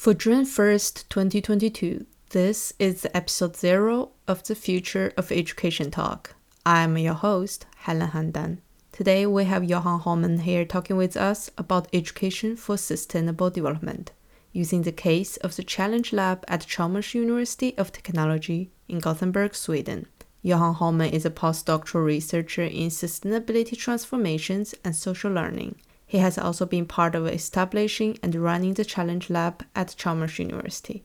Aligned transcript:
For 0.00 0.14
June 0.14 0.46
1st, 0.46 1.10
2022, 1.10 2.06
this 2.30 2.72
is 2.78 3.06
episode 3.12 3.54
0 3.54 4.12
of 4.26 4.42
the 4.44 4.54
Future 4.54 5.12
of 5.14 5.30
Education 5.30 5.90
Talk. 5.90 6.34
I'm 6.64 6.96
your 6.96 7.12
host, 7.12 7.66
Helen 7.76 8.08
Handan. 8.08 8.60
Today 8.92 9.26
we 9.26 9.44
have 9.44 9.62
Johan 9.62 10.00
Holmen 10.00 10.38
here 10.40 10.64
talking 10.64 10.96
with 10.96 11.18
us 11.18 11.50
about 11.58 11.86
education 11.92 12.56
for 12.56 12.78
sustainable 12.78 13.50
development, 13.50 14.12
using 14.52 14.84
the 14.84 14.90
case 14.90 15.36
of 15.36 15.56
the 15.56 15.62
Challenge 15.62 16.14
Lab 16.14 16.46
at 16.48 16.66
Chalmers 16.66 17.12
University 17.12 17.76
of 17.76 17.92
Technology 17.92 18.70
in 18.88 19.00
Gothenburg, 19.00 19.54
Sweden. 19.54 20.06
Johan 20.40 20.76
Holmen 20.76 21.12
is 21.12 21.26
a 21.26 21.30
postdoctoral 21.30 22.06
researcher 22.06 22.62
in 22.62 22.88
sustainability 22.88 23.76
transformations 23.76 24.74
and 24.82 24.96
social 24.96 25.30
learning. 25.30 25.74
He 26.10 26.18
has 26.18 26.36
also 26.36 26.66
been 26.66 26.86
part 26.86 27.14
of 27.14 27.28
establishing 27.28 28.18
and 28.20 28.34
running 28.34 28.74
the 28.74 28.84
Challenge 28.84 29.30
Lab 29.30 29.64
at 29.76 29.94
Chalmers 29.96 30.40
University. 30.40 31.04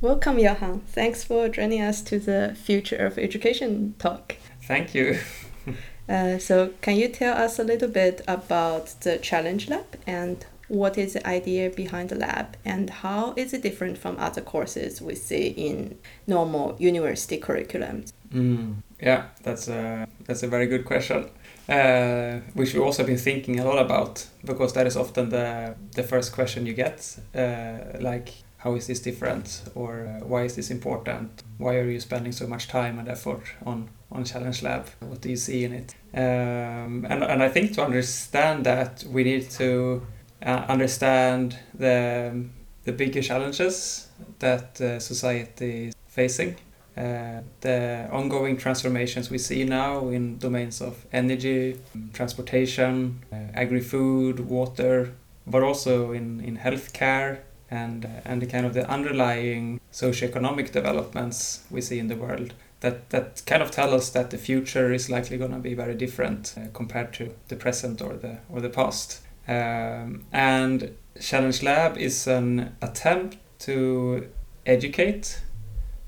Welcome, 0.00 0.38
Johan. 0.38 0.82
Thanks 0.86 1.24
for 1.24 1.48
joining 1.48 1.82
us 1.82 2.00
to 2.02 2.20
the 2.20 2.56
Future 2.56 2.94
of 2.94 3.18
Education 3.18 3.96
talk. 3.98 4.36
Thank 4.62 4.94
you. 4.94 5.18
uh, 6.08 6.38
so, 6.38 6.70
can 6.80 6.94
you 6.94 7.08
tell 7.08 7.36
us 7.36 7.58
a 7.58 7.64
little 7.64 7.88
bit 7.88 8.20
about 8.28 8.94
the 9.00 9.18
Challenge 9.18 9.68
Lab 9.68 9.98
and 10.06 10.46
what 10.68 10.96
is 10.96 11.14
the 11.14 11.26
idea 11.26 11.68
behind 11.68 12.10
the 12.10 12.16
lab 12.16 12.56
and 12.64 12.90
how 12.90 13.34
is 13.36 13.52
it 13.52 13.62
different 13.62 13.98
from 13.98 14.16
other 14.18 14.40
courses 14.40 15.02
we 15.02 15.16
see 15.16 15.48
in 15.48 15.98
normal 16.28 16.76
university 16.78 17.40
curriculums? 17.40 18.12
Mm, 18.32 18.76
yeah, 19.00 19.26
that's 19.42 19.66
a 19.66 20.06
that's 20.24 20.44
a 20.44 20.48
very 20.48 20.68
good 20.68 20.84
question 20.84 21.30
uh, 21.68 22.40
which 22.54 22.74
we've 22.74 22.82
also 22.82 23.04
been 23.04 23.18
thinking 23.18 23.58
a 23.60 23.64
lot 23.64 23.78
about 23.78 24.26
because 24.44 24.72
that 24.74 24.86
is 24.86 24.96
often 24.96 25.28
the 25.30 25.74
the 25.94 26.02
first 26.02 26.32
question 26.32 26.66
you 26.66 26.74
get, 26.74 27.18
uh, 27.34 27.98
like 28.00 28.32
how 28.58 28.74
is 28.74 28.86
this 28.86 29.00
different 29.00 29.62
or 29.74 30.06
uh, 30.06 30.24
why 30.26 30.44
is 30.44 30.54
this 30.56 30.70
important? 30.70 31.42
Why 31.58 31.76
are 31.76 31.90
you 31.90 32.00
spending 32.00 32.32
so 32.32 32.46
much 32.46 32.68
time 32.68 32.98
and 32.98 33.08
effort 33.08 33.42
on 33.64 33.88
on 34.10 34.24
Challenge 34.24 34.62
Lab? 34.62 34.86
What 35.00 35.20
do 35.20 35.28
you 35.28 35.36
see 35.36 35.64
in 35.64 35.72
it? 35.72 35.94
Um, 36.14 37.04
and 37.08 37.22
and 37.22 37.42
I 37.42 37.48
think 37.48 37.74
to 37.74 37.84
understand 37.84 38.64
that 38.64 39.04
we 39.04 39.24
need 39.24 39.50
to 39.50 40.02
uh, 40.42 40.64
understand 40.68 41.58
the 41.74 42.44
the 42.84 42.92
bigger 42.92 43.22
challenges 43.22 44.08
that 44.38 44.80
uh, 44.80 45.00
society 45.00 45.88
is 45.88 45.94
facing 46.06 46.56
the 46.96 48.08
ongoing 48.10 48.56
transformations 48.56 49.30
we 49.30 49.38
see 49.38 49.64
now 49.64 50.08
in 50.08 50.38
domains 50.38 50.80
of 50.80 51.06
energy, 51.12 51.78
transportation, 52.12 53.22
uh, 53.32 53.36
agri-food, 53.54 54.40
water, 54.40 55.12
but 55.46 55.62
also 55.62 56.12
in, 56.12 56.40
in 56.40 56.56
healthcare 56.56 57.38
and, 57.70 58.04
uh, 58.04 58.08
and 58.24 58.42
the 58.42 58.46
kind 58.46 58.64
of 58.64 58.74
the 58.74 58.88
underlying 58.88 59.80
socioeconomic 59.92 60.72
developments 60.72 61.64
we 61.70 61.80
see 61.80 61.98
in 61.98 62.08
the 62.08 62.16
world 62.16 62.54
that, 62.80 63.10
that 63.10 63.42
kind 63.46 63.62
of 63.62 63.70
tell 63.70 63.94
us 63.94 64.10
that 64.10 64.30
the 64.30 64.38
future 64.38 64.92
is 64.92 65.08
likely 65.08 65.38
going 65.38 65.52
to 65.52 65.58
be 65.58 65.74
very 65.74 65.94
different 65.94 66.54
uh, 66.56 66.66
compared 66.72 67.12
to 67.14 67.34
the 67.48 67.56
present 67.56 68.02
or 68.02 68.14
the, 68.14 68.38
or 68.50 68.60
the 68.60 68.68
past. 68.68 69.20
Um, 69.48 70.24
and 70.32 70.94
Challenge 71.20 71.62
Lab 71.62 71.96
is 71.96 72.26
an 72.26 72.76
attempt 72.82 73.38
to 73.60 74.28
educate 74.66 75.40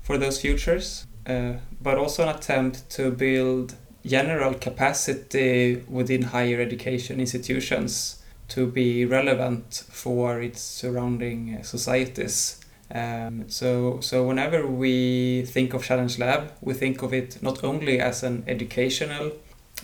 for 0.09 0.17
those 0.17 0.41
futures, 0.41 1.05
uh, 1.27 1.53
but 1.79 1.99
also 1.99 2.23
an 2.23 2.35
attempt 2.35 2.89
to 2.89 3.11
build 3.11 3.75
general 4.03 4.55
capacity 4.55 5.83
within 5.87 6.23
higher 6.23 6.59
education 6.59 7.19
institutions 7.19 8.19
to 8.47 8.65
be 8.65 9.05
relevant 9.05 9.83
for 9.91 10.41
its 10.41 10.61
surrounding 10.61 11.61
societies. 11.61 12.59
Um, 12.89 13.47
so, 13.49 13.99
so 13.99 14.25
whenever 14.25 14.65
we 14.65 15.43
think 15.45 15.75
of 15.75 15.83
Challenge 15.83 16.17
Lab, 16.17 16.53
we 16.59 16.73
think 16.73 17.03
of 17.03 17.13
it 17.13 17.43
not 17.43 17.63
only 17.63 17.99
as 17.99 18.23
an 18.23 18.43
educational 18.47 19.33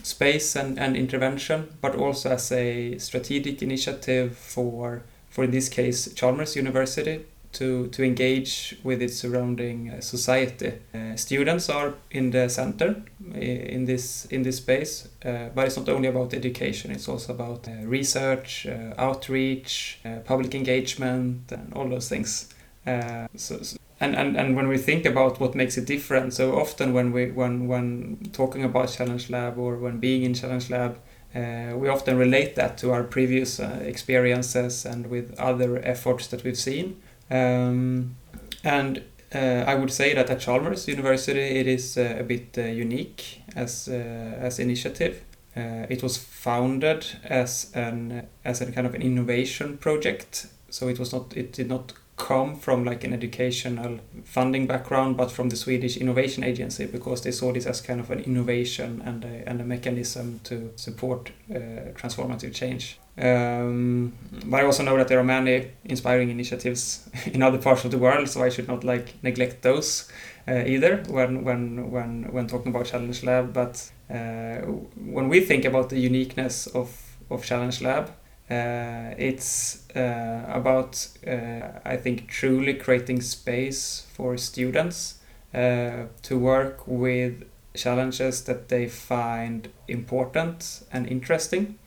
space 0.02 0.56
and, 0.56 0.76
and 0.76 0.96
intervention, 0.96 1.68
but 1.80 1.94
also 1.94 2.30
as 2.30 2.50
a 2.50 2.98
strategic 2.98 3.62
initiative 3.62 4.36
for, 4.36 5.04
for 5.30 5.44
in 5.44 5.52
this 5.52 5.68
case, 5.68 6.12
Chalmers 6.14 6.56
University 6.56 7.24
to, 7.56 7.88
to 7.88 8.02
engage 8.02 8.76
with 8.84 9.00
its 9.00 9.16
surrounding 9.16 9.90
uh, 9.90 10.00
society. 10.00 10.74
Uh, 10.94 11.16
students 11.16 11.68
are 11.70 11.94
in 12.10 12.30
the 12.30 12.48
center 12.48 13.02
in 13.34 13.84
this 13.86 14.26
in 14.26 14.42
this 14.42 14.58
space, 14.58 15.08
uh, 15.24 15.48
but 15.54 15.66
it's 15.66 15.76
not 15.76 15.88
only 15.88 16.08
about 16.08 16.34
education. 16.34 16.90
It's 16.90 17.08
also 17.08 17.32
about 17.32 17.66
uh, 17.66 17.72
research, 17.86 18.66
uh, 18.66 18.94
outreach, 18.98 19.98
uh, 20.04 20.20
public 20.24 20.54
engagement, 20.54 21.50
and 21.50 21.72
all 21.72 21.88
those 21.88 22.08
things. 22.08 22.48
so, 22.86 23.62
so 23.62 23.76
and, 23.98 24.14
and, 24.14 24.36
and 24.36 24.54
when 24.54 24.68
we 24.68 24.76
think 24.76 25.06
about 25.06 25.40
what 25.40 25.54
makes 25.54 25.78
it 25.78 25.86
different, 25.86 26.34
so 26.34 26.58
often 26.58 26.92
when 26.92 27.12
we 27.12 27.30
when 27.30 27.66
when 27.66 28.18
talking 28.32 28.64
about 28.64 28.90
Challenge 28.90 29.30
Lab 29.30 29.58
or 29.58 29.76
when 29.76 29.98
being 29.98 30.22
in 30.22 30.34
Challenge 30.34 30.68
Lab, 30.68 30.98
uh, 31.34 31.76
we 31.76 31.88
often 31.88 32.18
relate 32.18 32.54
that 32.56 32.76
to 32.78 32.92
our 32.92 33.02
previous 33.02 33.60
uh, 33.60 33.80
experiences 33.82 34.84
and 34.84 35.06
with 35.06 35.34
other 35.38 35.78
efforts 35.84 36.26
that 36.28 36.44
we've 36.44 36.58
seen. 36.58 37.00
Um, 37.30 38.16
and 38.62 39.02
uh, 39.34 39.64
I 39.66 39.74
would 39.74 39.92
say 39.92 40.14
that 40.14 40.30
at 40.30 40.40
Chalmers 40.40 40.88
University 40.88 41.40
it 41.60 41.66
is 41.66 41.98
uh, 41.98 42.16
a 42.18 42.22
bit 42.22 42.56
uh, 42.56 42.62
unique 42.62 43.42
as 43.54 43.88
as 43.88 44.58
initiative. 44.58 45.22
it 45.56 46.02
was 46.02 46.18
founded 46.18 47.06
as 47.24 47.70
an 47.74 48.26
as 48.44 48.60
a 48.60 48.70
kind 48.72 48.86
of 48.86 48.94
an 48.94 49.02
innovation 49.02 49.78
project, 49.78 50.46
so 50.70 50.88
it 50.88 50.98
was 50.98 51.12
not 51.12 51.36
it 51.36 51.52
did 51.52 51.68
not 51.68 51.92
come 52.16 52.56
from 52.56 52.84
like 52.84 53.04
an 53.04 53.12
educational 53.12 54.00
funding 54.24 54.66
background, 54.66 55.16
but 55.16 55.30
from 55.30 55.50
the 55.50 55.56
Swedish 55.56 55.98
Innovation 55.98 56.42
Agency 56.44 56.86
because 56.86 57.22
they 57.22 57.30
saw 57.30 57.52
this 57.52 57.66
as 57.66 57.80
kind 57.80 58.00
of 58.00 58.10
an 58.10 58.20
innovation 58.20 59.02
and 59.04 59.24
a, 59.24 59.48
and 59.48 59.60
a 59.60 59.64
mechanism 59.64 60.40
to 60.44 60.72
support 60.76 61.30
uh, 61.50 61.92
transformative 61.94 62.54
change. 62.54 62.98
Um, 63.18 64.12
but 64.46 64.60
I 64.60 64.64
also 64.64 64.82
know 64.82 64.96
that 64.96 65.08
there 65.08 65.18
are 65.18 65.24
many 65.24 65.72
inspiring 65.84 66.30
initiatives 66.30 67.08
in 67.26 67.42
other 67.42 67.58
parts 67.58 67.84
of 67.84 67.90
the 67.90 67.98
world, 67.98 68.28
so 68.28 68.42
I 68.42 68.48
should 68.48 68.68
not 68.68 68.82
like 68.82 69.14
neglect 69.22 69.62
those 69.62 70.10
uh, 70.48 70.64
either 70.66 71.02
when 71.08 71.44
when 71.44 71.90
when 71.90 72.32
when 72.32 72.46
talking 72.46 72.68
about 72.68 72.86
Challenge 72.86 73.22
Lab. 73.24 73.52
But 73.52 73.90
uh, 74.10 74.60
when 74.96 75.28
we 75.28 75.40
think 75.40 75.64
about 75.64 75.90
the 75.90 75.98
uniqueness 75.98 76.66
of 76.66 77.16
of 77.30 77.44
Challenge 77.44 77.80
Lab, 77.82 78.10
it's 78.48 79.88
uh, 79.96 80.44
about 80.48 81.08
uh, 81.26 81.80
I 81.84 81.96
think 81.96 82.28
truly 82.28 82.74
creating 82.74 83.20
space 83.20 84.06
for 84.12 84.36
students 84.36 85.18
to 85.52 86.38
work 86.38 86.86
with 86.86 87.44
challenges 87.74 88.44
that 88.44 88.68
they 88.68 88.88
find 88.88 89.68
important 89.88 90.82
and 90.92 91.06
interesting 91.06 91.78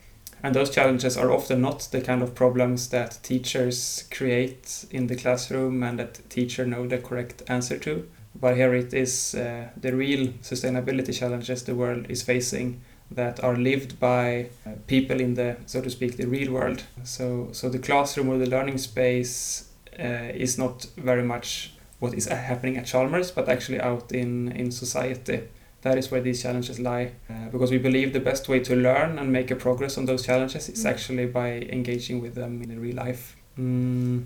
and 0.42 0.56
those 0.56 0.70
challenges 0.70 1.18
are 1.18 1.32
often 1.32 1.62
not 1.62 1.88
the 1.92 2.02
kind 2.02 2.22
of 2.22 2.34
problems 2.34 2.90
that 2.90 3.20
teachers 3.24 4.06
create 4.10 4.86
in 4.90 5.08
the 5.08 5.16
classroom 5.16 5.84
and 5.84 6.00
that 6.00 6.30
teacher 6.30 6.66
know 6.66 6.88
the 6.88 6.98
correct 6.98 7.44
answer 7.48 7.78
to. 7.80 8.08
But 8.40 8.56
here 8.56 8.74
it 8.74 8.94
is 8.94 9.36
uh, 9.36 9.70
the 9.76 9.94
real 9.94 10.28
sustainability 10.42 11.18
challenges 11.18 11.64
the 11.64 11.76
world 11.76 12.06
is 12.10 12.22
facing 12.22 12.82
that 13.12 13.44
are 13.44 13.56
lived 13.56 14.00
by 14.00 14.50
uh, 14.66 14.72
people 14.88 15.20
in 15.20 15.34
the, 15.34 15.58
so 15.66 15.82
to 15.82 15.90
speak, 15.90 16.18
the 16.18 16.28
real 16.28 16.52
world. 16.52 16.84
So, 17.04 17.50
so 17.52 17.70
the 17.70 17.80
classroom 17.80 18.30
or 18.30 18.38
the 18.38 18.46
learning 18.46 18.78
space 18.78 19.70
uh, 20.00 20.32
is 20.34 20.58
not 20.58 20.86
very 20.98 21.24
much 21.24 21.74
what 22.00 22.14
is 22.14 22.28
happening 22.28 22.78
at 22.78 22.86
Chalmers, 22.86 23.32
but 23.32 23.50
actually 23.50 23.82
out 23.82 24.12
in, 24.12 24.52
in 24.52 24.72
society 24.72 25.42
that 25.82 25.98
is 25.98 26.12
where 26.12 26.22
these 26.22 26.42
challenges 26.42 26.80
lie. 26.80 27.12
Uh, 27.30 27.50
because 27.52 27.72
we 27.72 27.78
believe 27.78 28.14
the 28.14 28.20
best 28.20 28.50
way 28.50 28.60
to 28.60 28.76
learn 28.76 29.18
and 29.18 29.32
make 29.32 29.50
a 29.52 29.56
progress 29.56 29.98
on 29.98 30.06
those 30.06 30.26
challenges 30.26 30.70
is 30.70 30.84
mm. 30.84 30.90
actually 30.90 31.26
by 31.26 31.52
engaging 31.72 32.22
with 32.22 32.36
them 32.36 32.62
in 32.62 32.80
real 32.80 32.96
life. 32.96 33.36
Mm. 33.58 34.26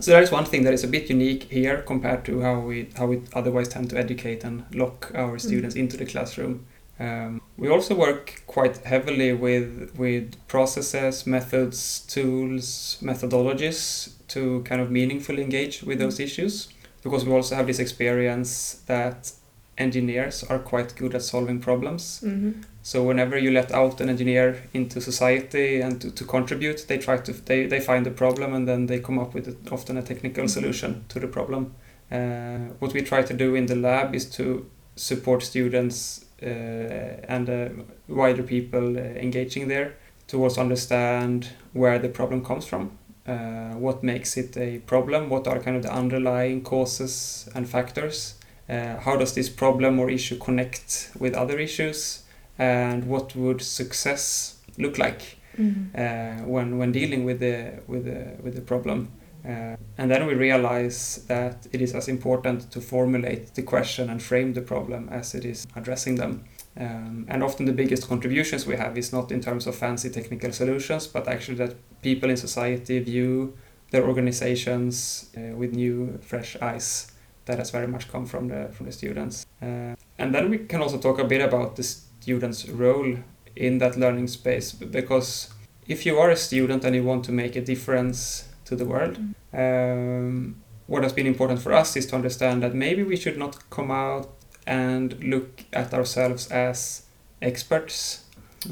So 0.00 0.12
that 0.12 0.22
is 0.22 0.30
one 0.30 0.44
thing 0.44 0.64
that 0.64 0.72
is 0.72 0.84
a 0.84 0.88
bit 0.88 1.10
unique 1.10 1.44
here 1.44 1.82
compared 1.82 2.24
to 2.26 2.40
how 2.40 2.60
we 2.60 2.88
how 2.96 3.06
we 3.06 3.22
otherwise 3.34 3.68
tend 3.68 3.90
to 3.90 3.98
educate 3.98 4.42
and 4.44 4.64
lock 4.74 5.10
our 5.14 5.36
mm. 5.36 5.40
students 5.40 5.74
mm. 5.74 5.80
into 5.80 5.96
the 5.96 6.06
classroom. 6.06 6.64
Um, 6.98 7.42
we 7.56 7.68
also 7.68 7.94
work 7.94 8.42
quite 8.46 8.78
heavily 8.78 9.32
with 9.32 9.94
with 9.96 10.34
processes, 10.48 11.26
methods, 11.26 12.00
tools, 12.00 12.98
methodologies 13.02 14.12
to 14.28 14.62
kind 14.62 14.80
of 14.80 14.90
meaningfully 14.90 15.42
engage 15.42 15.82
with 15.82 15.98
those 15.98 16.18
mm. 16.18 16.24
issues 16.24 16.68
because 17.02 17.24
we 17.24 17.32
also 17.32 17.54
have 17.54 17.66
this 17.66 17.78
experience 17.78 18.80
that 18.86 19.32
engineers 19.76 20.44
are 20.44 20.58
quite 20.58 20.94
good 20.96 21.14
at 21.14 21.22
solving 21.22 21.60
problems. 21.60 22.22
Mm-hmm. 22.24 22.62
So 22.82 23.02
whenever 23.02 23.36
you 23.38 23.50
let 23.50 23.72
out 23.72 24.00
an 24.00 24.08
engineer 24.08 24.62
into 24.72 25.00
society 25.00 25.80
and 25.80 26.00
to, 26.00 26.10
to 26.10 26.24
contribute, 26.24 26.86
they 26.88 26.98
try 26.98 27.16
to 27.18 27.32
they, 27.32 27.66
they 27.66 27.80
find 27.80 28.04
the 28.06 28.10
problem 28.10 28.54
and 28.54 28.68
then 28.68 28.86
they 28.86 29.00
come 29.00 29.18
up 29.18 29.34
with 29.34 29.48
a, 29.48 29.56
often 29.72 29.96
a 29.96 30.02
technical 30.02 30.44
mm-hmm. 30.44 30.48
solution 30.48 31.04
to 31.08 31.20
the 31.20 31.28
problem. 31.28 31.74
Uh, 32.10 32.58
what 32.78 32.92
we 32.92 33.02
try 33.02 33.22
to 33.22 33.34
do 33.34 33.54
in 33.54 33.66
the 33.66 33.76
lab 33.76 34.14
is 34.14 34.26
to 34.30 34.68
support 34.96 35.42
students 35.42 36.24
and 36.48 37.48
uh, 37.48 37.68
wider 38.08 38.42
people 38.42 38.96
uh, 38.96 39.00
engaging 39.00 39.68
there 39.68 39.94
to 40.26 40.42
also 40.42 40.60
understand 40.60 41.48
where 41.72 41.98
the 41.98 42.08
problem 42.08 42.44
comes 42.44 42.66
from 42.66 42.98
uh, 43.26 43.72
what 43.74 44.02
makes 44.02 44.36
it 44.36 44.56
a 44.56 44.78
problem, 44.80 45.30
what 45.30 45.46
are 45.46 45.58
kind 45.58 45.76
of 45.76 45.82
the 45.82 45.92
underlying 45.92 46.62
causes 46.62 47.48
and 47.54 47.68
factors, 47.68 48.34
uh, 48.68 48.96
how 49.00 49.16
does 49.16 49.34
this 49.34 49.48
problem 49.48 49.98
or 49.98 50.10
issue 50.10 50.36
connect 50.38 51.10
with 51.18 51.34
other 51.34 51.58
issues, 51.58 52.22
and 52.58 53.06
what 53.06 53.34
would 53.34 53.62
success 53.62 54.58
look 54.78 54.98
like 54.98 55.38
Mm-hmm. 55.56 56.48
when 56.48 56.78
when 56.78 56.90
dealing 56.90 57.24
with 57.24 57.38
the 57.38 57.74
with 57.86 58.06
the 58.06 58.34
with 58.42 58.56
the 58.56 58.60
problem. 58.60 59.08
Uh, 59.44 59.76
and 59.98 60.10
then 60.10 60.26
we 60.26 60.34
realize 60.34 61.24
that 61.26 61.66
it 61.72 61.80
is 61.82 61.94
as 61.94 62.08
important 62.08 62.70
to 62.70 62.80
formulate 62.80 63.54
the 63.54 63.62
question 63.62 64.10
and 64.10 64.22
frame 64.22 64.54
the 64.54 64.62
problem 64.62 65.08
as 65.10 65.34
it 65.34 65.44
is 65.44 65.66
addressing 65.76 66.16
them. 66.16 66.44
Um, 66.76 67.26
and 67.28 67.42
often 67.42 67.66
the 67.66 67.72
biggest 67.72 68.08
contributions 68.08 68.66
we 68.66 68.76
have 68.76 68.98
is 68.98 69.12
not 69.12 69.30
in 69.30 69.40
terms 69.40 69.66
of 69.66 69.74
fancy 69.74 70.10
technical 70.10 70.52
solutions, 70.52 71.06
but 71.06 71.28
actually 71.28 71.58
that 71.58 71.74
people 72.02 72.30
in 72.30 72.36
society 72.36 72.98
view 73.00 73.54
their 73.90 74.06
organizations 74.08 75.30
uh, 75.36 75.54
with 75.54 75.72
new, 75.72 76.18
fresh 76.22 76.56
eyes. 76.60 77.12
That 77.44 77.58
has 77.58 77.70
very 77.70 77.86
much 77.86 78.10
come 78.10 78.26
from 78.26 78.48
the 78.48 78.70
from 78.72 78.86
the 78.86 78.92
students. 78.92 79.44
Uh, 79.60 79.94
and 80.18 80.34
then 80.34 80.48
we 80.48 80.58
can 80.58 80.80
also 80.80 80.98
talk 80.98 81.18
a 81.18 81.24
bit 81.24 81.42
about 81.42 81.76
the 81.76 81.82
students' 81.82 82.66
role 82.68 83.18
in 83.54 83.78
that 83.78 83.96
learning 83.96 84.28
space, 84.28 84.72
because 84.72 85.50
if 85.86 86.06
you 86.06 86.18
are 86.18 86.30
a 86.30 86.36
student 86.36 86.84
and 86.84 86.96
you 86.96 87.04
want 87.04 87.24
to 87.24 87.32
make 87.32 87.54
a 87.54 87.60
difference 87.60 88.48
to 88.64 88.76
the 88.76 88.84
world, 88.84 89.18
um, 89.52 90.56
what 90.86 91.02
has 91.02 91.12
been 91.12 91.26
important 91.26 91.60
for 91.60 91.72
us 91.72 91.96
is 91.96 92.06
to 92.06 92.16
understand 92.16 92.62
that 92.62 92.74
maybe 92.74 93.02
we 93.02 93.16
should 93.16 93.38
not 93.38 93.70
come 93.70 93.90
out 93.90 94.28
and 94.66 95.22
look 95.22 95.64
at 95.72 95.92
ourselves 95.94 96.50
as 96.50 97.02
experts, 97.40 98.24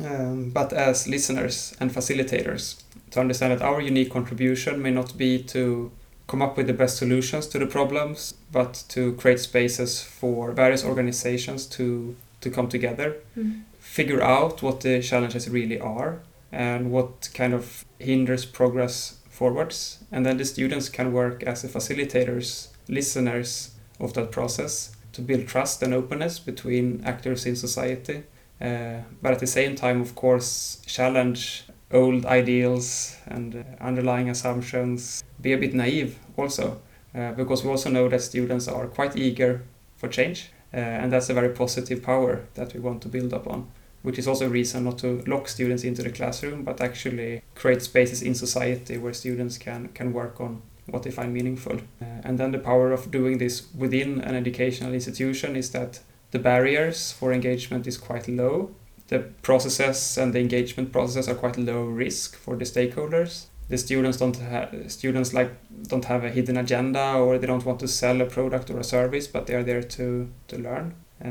um, 0.05 0.50
but 0.50 0.73
as 0.73 1.06
listeners 1.09 1.75
and 1.81 1.91
facilitators. 1.91 2.83
To 3.11 3.21
understand 3.21 3.53
that 3.53 3.62
our 3.62 3.81
unique 3.81 4.11
contribution 4.11 4.81
may 4.81 4.91
not 4.91 5.17
be 5.19 5.43
to 5.44 5.91
come 6.29 6.41
up 6.41 6.56
with 6.56 6.67
the 6.67 6.73
best 6.73 6.97
solutions 6.97 7.47
to 7.49 7.59
the 7.59 7.67
problems, 7.67 8.35
but 8.50 8.85
to 8.89 9.12
create 9.15 9.41
spaces 9.41 10.03
for 10.03 10.53
various 10.53 10.85
organizations 10.85 11.67
to, 11.67 12.17
to 12.41 12.50
come 12.50 12.69
together, 12.69 13.17
Mm-hmm. 13.37 13.61
figure 13.81 14.23
out 14.23 14.62
what 14.62 14.81
the 14.81 15.03
challenges 15.03 15.49
really 15.50 15.79
are, 15.79 16.21
and 16.50 16.91
what 16.91 17.29
kind 17.35 17.53
of 17.53 17.85
hinders 17.99 18.44
progress 18.47 19.19
forwards. 19.32 19.99
And 20.12 20.25
then 20.25 20.37
the 20.37 20.44
students 20.44 20.88
can 20.88 21.12
work 21.12 21.43
as 21.43 21.62
the 21.62 21.69
facilitators, 21.69 22.69
listeners 22.88 23.73
of 23.99 24.12
that 24.12 24.31
process 24.31 24.94
to 25.12 25.23
build 25.23 25.49
trust 25.49 25.82
and 25.82 25.94
openness 25.94 26.38
between 26.38 27.02
actors 27.05 27.46
in 27.46 27.56
society. 27.56 28.25
Uh, 28.61 28.99
but 29.20 29.32
at 29.32 29.40
the 29.40 29.46
same 29.46 29.75
time, 29.75 30.00
of 30.00 30.14
course, 30.14 30.81
challenge 30.87 31.64
old 31.90 32.25
ideals 32.26 33.17
and 33.26 33.56
uh, 33.56 33.84
underlying 33.84 34.31
assumptions. 34.31 35.25
Be 35.40 35.52
a 35.52 35.58
bit 35.58 35.75
naive 35.75 36.19
also, 36.37 36.81
uh, 37.14 37.32
because 37.32 37.64
we 37.64 37.70
also 37.70 37.90
know 37.90 38.08
that 38.08 38.20
students 38.20 38.69
are 38.69 38.87
quite 38.87 39.17
eager 39.17 39.62
for 39.96 40.08
change. 40.08 40.52
Uh, 40.75 40.76
and 40.76 41.12
that's 41.12 41.29
a 41.29 41.34
very 41.34 41.50
positive 41.50 42.02
power 42.02 42.44
that 42.55 42.73
we 42.75 42.81
want 42.81 43.02
to 43.02 43.08
build 43.08 43.32
upon 43.32 43.67
which 44.02 44.19
is 44.19 44.28
also 44.28 44.46
a 44.46 44.50
reason 44.50 44.84
not 44.84 44.99
to 44.99 45.22
lock 45.26 45.49
students 45.49 45.84
into 45.84 46.02
the 46.02 46.10
classroom, 46.10 46.64
but 46.64 46.81
actually 46.81 47.43
create 47.54 47.82
spaces 47.82 48.22
in 48.22 48.34
society 48.34 48.99
where 48.99 49.12
students 49.12 49.58
can, 49.58 49.88
can 49.88 50.12
work 50.12 50.40
on 50.40 50.62
what 50.87 51.02
they 51.04 51.10
find 51.10 51.32
meaningful. 51.32 51.76
Uh, 52.00 52.20
and 52.25 52.38
then 52.38 52.52
the 52.52 52.58
power 52.58 52.93
of 52.93 53.10
doing 53.10 53.38
this 53.38 53.69
within 53.75 54.20
an 54.20 54.34
educational 54.34 54.93
institution 54.93 55.56
is 55.56 55.70
that 55.70 56.00
the 56.32 56.38
barriers 56.38 57.12
for 57.12 57.32
engagement 57.32 57.87
is 57.87 57.96
quite 57.96 58.26
low. 58.28 58.75
The 59.08 59.20
processes 59.43 60.16
and 60.19 60.32
the 60.32 60.40
engagement 60.40 60.93
processes 60.93 61.28
are 61.28 61.34
quite 61.34 61.58
low 61.58 61.84
risk 61.84 62.37
for 62.37 62.56
the 62.56 62.64
stakeholders. 62.64 63.46
The 63.69 63.78
students 63.78 64.19
don't 64.19 64.37
have 64.37 64.90
students 64.90 65.32
like 65.32 65.50
don't 65.84 66.05
have 66.06 66.25
a 66.25 66.31
hidden 66.31 66.56
agenda 66.56 67.14
or 67.14 67.38
they 67.38 67.46
don't 67.46 67.64
want 67.64 67.81
to 67.81 67.88
sell 67.88 68.20
a 68.20 68.26
product 68.26 68.70
or 68.70 68.78
a 68.78 68.84
service, 68.84 69.26
but 69.26 69.46
they 69.46 69.55
are 69.55 69.62
there 69.62 69.82
to, 69.82 70.31
to 70.48 70.58
learn. 70.58 70.94
Uh, 71.24 71.28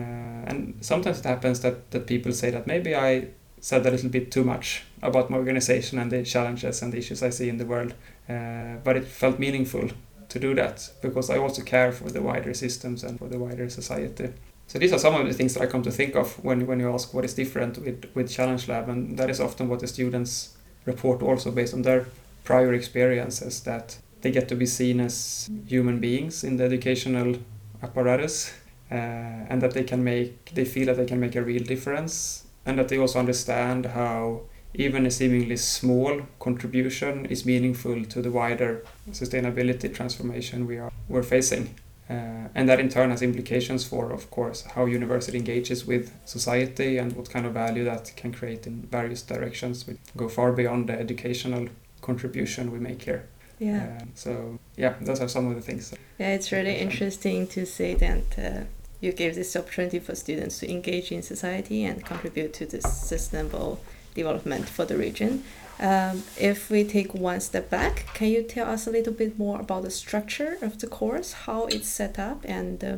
and 0.48 0.78
sometimes 0.82 1.20
it 1.20 1.26
happens 1.26 1.60
that, 1.62 1.92
that 1.92 2.08
people 2.08 2.32
say 2.32 2.50
that 2.52 2.66
maybe 2.68 2.96
I 2.96 3.28
said 3.60 3.86
a 3.86 3.92
little 3.92 4.10
bit 4.10 4.32
too 4.32 4.44
much 4.44 4.84
about 5.02 5.30
my 5.30 5.38
organization 5.38 6.00
and 6.00 6.12
the 6.12 6.24
challenges 6.24 6.82
and 6.82 6.92
the 6.92 6.98
issues 6.98 7.22
I 7.22 7.30
see 7.30 7.50
in 7.50 7.58
the 7.58 7.66
world. 7.66 7.94
Uh, 8.28 8.76
but 8.84 8.96
it 8.96 9.06
felt 9.06 9.38
meaningful 9.38 9.90
to 10.30 10.40
do 10.40 10.56
that 10.56 10.90
because 11.02 11.30
I 11.30 11.38
also 11.38 11.62
care 11.62 11.92
for 11.92 12.10
the 12.10 12.22
wider 12.22 12.54
systems 12.54 13.04
and 13.04 13.20
for 13.20 13.28
the 13.28 13.38
wider 13.38 13.70
society. 13.70 14.30
So 14.68 14.80
these 14.80 14.94
are 14.94 15.00
some 15.00 15.16
of 15.16 15.28
the 15.28 15.34
things 15.34 15.54
that 15.54 15.64
I 15.64 15.66
come 15.66 15.84
to 15.84 15.92
think 15.92 16.16
of 16.16 16.42
when, 16.44 16.66
when 16.66 16.80
you 16.80 16.92
ask 16.94 17.14
what 17.14 17.26
is 17.26 17.34
different 17.34 17.78
with, 17.78 18.06
with 18.16 18.32
Challenge 18.32 18.68
Lab, 18.70 18.88
and 18.88 19.18
that 19.18 19.30
is 19.30 19.42
often 19.42 19.68
what 19.68 19.82
the 19.82 19.88
students 19.88 20.56
report 20.86 21.22
also 21.22 21.52
based 21.52 21.74
on 21.74 21.82
their 21.82 22.08
prior 22.46 22.74
experiences 22.74 23.62
that 23.64 23.98
they 24.22 24.32
get 24.32 24.48
to 24.48 24.56
be 24.56 24.66
seen 24.66 25.02
as 25.02 25.50
human 25.68 26.00
beings 26.00 26.44
in 26.44 26.58
the 26.58 26.64
educational 26.64 27.36
apparatus 27.84 28.54
and 28.92 29.62
that 29.62 29.74
they 29.74 29.84
can 29.84 30.04
make 30.04 30.54
they 30.54 30.66
feel 30.66 30.86
that 30.88 30.98
they 30.98 31.06
can 31.06 31.20
make 31.20 31.36
a 31.36 31.42
real 31.42 31.64
difference 31.64 32.46
and 32.66 32.78
that 32.78 32.90
they 32.90 32.98
also 32.98 33.20
understand 33.20 33.86
how 33.88 34.42
even 34.74 35.06
a 35.06 35.12
seemingly 35.12 35.58
small 35.58 36.22
contribution 36.40 37.26
is 37.26 37.46
meaningful 37.46 38.06
to 38.06 38.22
the 38.22 38.32
wider 38.32 38.84
sustainability 39.12 39.94
transformation 39.94 40.66
we 40.68 40.78
are 40.78 40.92
we're 41.10 41.24
facing. 41.24 41.76
Uh, 42.10 42.50
and 42.56 42.68
that 42.68 42.78
in 42.78 42.90
turn 42.90 43.10
has 43.10 43.22
implications 43.22 43.86
for 43.86 44.12
of 44.12 44.30
course 44.32 44.64
how 44.76 44.86
university 44.86 45.38
engages 45.38 45.86
with 45.86 46.12
society 46.26 46.98
and 46.98 47.14
what 47.14 47.30
kind 47.30 47.46
of 47.46 47.54
value 47.54 47.86
that 47.86 48.12
can 48.18 48.34
create 48.34 48.68
in 48.68 48.82
various 48.92 49.22
directions 49.22 49.88
which 49.88 49.98
go 50.18 50.28
far 50.28 50.52
beyond 50.52 50.90
the 50.90 50.94
educational 50.94 51.70
contribution 52.02 52.72
we 52.72 52.80
make 52.80 53.02
here. 53.04 53.28
Yeah. 53.60 54.00
uh, 54.02 54.06
so 54.16 54.60
yeah 54.76 54.96
those 55.00 55.22
are 55.22 55.30
some 55.30 55.48
of 55.48 55.56
the 55.56 55.62
things. 55.62 55.94
Yeah, 56.18 56.34
it's 56.34 56.52
really 56.52 56.76
interesting 56.76 57.48
to 57.48 57.66
see 57.66 57.94
that 57.94 58.24
uh, 58.38 58.64
you 59.02 59.12
gave 59.12 59.36
this 59.36 59.56
opportunity 59.56 60.00
for 60.00 60.16
students 60.16 60.60
to 60.60 60.72
engage 60.72 61.12
in 61.12 61.22
society 61.22 61.84
and 61.84 62.06
contribute 62.06 62.54
to 62.54 62.66
this 62.66 62.84
sustainable 62.84 63.80
development 64.14 64.70
for 64.70 64.86
the 64.86 64.96
region. 64.98 65.44
Um, 65.80 66.24
if 66.40 66.70
we 66.70 66.84
take 66.84 67.14
one 67.16 67.40
step 67.40 67.70
back, 67.70 68.06
can 68.14 68.28
you 68.28 68.44
tell 68.44 68.70
us 68.70 68.86
a 68.86 68.92
little 68.92 69.14
bit 69.14 69.40
more 69.40 69.60
about 69.60 69.82
the 69.84 69.90
structure 69.90 70.58
of 70.62 70.80
the 70.80 70.88
course, 70.88 71.34
how 71.34 71.66
it's 71.66 71.88
set 71.88 72.20
up, 72.20 72.46
and 72.46 72.84
uh, 72.84 72.98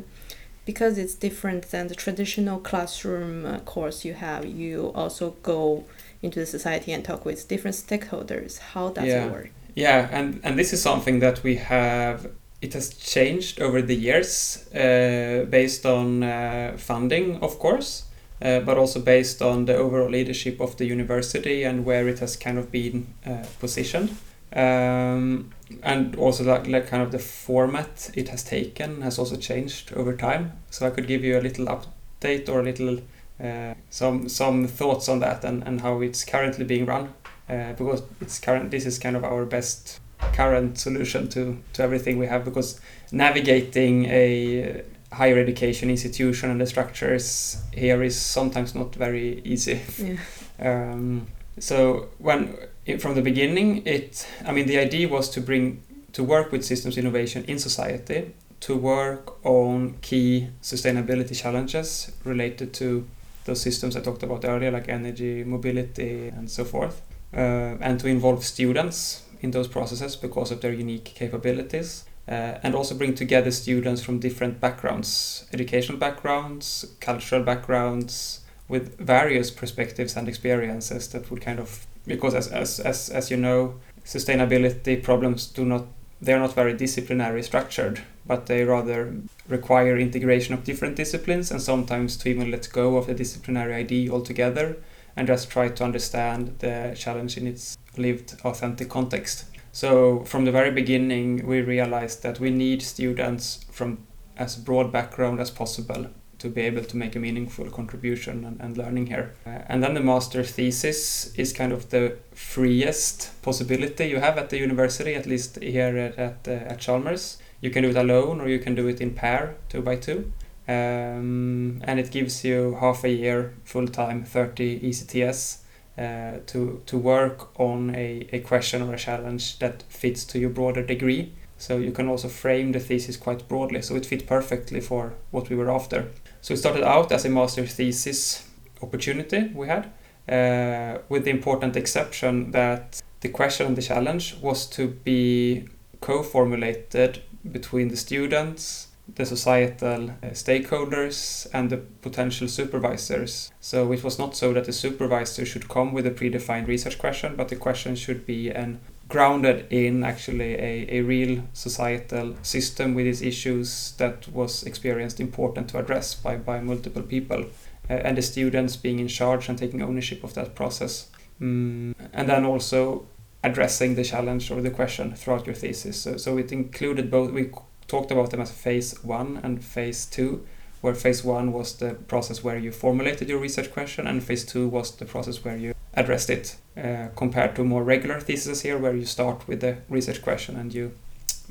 because 0.66 0.98
it's 0.98 1.16
different 1.16 1.72
than 1.72 1.88
the 1.88 1.96
traditional 1.96 2.60
classroom 2.60 3.46
uh, 3.46 3.60
course 3.60 4.04
you 4.04 4.14
have, 4.14 4.46
you 4.46 4.92
also 4.96 5.36
go 5.44 5.86
into 6.22 6.40
the 6.40 6.46
society 6.46 6.92
and 6.92 7.04
talk 7.06 7.26
with 7.26 7.48
different 7.48 7.76
stakeholders. 7.76 8.60
How 8.60 8.90
does 8.90 9.06
Yeah. 9.08 9.26
it 9.26 9.32
work? 9.32 9.50
Yeah, 9.76 10.08
and, 10.12 10.40
and 10.44 10.58
this 10.60 10.72
is 10.74 10.82
something 10.82 11.20
that 11.20 11.44
we 11.44 11.56
have, 11.56 12.28
it 12.64 12.74
has 12.74 12.94
changed 12.94 13.62
over 13.62 13.82
the 13.82 13.96
years 13.96 14.66
uh, 14.74 15.46
based 15.50 15.86
on 15.86 16.24
uh, 16.24 16.76
funding, 16.78 17.38
of 17.44 17.60
course, 17.60 18.06
uh, 18.42 18.62
but 18.62 18.78
also 18.78 19.02
based 19.02 19.42
on 19.42 19.66
the 19.66 19.76
overall 19.76 20.10
leadership 20.10 20.62
of 20.62 20.78
the 20.78 20.86
university 20.86 21.64
and 21.64 21.86
where 21.86 22.08
it 22.08 22.20
has 22.20 22.38
kind 22.38 22.58
of 22.58 22.72
been 22.72 23.06
uh, 23.26 23.44
positioned. 23.60 24.16
Um, 24.56 25.52
and 25.82 26.16
also 26.16 26.44
like, 26.44 26.68
like 26.68 26.88
kind 26.88 27.04
of 27.04 27.12
the 27.12 27.20
format 27.20 28.12
it 28.14 28.30
has 28.30 28.44
taken 28.44 29.02
has 29.02 29.20
also 29.20 29.36
changed 29.36 29.92
over 29.94 30.16
time. 30.16 30.54
So 30.70 30.88
I 30.88 30.92
could 30.92 31.08
give 31.08 31.24
you 31.24 31.38
a 31.38 31.42
little 31.42 31.66
update 31.66 32.48
or 32.48 32.62
a 32.62 32.64
little 32.64 33.00
uh, 33.44 33.74
some 33.90 34.30
some 34.30 34.68
thoughts 34.68 35.10
on 35.10 35.20
that 35.20 35.44
and, 35.44 35.64
and 35.68 35.82
how 35.82 36.02
it's 36.02 36.24
currently 36.24 36.64
being 36.64 36.86
run 36.86 37.14
uh, 37.50 37.74
because 37.74 38.04
it's 38.22 38.40
current 38.40 38.70
this 38.72 38.86
is 38.86 39.00
kind 39.00 39.16
of 39.16 39.24
our 39.24 39.44
best 39.44 40.00
current 40.34 40.78
solution 40.78 41.28
to 41.30 41.58
to 41.74 41.84
everything 41.84 42.18
we 42.18 42.28
have 42.28 42.44
because 42.46 42.80
navigating 43.12 44.06
a 44.06 44.82
higher 45.12 45.38
education 45.38 45.90
institution 45.90 46.50
and 46.50 46.60
the 46.60 46.66
structures 46.66 47.58
here 47.72 48.02
is 48.04 48.20
sometimes 48.20 48.74
not 48.76 48.96
very 48.96 49.42
easy 49.46 49.80
Yeah. 50.00 50.18
um, 50.60 51.28
so 51.60 52.08
when 52.18 52.56
from 53.00 53.14
the 53.16 53.22
beginning 53.22 53.84
it 53.86 54.28
i 54.46 54.52
mean 54.52 54.66
the 54.68 54.78
idea 54.80 55.08
was 55.08 55.30
to 55.30 55.40
bring 55.42 55.82
to 56.14 56.24
work 56.24 56.52
with 56.52 56.64
systems 56.66 56.98
innovation 56.98 57.44
in 57.48 57.60
society 57.60 58.34
to 58.60 58.76
work 58.76 59.46
on 59.46 59.96
key 60.02 60.48
sustainability 60.62 61.36
challenges 61.40 62.12
related 62.24 62.74
to 62.74 63.06
those 63.46 63.62
systems 63.62 63.96
i 63.96 64.00
talked 64.00 64.24
about 64.24 64.44
earlier 64.46 64.72
like 64.72 64.90
energy 64.90 65.44
mobility 65.44 66.30
and 66.30 66.50
so 66.50 66.64
forth 66.66 67.02
uh, 67.36 67.78
and 67.82 68.00
to 68.00 68.08
involve 68.08 68.44
students 68.44 69.24
in 69.44 69.52
those 69.52 69.68
processes 69.68 70.16
because 70.16 70.52
of 70.52 70.62
their 70.62 70.74
unique 70.74 71.04
capabilities 71.04 72.06
uh, 72.28 72.58
and 72.64 72.74
also 72.74 72.96
bring 72.96 73.14
together 73.14 73.52
students 73.52 74.02
from 74.02 74.18
different 74.18 74.60
backgrounds 74.60 75.46
educational 75.54 75.98
backgrounds 75.98 76.86
cultural 77.02 77.44
backgrounds 77.44 78.40
with 78.70 78.98
various 78.98 79.52
perspectives 79.52 80.16
and 80.16 80.28
experiences 80.28 81.10
that 81.10 81.30
would 81.30 81.42
kind 81.42 81.60
of 81.60 81.86
because 82.08 82.34
as 82.34 82.48
as 82.48 82.80
as, 82.80 83.10
as 83.10 83.30
you 83.30 83.38
know 83.38 83.76
sustainability 84.06 85.04
problems 85.04 85.46
do 85.48 85.66
not 85.66 85.86
they're 86.22 86.40
not 86.40 86.56
very 86.56 86.74
disciplinary 86.74 87.44
structured 87.44 88.02
but 88.26 88.46
they 88.46 88.64
rather 88.64 89.14
require 89.50 89.98
integration 89.98 90.54
of 90.54 90.64
different 90.64 90.96
disciplines 90.96 91.52
and 91.52 91.62
sometimes 91.62 92.16
to 92.16 92.30
even 92.30 92.50
let 92.50 92.70
go 92.72 92.96
of 92.96 93.08
the 93.08 93.14
disciplinary 93.14 93.74
idea 93.74 94.10
altogether 94.10 94.78
and 95.16 95.28
just 95.28 95.50
try 95.50 95.70
to 95.70 95.84
understand 95.84 96.56
the 96.60 96.96
challenge 96.98 97.38
in 97.38 97.48
its 97.48 97.78
lived 97.98 98.36
authentic 98.44 98.90
context 98.90 99.46
So 99.74 100.20
from 100.26 100.46
the 100.46 100.52
very 100.52 100.70
beginning, 100.70 101.48
we 101.48 101.62
realized 101.62 102.22
that 102.22 102.40
we 102.40 102.52
need 102.52 102.84
students 102.84 103.66
from 103.72 104.06
as 104.38 104.56
broad 104.56 104.92
background 104.92 105.40
as 105.40 105.50
possible 105.50 106.12
to 106.38 106.50
be 106.50 106.62
able 106.62 106.84
to 106.84 106.96
make 106.96 107.16
a 107.16 107.20
meaningful 107.20 107.70
contribution 107.72 108.46
and, 108.46 108.62
and 108.62 108.78
learning 108.78 109.08
here. 109.08 109.34
Uh, 109.48 109.62
and 109.68 109.82
then 109.82 109.96
the 109.96 110.00
master 110.00 110.44
thesis 110.44 111.34
is 111.36 111.54
kind 111.54 111.72
of 111.72 111.90
the 111.90 112.18
freest 112.36 113.32
possibility 113.42 114.06
you 114.06 114.20
have 114.20 114.38
at 114.38 114.52
the 114.52 114.60
university, 114.60 115.16
at 115.16 115.26
least 115.26 115.58
here 115.60 115.98
at, 115.98 116.20
at, 116.20 116.48
uh, 116.48 116.72
at 116.72 116.80
Chalmers. 116.80 117.38
You 117.60 117.72
can 117.72 117.82
do 117.82 117.90
it 117.90 117.96
alone 117.96 118.42
or 118.42 118.50
you 118.50 118.60
can 118.60 118.76
do 118.76 118.88
it 118.88 119.02
in 119.02 119.16
pair, 119.16 119.56
two 119.70 119.82
by 119.82 119.96
two. 119.96 120.32
Um, 120.68 121.82
and 121.84 122.00
it 122.00 122.12
gives 122.12 122.44
you 122.44 122.78
half 122.80 123.04
a 123.04 123.10
year 123.10 123.54
full 123.64 123.88
time, 123.88 124.24
30 124.24 124.80
ECTS. 124.80 125.60
Uh, 125.96 126.40
to 126.48 126.82
to 126.88 126.98
work 126.98 127.60
on 127.60 127.94
a, 127.94 128.28
a 128.32 128.40
question 128.40 128.82
or 128.82 128.96
a 128.96 128.98
challenge 128.98 129.60
that 129.60 129.84
fits 129.90 130.26
to 130.26 130.40
your 130.40 130.50
broader 130.50 130.82
degree. 130.82 131.32
So 131.60 131.78
you 131.78 131.92
can 131.92 132.10
also 132.10 132.30
frame 132.30 132.72
the 132.72 132.80
thesis 132.80 133.16
quite 133.16 133.48
broadly. 133.48 133.84
So 133.84 133.96
it 133.96 134.06
fit 134.06 134.26
perfectly 134.26 134.82
for 134.82 135.14
what 135.30 135.52
we 135.52 135.56
were 135.56 135.72
after. 135.72 136.10
So 136.42 136.56
it 136.56 136.58
started 136.58 136.84
out 136.84 137.12
as 137.12 137.26
a 137.26 137.30
master 137.30 137.68
thesis 137.68 138.44
opportunity 138.82 139.52
we 139.54 139.68
had, 139.68 139.86
uh, 140.28 141.02
with 141.10 141.26
the 141.26 141.30
important 141.30 141.78
exception 141.78 142.52
that 142.52 143.02
the 143.22 143.30
question 143.30 143.68
and 143.68 143.78
the 143.78 143.82
challenge 143.82 144.36
was 144.42 144.66
to 144.72 144.88
be 144.88 145.68
co-formulated 146.02 147.22
between 147.50 147.88
the 147.88 147.98
students, 147.98 148.88
the 149.16 149.26
societal 149.26 150.10
uh, 150.10 150.28
stakeholders, 150.32 151.48
and 151.54 151.70
the 151.70 151.78
potential 151.78 152.48
supervisors. 152.48 153.52
So 153.60 153.92
it 153.92 154.04
was 154.04 154.18
not 154.18 154.36
so 154.36 154.54
that 154.54 154.66
the 154.66 154.74
supervisor 154.74 155.46
should 155.46 155.68
come 155.70 155.94
with 155.94 156.08
a 156.08 156.12
predefined 156.12 156.68
research 156.68 156.98
question, 156.98 157.36
but 157.36 157.50
the 157.50 157.56
question 157.56 157.96
should 157.96 158.26
be 158.26 158.50
an 158.50 158.80
grounded 159.10 159.68
in 159.72 160.04
actually 160.04 160.56
a, 160.56 160.88
a 160.90 161.02
real 161.02 161.44
societal 161.54 162.36
system 162.42 162.96
with 162.96 163.06
its 163.06 163.22
issues 163.22 163.92
that 163.98 164.28
was 164.30 164.64
experienced 164.64 165.20
important 165.20 165.70
to 165.70 165.78
address 165.78 166.16
by, 166.16 166.36
by 166.36 166.60
multiple 166.60 167.04
people 167.04 167.46
uh, 167.90 167.94
and 167.94 168.18
the 168.18 168.22
students 168.22 168.76
being 168.76 169.00
in 169.00 169.08
charge 169.08 169.50
and 169.50 169.60
taking 169.60 169.82
ownership 169.82 170.24
of 170.24 170.34
that 170.34 170.56
process 170.56 171.10
mm, 171.40 171.94
and 172.14 172.30
then 172.30 172.46
also 172.46 173.06
addressing 173.44 173.96
the 173.96 174.04
challenge 174.04 174.50
or 174.50 174.62
the 174.62 174.72
question 174.72 175.14
throughout 175.14 175.46
your 175.46 175.56
thesis 175.56 176.02
so, 176.02 176.16
so 176.16 176.38
it 176.38 176.52
included 176.52 177.12
both 177.12 177.32
we 177.32 177.52
talked 177.88 178.12
about 178.12 178.32
them 178.32 178.42
as 178.42 178.52
phase 178.52 179.04
one 179.04 179.40
and 179.44 179.64
phase 179.64 180.06
two 180.06 180.46
where 180.82 180.94
phase 180.94 181.24
one 181.24 181.54
was 181.54 181.78
the 181.78 181.94
process 182.08 182.44
where 182.44 182.58
you 182.58 182.72
formulated 182.72 183.30
your 183.30 183.40
research 183.40 183.72
question 183.72 184.06
and 184.06 184.22
phase 184.22 184.44
two 184.44 184.68
was 184.68 184.96
the 184.98 185.06
process 185.06 185.44
where 185.46 185.56
you 185.56 185.74
addressed 185.94 186.30
it 186.30 186.58
uh, 186.78 187.08
compared 187.16 187.56
to 187.56 187.64
more 187.64 187.84
regular 187.84 188.20
theses 188.20 188.62
here 188.62 188.78
where 188.78 188.94
you 188.96 189.06
start 189.06 189.48
with 189.48 189.62
the 189.62 189.78
research 189.88 190.22
question 190.22 190.58
and 190.58 190.74
you 190.74 190.92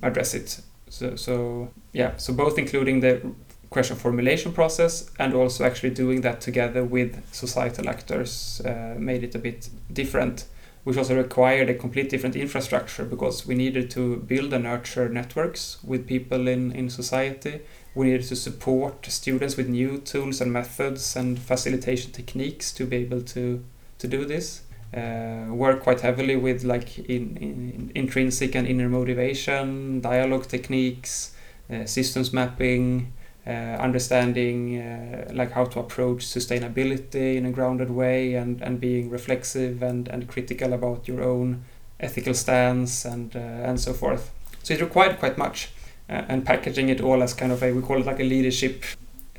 address 0.02 0.34
it. 0.34 0.60
So, 0.90 1.16
so 1.16 1.70
yeah 1.92 2.16
so 2.18 2.34
both 2.34 2.58
including 2.58 3.00
the 3.00 3.22
question 3.70 3.96
formulation 3.96 4.52
process 4.52 5.10
and 5.18 5.32
also 5.32 5.64
actually 5.64 5.90
doing 5.90 6.20
that 6.20 6.42
together 6.42 6.84
with 6.84 7.10
societal 7.32 7.88
actors 7.88 8.60
uh, 8.66 8.94
made 8.98 9.24
it 9.24 9.34
a 9.34 9.38
bit 9.38 9.70
different 9.90 10.44
which 10.84 10.96
also 10.96 11.16
required 11.16 11.70
a 11.70 11.74
complete 11.74 12.10
different 12.10 12.34
infrastructure 12.36 13.04
because 13.04 13.46
we 13.46 13.54
needed 13.54 13.90
to 13.90 14.16
build 14.16 14.52
and 14.52 14.64
nurture 14.64 15.08
networks 15.08 15.78
with 15.84 16.06
people 16.06 16.48
in, 16.48 16.72
in 16.72 16.90
society 16.90 17.60
we 17.94 18.06
needed 18.06 18.26
to 18.26 18.36
support 18.36 19.04
students 19.06 19.56
with 19.56 19.68
new 19.68 19.98
tools 19.98 20.40
and 20.40 20.52
methods 20.52 21.14
and 21.14 21.38
facilitation 21.38 22.10
techniques 22.10 22.72
to 22.72 22.86
be 22.86 22.96
able 22.96 23.20
to 23.20 23.62
to 23.98 24.08
do 24.08 24.24
this. 24.24 24.62
Uh, 24.94 25.46
work 25.48 25.82
quite 25.82 26.00
heavily 26.00 26.36
with 26.36 26.64
like 26.64 26.98
in, 26.98 27.36
in, 27.38 27.92
intrinsic 27.94 28.54
and 28.54 28.66
inner 28.66 28.88
motivation, 28.88 30.00
dialogue 30.00 30.46
techniques, 30.46 31.34
uh, 31.72 31.86
systems 31.86 32.32
mapping, 32.32 33.12
understanding 33.50 34.80
uh, 34.80 35.30
like 35.32 35.52
how 35.52 35.64
to 35.64 35.80
approach 35.80 36.24
sustainability 36.24 37.36
in 37.36 37.46
a 37.46 37.50
grounded 37.50 37.90
way, 37.90 38.34
and, 38.34 38.62
and 38.62 38.80
being 38.80 39.10
reflexive 39.10 39.82
and, 39.82 40.08
and 40.08 40.28
critical 40.28 40.72
about 40.72 41.08
your 41.08 41.22
own 41.22 41.64
ethical 42.00 42.34
stance 42.34 43.04
and 43.04 43.36
uh, 43.36 43.38
and 43.38 43.80
so 43.80 43.92
forth. 43.92 44.30
So 44.62 44.74
it 44.74 44.80
required 44.80 45.18
quite 45.18 45.38
much, 45.38 45.70
uh, 46.08 46.24
and 46.28 46.44
packaging 46.44 46.88
it 46.88 47.00
all 47.00 47.22
as 47.22 47.34
kind 47.34 47.52
of 47.52 47.62
a 47.62 47.72
we 47.72 47.82
call 47.82 47.98
it 48.00 48.06
like 48.06 48.20
a 48.20 48.24
leadership 48.24 48.84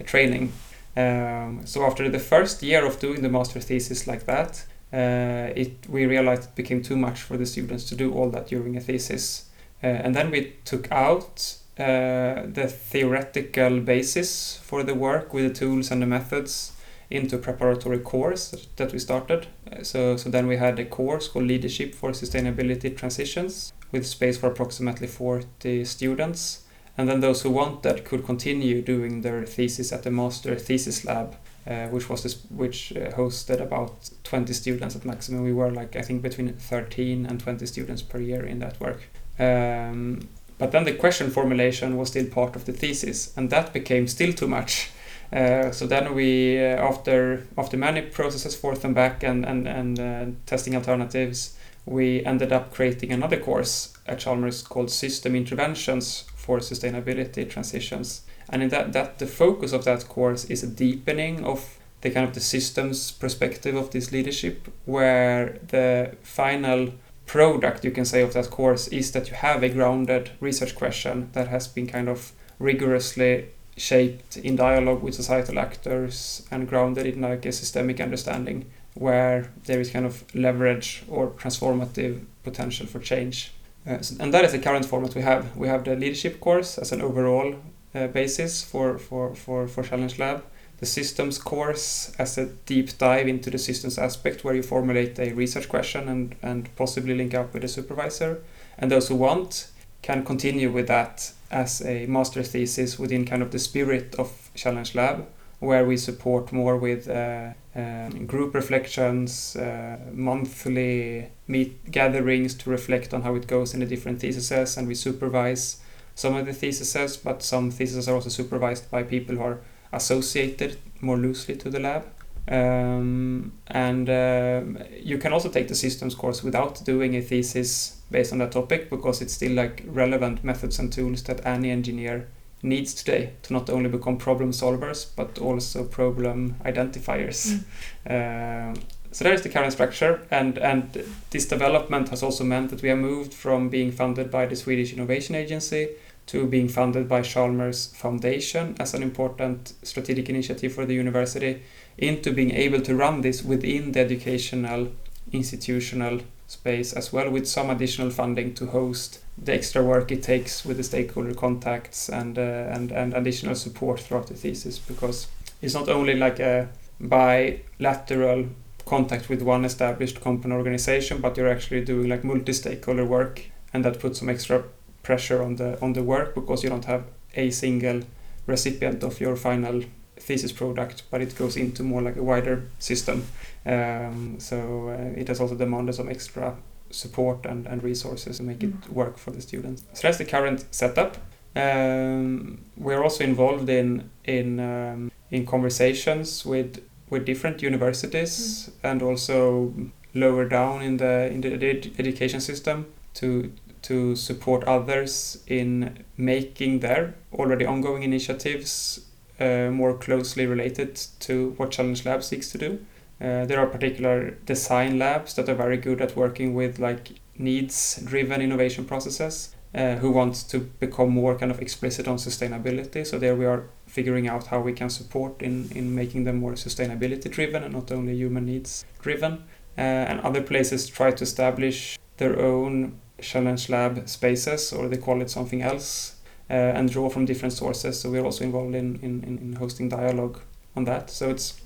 training 0.06 0.52
um, 0.96 1.62
so 1.66 1.86
after 1.86 2.08
the 2.08 2.20
first 2.20 2.62
year 2.62 2.86
of 2.86 3.00
doing 3.00 3.22
the 3.22 3.30
master 3.30 3.60
thesis 3.60 4.06
like 4.06 4.26
that, 4.26 4.64
uh, 4.92 5.52
it 5.56 5.90
we 5.90 6.06
realized 6.06 6.50
it 6.50 6.56
became 6.56 6.84
too 6.84 6.96
much 6.96 7.22
for 7.22 7.36
the 7.36 7.46
students 7.46 7.86
to 7.90 7.96
do 7.96 8.14
all 8.14 8.30
that 8.30 8.48
during 8.48 8.78
a 8.78 8.80
thesis, 8.80 9.50
uh, 9.84 9.88
and 9.88 10.16
then 10.16 10.30
we 10.30 10.54
took 10.66 10.92
out 10.92 11.58
uh, 11.80 12.44
the 12.46 12.68
theoretical 12.68 13.80
basis 13.80 14.58
for 14.58 14.84
the 14.84 14.94
work 14.94 15.34
with 15.34 15.48
the 15.48 15.54
tools 15.54 15.92
and 15.92 16.02
the 16.02 16.06
methods 16.06 16.74
into 17.10 17.38
preparatory 17.38 18.00
course 18.00 18.50
that, 18.50 18.68
that 18.78 18.94
we 18.94 19.00
started. 19.00 19.48
Uh, 19.72 19.84
so 19.84 20.18
so 20.18 20.30
then 20.30 20.48
we 20.48 20.58
had 20.58 20.80
a 20.80 20.86
course 20.86 21.28
called 21.28 21.46
Leadership 21.46 21.96
for 21.96 22.12
Sustainability 22.12 22.96
Transitions 22.96 23.74
with 23.92 24.06
space 24.06 24.38
for 24.38 24.48
approximately 24.48 25.08
40 25.08 25.86
students. 25.86 26.64
And 26.98 27.10
then 27.10 27.22
those 27.22 27.42
who 27.42 27.50
wanted 27.50 28.06
could 28.06 28.24
continue 28.24 28.82
doing 28.82 29.22
their 29.22 29.46
thesis 29.46 29.92
at 29.92 30.04
the 30.04 30.12
master 30.12 30.56
thesis 30.56 31.06
lab 31.06 31.36
uh, 31.66 31.88
which 31.88 32.10
was 32.10 32.24
this, 32.24 32.44
which 32.50 32.92
uh, 32.92 33.10
hosted 33.12 33.62
about 33.62 34.10
20 34.26 34.52
students 34.54 34.96
at 34.96 35.06
maximum. 35.06 35.44
We 35.44 35.54
were 35.54 35.72
like 35.72 35.96
i 35.96 36.02
think 36.02 36.22
between 36.22 36.52
13 36.54 37.26
and 37.26 37.40
20 37.40 37.66
students 37.66 38.02
per 38.02 38.20
year 38.20 38.46
in 38.46 38.60
that 38.60 38.80
work. 38.82 39.04
Um, 39.40 40.28
but 40.58 40.72
then 40.72 40.84
the 40.84 40.94
question 40.94 41.30
formulation 41.30 41.98
was 41.98 42.10
still 42.10 42.26
part 42.26 42.56
of 42.56 42.66
the 42.66 42.74
thesis 42.74 43.36
and 43.38 43.50
that 43.50 43.74
became 43.74 44.08
still 44.08 44.34
too 44.34 44.48
much 44.48 44.92
uh, 45.32 45.72
so 45.72 45.88
then 45.88 46.14
we 46.14 46.58
uh, 46.60 46.78
after 46.78 47.46
after 47.58 47.78
many 47.78 48.02
processes 48.02 48.56
forth 48.56 48.86
and 48.86 48.96
back 48.96 49.24
and 49.24 49.46
and, 49.46 49.68
and 49.68 50.00
uh, 50.00 50.26
testing 50.46 50.76
alternatives 50.76 51.56
we 51.86 52.24
ended 52.26 52.52
up 52.52 52.74
creating 52.74 53.12
another 53.12 53.38
course 53.38 53.94
at 54.08 54.20
Chalmers 54.20 54.62
called 54.62 54.90
System 54.90 55.36
Interventions 55.36 56.26
for 56.36 56.60
sustainability 56.60 57.50
transitions. 57.50 58.22
And 58.50 58.64
in 58.64 58.70
that, 58.70 58.94
that 58.94 59.20
the 59.20 59.28
focus 59.28 59.74
of 59.74 59.86
that 59.86 60.08
course 60.08 60.46
is 60.46 60.64
a 60.64 60.68
deepening 60.68 61.44
of 61.44 61.78
the 62.02 62.10
kind 62.10 62.28
of 62.28 62.34
the 62.34 62.42
systems 62.42 63.12
perspective 63.12 63.76
of 63.76 63.92
this 63.92 64.12
leadership, 64.12 64.68
where 64.86 65.60
the 65.68 66.16
final 66.22 66.94
product 67.26 67.84
you 67.84 67.92
can 67.92 68.06
say 68.06 68.22
of 68.22 68.34
that 68.34 68.50
course 68.50 68.88
is 68.90 69.12
that 69.12 69.30
you 69.30 69.36
have 69.36 69.64
a 69.64 69.70
grounded 69.70 70.32
research 70.40 70.76
question 70.76 71.30
that 71.34 71.48
has 71.48 71.68
been 71.68 71.88
kind 71.88 72.10
of 72.10 72.32
rigorously 72.60 73.48
shaped 73.78 74.38
in 74.38 74.56
dialogue 74.56 75.02
with 75.02 75.16
societal 75.16 75.58
actors 75.58 76.46
and 76.52 76.68
grounded 76.68 77.06
in 77.06 77.22
like 77.22 77.46
a 77.46 77.52
systemic 77.52 78.00
understanding 78.00 78.66
where 78.94 79.52
there 79.66 79.80
is 79.80 79.90
kind 79.90 80.06
of 80.06 80.24
leverage 80.36 81.04
or 81.08 81.32
transformative 81.32 82.24
potential 82.44 82.86
for 82.86 83.00
change. 83.00 83.52
Uh, 83.88 83.98
and 84.20 84.34
that 84.34 84.46
is 84.46 84.52
the 84.52 84.60
current 84.60 84.86
format 84.86 85.16
we 85.16 85.22
have. 85.22 85.56
We 85.58 85.68
have 85.68 85.84
the 85.84 85.96
leadership 85.96 86.40
course 86.40 86.78
as 86.78 86.92
an 86.92 87.02
overall 87.02 87.56
uh, 87.96 88.08
basis 88.08 88.64
for, 88.64 88.98
for, 88.98 89.36
for, 89.36 89.68
for 89.68 89.84
Challenge 89.84 90.20
Lab, 90.20 90.44
the 90.84 90.88
systems 90.88 91.38
course 91.38 92.12
as 92.20 92.38
a 92.38 92.46
deep 92.66 92.98
dive 92.98 93.26
into 93.26 93.50
the 93.50 93.58
systems 93.58 93.98
aspect 93.98 94.44
where 94.44 94.54
you 94.54 94.62
formulate 94.62 95.18
a 95.18 95.32
research 95.32 95.70
question 95.70 96.10
and, 96.10 96.36
and 96.42 96.76
possibly 96.76 97.16
link 97.16 97.34
up 97.34 97.54
with 97.54 97.64
a 97.64 97.70
supervisor. 97.70 98.44
And 98.78 98.92
those 98.92 99.08
who 99.08 99.16
want 99.16 99.72
can 100.02 100.26
continue 100.26 100.70
with 100.70 100.88
that 100.88 101.32
as 101.50 101.82
a 101.86 102.06
master 102.08 102.44
thesis 102.44 103.00
within 103.00 103.24
kind 103.24 103.42
of 103.42 103.52
the 103.52 103.60
spirit 103.60 104.14
of 104.20 104.52
Challenge 104.56 104.94
Lab, 104.94 105.26
where 105.60 105.86
we 105.86 105.96
support 105.96 106.52
more 106.52 106.76
with 106.76 107.08
uh, 107.08 107.54
uh, 107.74 108.10
group 108.28 108.54
reflections, 108.54 109.56
uh, 109.56 109.98
monthly 110.12 111.30
meet 111.48 111.92
gatherings 111.92 112.56
to 112.56 112.70
reflect 112.70 113.14
on 113.14 113.22
how 113.22 113.36
it 113.36 113.48
goes 113.48 113.74
in 113.74 113.80
the 113.80 113.86
different 113.86 114.20
theses, 114.20 114.76
and 114.76 114.86
we 114.90 114.96
supervise 114.96 115.78
some 116.14 116.36
of 116.36 116.46
the 116.46 116.52
theses, 116.52 117.16
but 117.16 117.42
some 117.42 117.72
theses 117.72 118.10
are 118.10 118.16
also 118.16 118.30
supervised 118.30 118.92
by 118.92 119.02
people 119.02 119.36
who 119.36 119.42
are 119.42 119.62
associated 119.94 120.78
more 121.02 121.18
loosely 121.18 121.56
to 121.58 121.70
the 121.70 121.80
lab. 121.80 122.06
Um, 122.48 123.54
and 123.68 124.10
uh, 124.10 124.62
you 125.00 125.18
can 125.18 125.32
also 125.32 125.50
take 125.50 125.70
the 125.70 125.76
systems 125.76 126.14
course 126.14 126.44
without 126.44 126.84
doing 126.84 127.16
a 127.16 127.22
thesis 127.22 128.02
based 128.12 128.34
on 128.34 128.40
that 128.40 128.52
topic 128.52 128.90
because 128.90 129.22
it's 129.22 129.34
still 129.34 129.54
like 129.54 129.84
relevant 129.88 130.44
methods 130.44 130.78
and 130.78 130.92
tools 130.92 131.24
that 131.24 131.46
any 131.46 131.72
engineer 131.72 132.28
needs 132.62 132.94
today 132.94 133.34
to 133.44 133.54
not 133.54 133.70
only 133.70 133.90
become 133.90 134.18
problem 134.18 134.52
solvers 134.52 135.08
but 135.16 135.40
also 135.40 135.86
problem 135.86 136.56
identifiers. 136.66 137.64
Mm. 138.06 138.76
Uh, 138.76 138.80
so 139.14 139.24
there 139.24 139.34
is 139.34 139.42
the 139.44 139.50
current 139.50 139.72
structure, 139.72 140.26
and 140.32 140.58
and 140.58 141.06
this 141.30 141.46
development 141.46 142.10
has 142.10 142.24
also 142.24 142.44
meant 142.44 142.72
that 142.72 142.82
we 142.82 142.90
have 142.90 142.98
moved 142.98 143.34
from 143.34 143.70
being 143.70 143.92
funded 143.92 144.32
by 144.32 144.46
the 144.48 144.56
Swedish 144.56 144.92
Innovation 144.92 145.36
Agency 145.36 145.90
to 146.28 146.48
being 146.48 146.70
funded 146.70 147.08
by 147.08 147.22
Chalmers 147.22 147.88
Foundation 147.88 148.76
as 148.80 148.94
an 148.94 149.04
important 149.04 149.74
strategic 149.84 150.30
initiative 150.30 150.74
for 150.74 150.86
the 150.86 150.94
university 150.94 151.62
into 151.98 152.32
being 152.32 152.52
able 152.52 152.82
to 152.82 152.96
run 152.96 153.22
this 153.22 153.44
within 153.44 153.92
the 153.92 154.00
educational 154.00 154.92
institutional 155.32 156.22
space 156.48 156.94
as 156.94 157.12
well 157.12 157.30
with 157.30 157.48
some 157.48 157.70
additional 157.70 158.10
funding 158.10 158.54
to 158.54 158.68
host 158.68 159.20
the 159.38 159.54
extra 159.54 159.84
work 159.84 160.12
it 160.12 160.22
takes 160.22 160.66
with 160.66 160.78
the 160.78 160.84
stakeholder 160.84 161.34
contacts 161.34 162.10
and 162.10 162.38
uh, 162.38 162.42
and 162.42 162.92
and 162.92 163.14
additional 163.14 163.56
support 163.56 164.00
throughout 164.00 164.28
the 164.28 164.34
thesis 164.34 164.78
because 164.80 165.28
it's 165.62 165.74
not 165.74 165.90
only 165.90 166.16
like 166.16 166.40
a 166.40 166.70
bilateral 167.00 168.46
contact 168.86 169.30
with 169.30 169.42
one 169.42 169.66
established 169.66 170.22
company 170.22 170.54
organization 170.54 171.20
but 171.22 171.38
you're 171.38 171.50
actually 171.50 171.84
doing 171.84 172.10
like 172.10 172.24
multi-stakeholder 172.24 173.06
work 173.06 173.42
and 173.74 173.84
that 173.84 174.00
puts 174.00 174.20
some 174.20 174.30
extra 174.30 174.64
pressure 175.04 175.44
on 175.44 175.56
the 175.56 175.80
on 175.82 175.94
the 175.94 176.04
work 176.04 176.34
because 176.34 176.64
you 176.64 176.70
don't 176.70 176.86
have 176.86 177.04
a 177.36 177.50
single 177.50 178.02
recipient 178.48 179.04
of 179.04 179.20
your 179.20 179.36
final 179.36 179.84
thesis 180.18 180.52
product 180.52 181.04
but 181.12 181.22
it 181.22 181.36
goes 181.38 181.56
into 181.58 181.84
more 181.84 182.02
like 182.02 182.16
a 182.16 182.24
wider 182.24 182.64
system 182.80 183.26
um, 183.66 184.36
so 184.40 184.90
uh, 184.90 185.20
it 185.20 185.28
has 185.28 185.40
also 185.40 185.56
demanded 185.56 185.96
some 185.96 186.10
extra 186.10 186.56
support 186.94 187.46
and, 187.46 187.66
and 187.68 187.84
resources 187.84 188.38
to 188.38 188.44
make 188.44 188.60
mm. 188.60 188.74
it 188.86 188.90
work 188.92 189.18
for 189.18 189.32
the 189.32 189.42
students. 189.42 189.84
So 189.94 190.08
that's 190.08 190.18
the 190.18 190.26
current 190.26 190.66
setup. 190.72 191.18
Um, 191.56 192.66
we're 192.78 193.04
also 193.04 193.24
involved 193.24 193.70
in 193.70 194.10
in 194.24 194.60
um, 194.60 195.12
in 195.30 195.46
conversations 195.46 196.46
with 196.46 196.82
with 197.10 197.26
different 197.26 197.62
universities 197.62 198.70
mm. 198.70 198.90
and 198.90 199.02
also 199.02 199.74
lower 200.14 200.46
down 200.46 200.82
in 200.82 200.98
the 200.98 201.28
in 201.32 201.42
the 201.42 201.54
ed- 201.54 201.92
education 202.00 202.40
system 202.40 202.86
to 203.16 203.52
to 203.84 204.16
support 204.16 204.64
others 204.66 205.44
in 205.48 206.04
making 206.18 206.80
their 206.80 207.16
already 207.34 207.66
ongoing 207.66 208.04
initiatives 208.04 209.06
uh, 209.40 209.70
more 209.72 209.98
closely 209.98 210.46
related 210.46 210.96
to 211.20 211.54
what 211.58 211.72
Challenge 211.72 212.06
Lab 212.06 212.24
seeks 212.24 212.52
to 212.52 212.58
do. 212.58 212.86
Uh, 213.22 213.46
there 213.46 213.60
are 213.60 213.68
particular 213.68 214.32
design 214.46 215.00
labs 215.00 215.34
that 215.36 215.48
are 215.48 215.56
very 215.56 215.78
good 215.78 216.02
at 216.02 216.16
working 216.16 216.54
with 216.54 216.80
like 216.80 217.20
needs 217.38 218.02
driven 218.06 218.42
innovation 218.42 218.86
processes 218.86 219.56
uh, 219.76 219.96
who 219.96 220.12
want 220.12 220.36
to 220.50 220.60
become 220.60 221.10
more 221.10 221.36
kind 221.36 221.52
of 221.52 221.60
explicit 221.60 222.08
on 222.08 222.18
sustainability 222.18 223.06
so 223.06 223.18
there 223.18 223.36
we 223.36 223.46
are 223.46 223.70
figuring 223.88 224.28
out 224.28 224.48
how 224.48 224.60
we 224.60 224.74
can 224.74 224.90
support 224.90 225.42
in, 225.42 225.70
in 225.72 225.96
making 225.96 226.26
them 226.26 226.38
more 226.38 226.54
sustainability 226.54 227.30
driven 227.32 227.64
and 227.64 227.74
not 227.74 227.92
only 227.92 228.16
human 228.16 228.46
needs 228.46 228.86
driven 229.02 229.44
uh, 229.78 229.82
and 229.82 230.20
other 230.22 230.42
places 230.42 230.88
try 230.88 231.10
to 231.10 231.24
establish 231.24 231.98
their 232.18 232.40
own 232.40 233.00
challenge 233.24 233.70
lab 233.70 234.08
spaces 234.08 234.74
or 234.74 234.88
they 234.88 234.98
call 234.98 235.22
it 235.22 235.30
something 235.30 235.62
else 235.62 236.16
uh, 236.50 236.54
and 236.54 236.92
draw 236.92 237.10
from 237.10 237.26
different 237.26 237.54
sources 237.54 238.00
so 238.00 238.10
we're 238.10 238.24
also 238.24 238.44
involved 238.44 238.76
in, 238.76 239.00
in, 239.02 239.24
in 239.24 239.54
hosting 239.54 239.90
dialogue 239.90 240.40
on 240.76 240.84
that 240.84 241.10
so 241.10 241.30
it's 241.30 241.60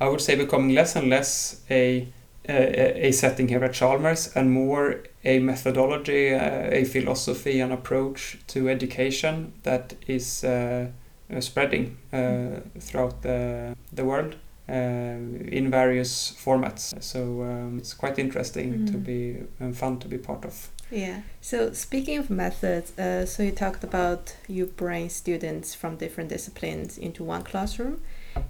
I 0.00 0.08
would 0.08 0.20
say 0.20 0.36
becoming 0.36 0.74
less 0.74 0.96
and 0.96 1.08
less 1.08 1.62
a 1.70 2.08
a, 2.48 3.08
a 3.08 3.12
setting 3.12 3.48
here 3.48 3.62
at 3.64 3.74
Chalmers 3.74 4.34
and 4.34 4.50
more 4.50 5.00
a 5.24 5.38
methodology, 5.38 6.34
uh, 6.34 6.70
a 6.70 6.84
philosophy, 6.84 7.60
an 7.60 7.72
approach 7.72 8.38
to 8.48 8.68
education 8.68 9.52
that 9.62 9.94
is 10.06 10.44
uh, 10.44 10.86
uh 11.30 11.40
spreading 11.40 11.98
uh, 12.12 12.60
throughout 12.80 13.22
the, 13.22 13.76
the 13.92 14.04
world. 14.04 14.36
Uh, 14.70 15.16
in 15.50 15.70
various 15.70 16.32
formats, 16.32 17.02
so 17.02 17.42
um, 17.42 17.78
it's 17.78 17.94
quite 17.94 18.18
interesting 18.18 18.80
mm. 18.80 18.86
to 18.86 18.98
be 18.98 19.38
and 19.60 19.74
fun 19.74 19.98
to 19.98 20.06
be 20.06 20.18
part 20.18 20.44
of. 20.44 20.68
Yeah. 20.90 21.20
So 21.40 21.72
speaking 21.72 22.18
of 22.18 22.30
methods, 22.30 22.98
uh, 22.98 23.26
so 23.26 23.42
you 23.42 23.52
talked 23.52 23.84
about 23.84 24.36
you 24.48 24.66
bring 24.66 25.10
students 25.10 25.74
from 25.74 25.96
different 25.96 26.30
disciplines 26.30 26.96
into 26.96 27.22
one 27.22 27.42
classroom, 27.42 28.00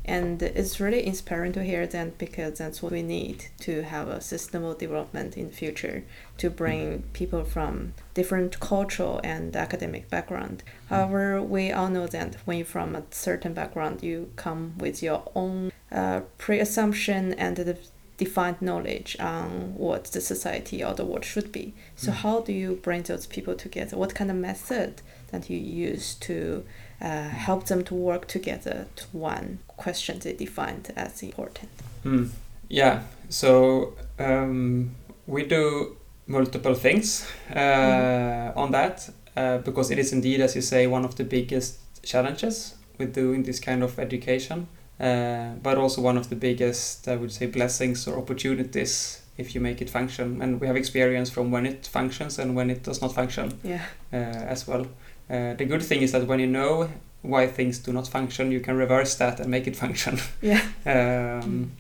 and 0.05 0.43
it's 0.43 0.81
really 0.81 1.05
inspiring 1.07 1.53
to 1.53 1.65
hear 1.65 1.87
that 1.87 2.19
because 2.19 2.59
that's 2.59 2.83
what 2.83 2.93
we 2.93 3.03
need 3.03 3.47
to 3.61 3.83
have 3.83 4.09
a 4.09 4.21
sustainable 4.21 4.75
development 4.75 5.37
in 5.37 5.49
the 5.49 5.53
future 5.53 6.05
to 6.39 6.51
bring 6.51 7.03
people 7.13 7.45
from 7.45 7.95
different 8.15 8.61
cultural 8.61 9.21
and 9.25 9.55
academic 9.57 10.09
background 10.11 10.63
however 10.89 11.43
we 11.43 11.71
all 11.71 11.89
know 11.89 12.07
that 12.07 12.35
when 12.45 12.59
you're 12.59 12.67
from 12.67 12.95
a 12.97 13.03
certain 13.11 13.53
background 13.55 14.03
you 14.03 14.31
come 14.37 14.75
with 14.79 15.03
your 15.03 15.23
own 15.35 15.73
uh, 15.93 16.21
pre-assumption 16.37 17.33
and 17.35 17.57
the 17.57 17.79
defined 18.19 18.61
knowledge 18.61 19.17
on 19.19 19.75
what 19.77 20.05
the 20.07 20.21
society 20.21 20.85
or 20.85 20.93
the 20.95 21.05
world 21.05 21.25
should 21.25 21.51
be 21.51 21.73
so 21.97 22.11
mm. 22.11 22.15
how 22.17 22.41
do 22.41 22.53
you 22.53 22.79
bring 22.83 23.03
those 23.03 23.27
people 23.27 23.55
together 23.55 23.97
what 23.97 24.15
kind 24.15 24.31
of 24.31 24.37
method 24.37 25.01
that 25.31 25.49
you 25.49 25.57
use 25.57 26.15
to 26.15 26.65
uh, 27.01 27.29
help 27.29 27.67
them 27.67 27.85
to 27.85 27.95
work 27.95 28.27
together 28.27 28.87
to 28.97 29.05
one 29.13 29.61
question 29.77 30.19
they 30.19 30.33
defined 30.33 30.93
as 30.97 31.23
important. 31.23 31.71
Mm. 32.05 32.31
Yeah, 32.69 33.03
so 33.29 33.95
um, 34.19 34.91
we 35.27 35.45
do 35.45 35.97
multiple 36.27 36.75
things 36.75 37.27
uh, 37.51 37.55
mm. 37.55 38.57
on 38.57 38.73
that 38.73 39.09
uh, 39.37 39.59
because 39.59 39.91
it 39.91 39.99
is 39.99 40.13
indeed, 40.13 40.41
as 40.41 40.57
you 40.57 40.63
say, 40.63 40.87
one 40.87 41.05
of 41.05 41.15
the 41.15 41.25
biggest 41.25 41.79
challenges 42.03 42.75
with 42.99 43.15
doing 43.15 43.45
this 43.45 43.61
kind 43.61 43.83
of 43.83 43.99
education, 43.99 44.67
uh, 45.01 45.51
but 45.63 45.79
also 45.79 46.01
one 46.03 46.17
of 46.17 46.29
the 46.29 46.37
biggest, 46.37 47.07
I 47.07 47.17
would 47.17 47.33
say, 47.33 47.47
blessings 47.47 48.09
or 48.09 48.19
opportunities 48.19 49.23
if 49.37 49.55
you 49.55 49.61
make 49.61 49.81
it 49.81 49.89
function. 49.89 50.43
And 50.43 50.61
we 50.61 50.67
have 50.67 50.77
experience 50.77 51.31
from 51.31 51.51
when 51.51 51.67
it 51.67 51.87
functions 51.87 52.39
and 52.39 52.57
when 52.57 52.71
it 52.71 52.83
does 52.83 53.01
not 53.01 53.15
function 53.15 53.59
yeah. 53.63 53.83
Uh, 54.13 54.17
as 54.17 54.67
well. 54.67 54.87
Uh, 55.31 55.55
the 55.55 55.65
good 55.65 55.83
thing 55.83 56.03
is 56.03 56.13
that 56.13 56.27
when 56.27 56.41
you 56.41 56.47
know 56.47 56.89
why 57.23 57.47
things 57.47 57.79
do 57.79 57.93
not 57.93 58.09
function, 58.09 58.51
you 58.51 58.61
can 58.61 58.77
reverse 58.77 59.15
that 59.17 59.41
and 59.41 59.51
make 59.51 59.67
it 59.67 59.77
function. 59.77 60.19
Yeah. 60.43 60.63
um, 60.87 61.73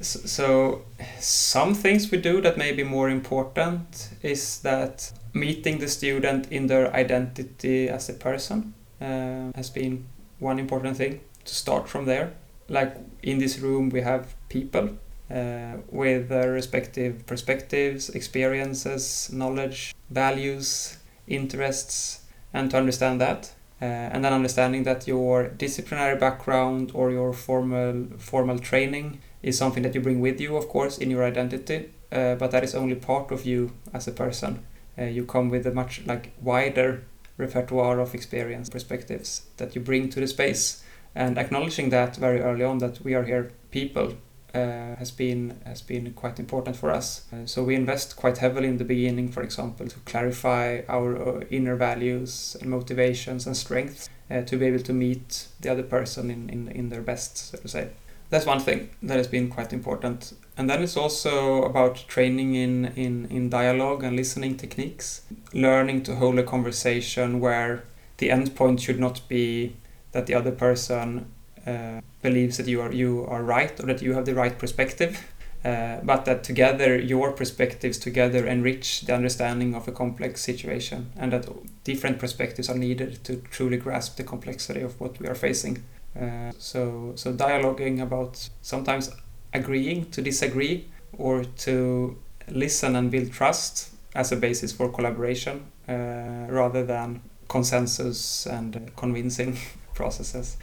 so, 0.00 0.20
so, 0.20 0.82
some 1.18 1.74
things 1.74 2.10
we 2.10 2.16
do 2.16 2.40
that 2.40 2.56
may 2.56 2.72
be 2.72 2.84
more 2.84 3.10
important 3.10 4.08
is 4.22 4.60
that 4.60 5.12
meeting 5.34 5.78
the 5.78 5.88
student 5.88 6.50
in 6.50 6.68
their 6.68 6.90
identity 6.94 7.90
as 7.90 8.08
a 8.08 8.14
person 8.14 8.72
uh, 9.02 9.52
has 9.54 9.68
been 9.68 10.06
one 10.38 10.58
important 10.58 10.96
thing 10.96 11.20
to 11.44 11.54
start 11.54 11.88
from 11.88 12.06
there. 12.06 12.32
Like 12.68 12.96
in 13.22 13.38
this 13.38 13.58
room, 13.58 13.90
we 13.90 14.00
have 14.02 14.34
people 14.48 14.90
uh, 15.30 15.76
with 15.90 16.28
their 16.28 16.52
respective 16.52 17.26
perspectives, 17.26 18.10
experiences, 18.10 19.30
knowledge, 19.32 19.94
values, 20.10 20.98
interests, 21.26 22.22
and 22.52 22.70
to 22.70 22.76
understand 22.76 23.20
that. 23.20 23.52
Uh, 23.82 23.84
and 23.84 24.24
then 24.24 24.32
understanding 24.32 24.82
that 24.82 25.06
your 25.06 25.48
disciplinary 25.48 26.16
background 26.16 26.90
or 26.94 27.10
your 27.10 27.32
formal 27.32 28.06
formal 28.18 28.58
training 28.58 29.20
is 29.42 29.56
something 29.56 29.82
that 29.82 29.94
you 29.94 30.02
bring 30.02 30.20
with 30.20 30.38
you, 30.38 30.56
of 30.56 30.68
course, 30.68 30.98
in 30.98 31.10
your 31.10 31.24
identity, 31.24 31.88
uh, 32.12 32.34
but 32.34 32.50
that 32.50 32.62
is 32.62 32.74
only 32.74 32.94
part 32.94 33.30
of 33.30 33.46
you 33.46 33.72
as 33.94 34.06
a 34.06 34.12
person. 34.12 34.62
Uh, 34.98 35.04
you 35.04 35.24
come 35.24 35.48
with 35.48 35.66
a 35.66 35.70
much 35.70 36.02
like 36.04 36.32
wider 36.42 37.02
repertoire 37.38 38.00
of 38.00 38.14
experience 38.14 38.68
perspectives 38.68 39.46
that 39.56 39.74
you 39.74 39.80
bring 39.80 40.10
to 40.10 40.20
the 40.20 40.26
space, 40.26 40.84
and 41.14 41.38
acknowledging 41.38 41.90
that 41.90 42.16
very 42.16 42.40
early 42.40 42.64
on 42.64 42.78
that 42.78 43.02
we 43.04 43.14
are 43.14 43.24
here 43.24 43.52
people 43.70 44.14
uh, 44.54 44.96
has 44.96 45.10
been 45.10 45.60
has 45.64 45.82
been 45.82 46.12
quite 46.12 46.38
important 46.40 46.76
for 46.76 46.90
us. 46.90 47.24
Uh, 47.32 47.46
so 47.46 47.62
we 47.62 47.74
invest 47.74 48.16
quite 48.16 48.38
heavily 48.38 48.68
in 48.68 48.78
the 48.78 48.84
beginning, 48.84 49.30
for 49.30 49.42
example, 49.42 49.86
to 49.86 49.98
clarify 50.00 50.80
our 50.88 51.16
uh, 51.16 51.44
inner 51.50 51.76
values 51.76 52.56
and 52.60 52.70
motivations 52.70 53.46
and 53.46 53.56
strengths 53.56 54.08
uh, 54.30 54.42
to 54.42 54.56
be 54.56 54.66
able 54.66 54.82
to 54.82 54.92
meet 54.92 55.48
the 55.60 55.70
other 55.70 55.82
person 55.82 56.30
in, 56.30 56.48
in, 56.50 56.68
in 56.68 56.88
their 56.88 57.02
best, 57.02 57.36
so 57.36 57.58
to 57.58 57.68
say. 57.68 57.90
That's 58.30 58.46
one 58.46 58.60
thing 58.60 58.90
that 59.02 59.16
has 59.16 59.26
been 59.26 59.48
quite 59.48 59.72
important. 59.72 60.34
And 60.56 60.70
then 60.70 60.82
it's 60.82 60.96
also 60.96 61.62
about 61.62 62.04
training 62.06 62.54
in, 62.54 62.86
in, 62.94 63.26
in 63.26 63.50
dialogue 63.50 64.04
and 64.04 64.14
listening 64.14 64.56
techniques, 64.56 65.22
learning 65.52 66.04
to 66.04 66.14
hold 66.14 66.38
a 66.38 66.44
conversation 66.44 67.40
where 67.40 67.84
the 68.18 68.30
end 68.30 68.54
point 68.54 68.80
should 68.80 69.00
not 69.00 69.26
be 69.28 69.74
that 70.12 70.26
the 70.26 70.34
other 70.34 70.52
person 70.52 71.30
uh, 71.66 72.00
believes 72.22 72.56
that 72.56 72.66
you 72.66 72.80
are 72.80 72.92
you 72.92 73.26
are 73.26 73.42
right 73.42 73.78
or 73.80 73.86
that 73.86 74.02
you 74.02 74.14
have 74.14 74.24
the 74.24 74.34
right 74.34 74.58
perspective, 74.58 75.26
uh, 75.64 75.98
but 76.02 76.24
that 76.24 76.42
together 76.44 76.98
your 76.98 77.32
perspectives 77.32 77.98
together 77.98 78.46
enrich 78.46 79.02
the 79.02 79.14
understanding 79.14 79.74
of 79.74 79.86
a 79.88 79.92
complex 79.92 80.40
situation, 80.40 81.12
and 81.16 81.32
that 81.32 81.46
different 81.84 82.18
perspectives 82.18 82.68
are 82.68 82.78
needed 82.78 83.22
to 83.24 83.36
truly 83.50 83.76
grasp 83.76 84.16
the 84.16 84.24
complexity 84.24 84.80
of 84.80 84.98
what 85.00 85.18
we 85.20 85.26
are 85.26 85.34
facing. 85.34 85.84
Uh, 86.18 86.50
so 86.58 87.12
so 87.14 87.32
dialoguing 87.32 88.02
about 88.02 88.50
sometimes 88.62 89.10
agreeing 89.52 90.10
to 90.10 90.22
disagree 90.22 90.88
or 91.18 91.44
to 91.44 92.16
listen 92.48 92.96
and 92.96 93.10
build 93.10 93.32
trust 93.32 93.90
as 94.14 94.32
a 94.32 94.36
basis 94.36 94.72
for 94.72 94.88
collaboration 94.90 95.66
uh, 95.88 96.46
rather 96.48 96.84
than 96.84 97.20
consensus 97.48 98.46
and 98.46 98.90
convincing 98.96 99.56
processes. 100.00 100.56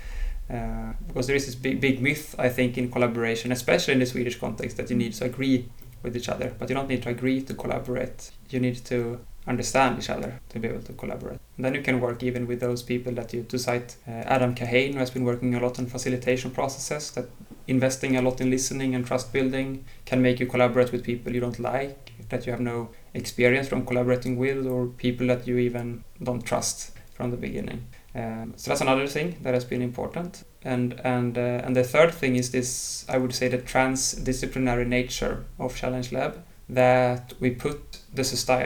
Uh, 0.49 0.93
because 1.07 1.27
there 1.27 1.35
is 1.35 1.45
this 1.45 1.55
big, 1.55 1.75
big 1.87 2.01
myth, 2.01 2.35
I 2.47 2.49
think, 2.57 2.77
in 2.77 2.85
collaboration, 2.95 3.51
especially 3.51 3.93
in 3.97 3.99
the 3.99 4.09
Swedish 4.13 4.37
context, 4.45 4.77
that 4.77 4.89
you 4.89 4.97
need 5.03 5.13
to 5.19 5.25
agree 5.25 5.57
with 6.03 6.15
each 6.15 6.29
other, 6.29 6.47
but 6.57 6.69
you 6.69 6.75
don't 6.75 6.89
need 6.93 7.03
to 7.03 7.09
agree 7.09 7.39
to 7.49 7.53
collaborate. 7.53 8.31
You 8.49 8.59
need 8.59 8.77
to 8.85 9.19
understand 9.53 9.91
each 9.99 10.09
other 10.09 10.31
to 10.49 10.59
be 10.59 10.67
able 10.67 10.83
to 10.89 10.93
collaborate. 10.93 11.39
And 11.55 11.65
then 11.65 11.73
you 11.75 11.81
can 11.81 11.99
work 11.99 12.23
even 12.23 12.47
with 12.47 12.59
those 12.59 12.81
people 12.91 13.13
that 13.13 13.33
you, 13.33 13.43
to 13.43 13.57
cite 13.59 13.89
uh, 14.07 14.35
Adam 14.35 14.55
Kahane, 14.55 14.93
who 14.93 14.99
has 14.99 15.11
been 15.11 15.25
working 15.25 15.55
a 15.55 15.59
lot 15.59 15.79
on 15.79 15.85
facilitation 15.85 16.51
processes, 16.51 17.11
that 17.11 17.27
investing 17.67 18.15
a 18.15 18.21
lot 18.21 18.39
in 18.39 18.49
listening 18.49 18.95
and 18.95 19.05
trust 19.05 19.33
building 19.33 19.85
can 20.05 20.21
make 20.21 20.39
you 20.39 20.47
collaborate 20.47 20.91
with 20.93 21.03
people 21.03 21.33
you 21.33 21.41
don't 21.41 21.59
like 21.59 22.11
that 22.29 22.45
you 22.45 22.51
have 22.51 22.61
no 22.61 22.89
experience 23.13 23.67
from 23.67 23.85
collaborating 23.85 24.37
with 24.37 24.65
or 24.65 24.87
people 24.87 25.27
that 25.27 25.47
you 25.47 25.57
even 25.57 26.03
don't 26.21 26.45
trust 26.45 26.91
from 27.13 27.31
the 27.31 27.37
beginning. 27.37 27.87
Um, 28.17 28.53
so 28.55 28.71
that's 28.71 28.81
another 28.81 29.05
thing 29.05 29.37
that 29.43 29.53
has 29.53 29.63
been 29.63 29.81
important. 29.81 30.43
And 30.63 30.99
and 31.03 31.37
uh, 31.37 31.65
and 31.65 31.75
the 31.75 31.83
third 31.83 32.13
thing 32.13 32.35
is 32.35 32.51
this 32.51 33.05
I 33.07 33.17
would 33.17 33.33
say 33.33 33.47
the 33.47 33.59
transdisciplinary 33.59 34.87
nature 34.87 35.45
of 35.59 35.75
Challenge 35.75 36.11
Lab 36.11 36.43
that 36.69 37.33
we 37.39 37.51
put 37.51 37.99
the 38.13 38.23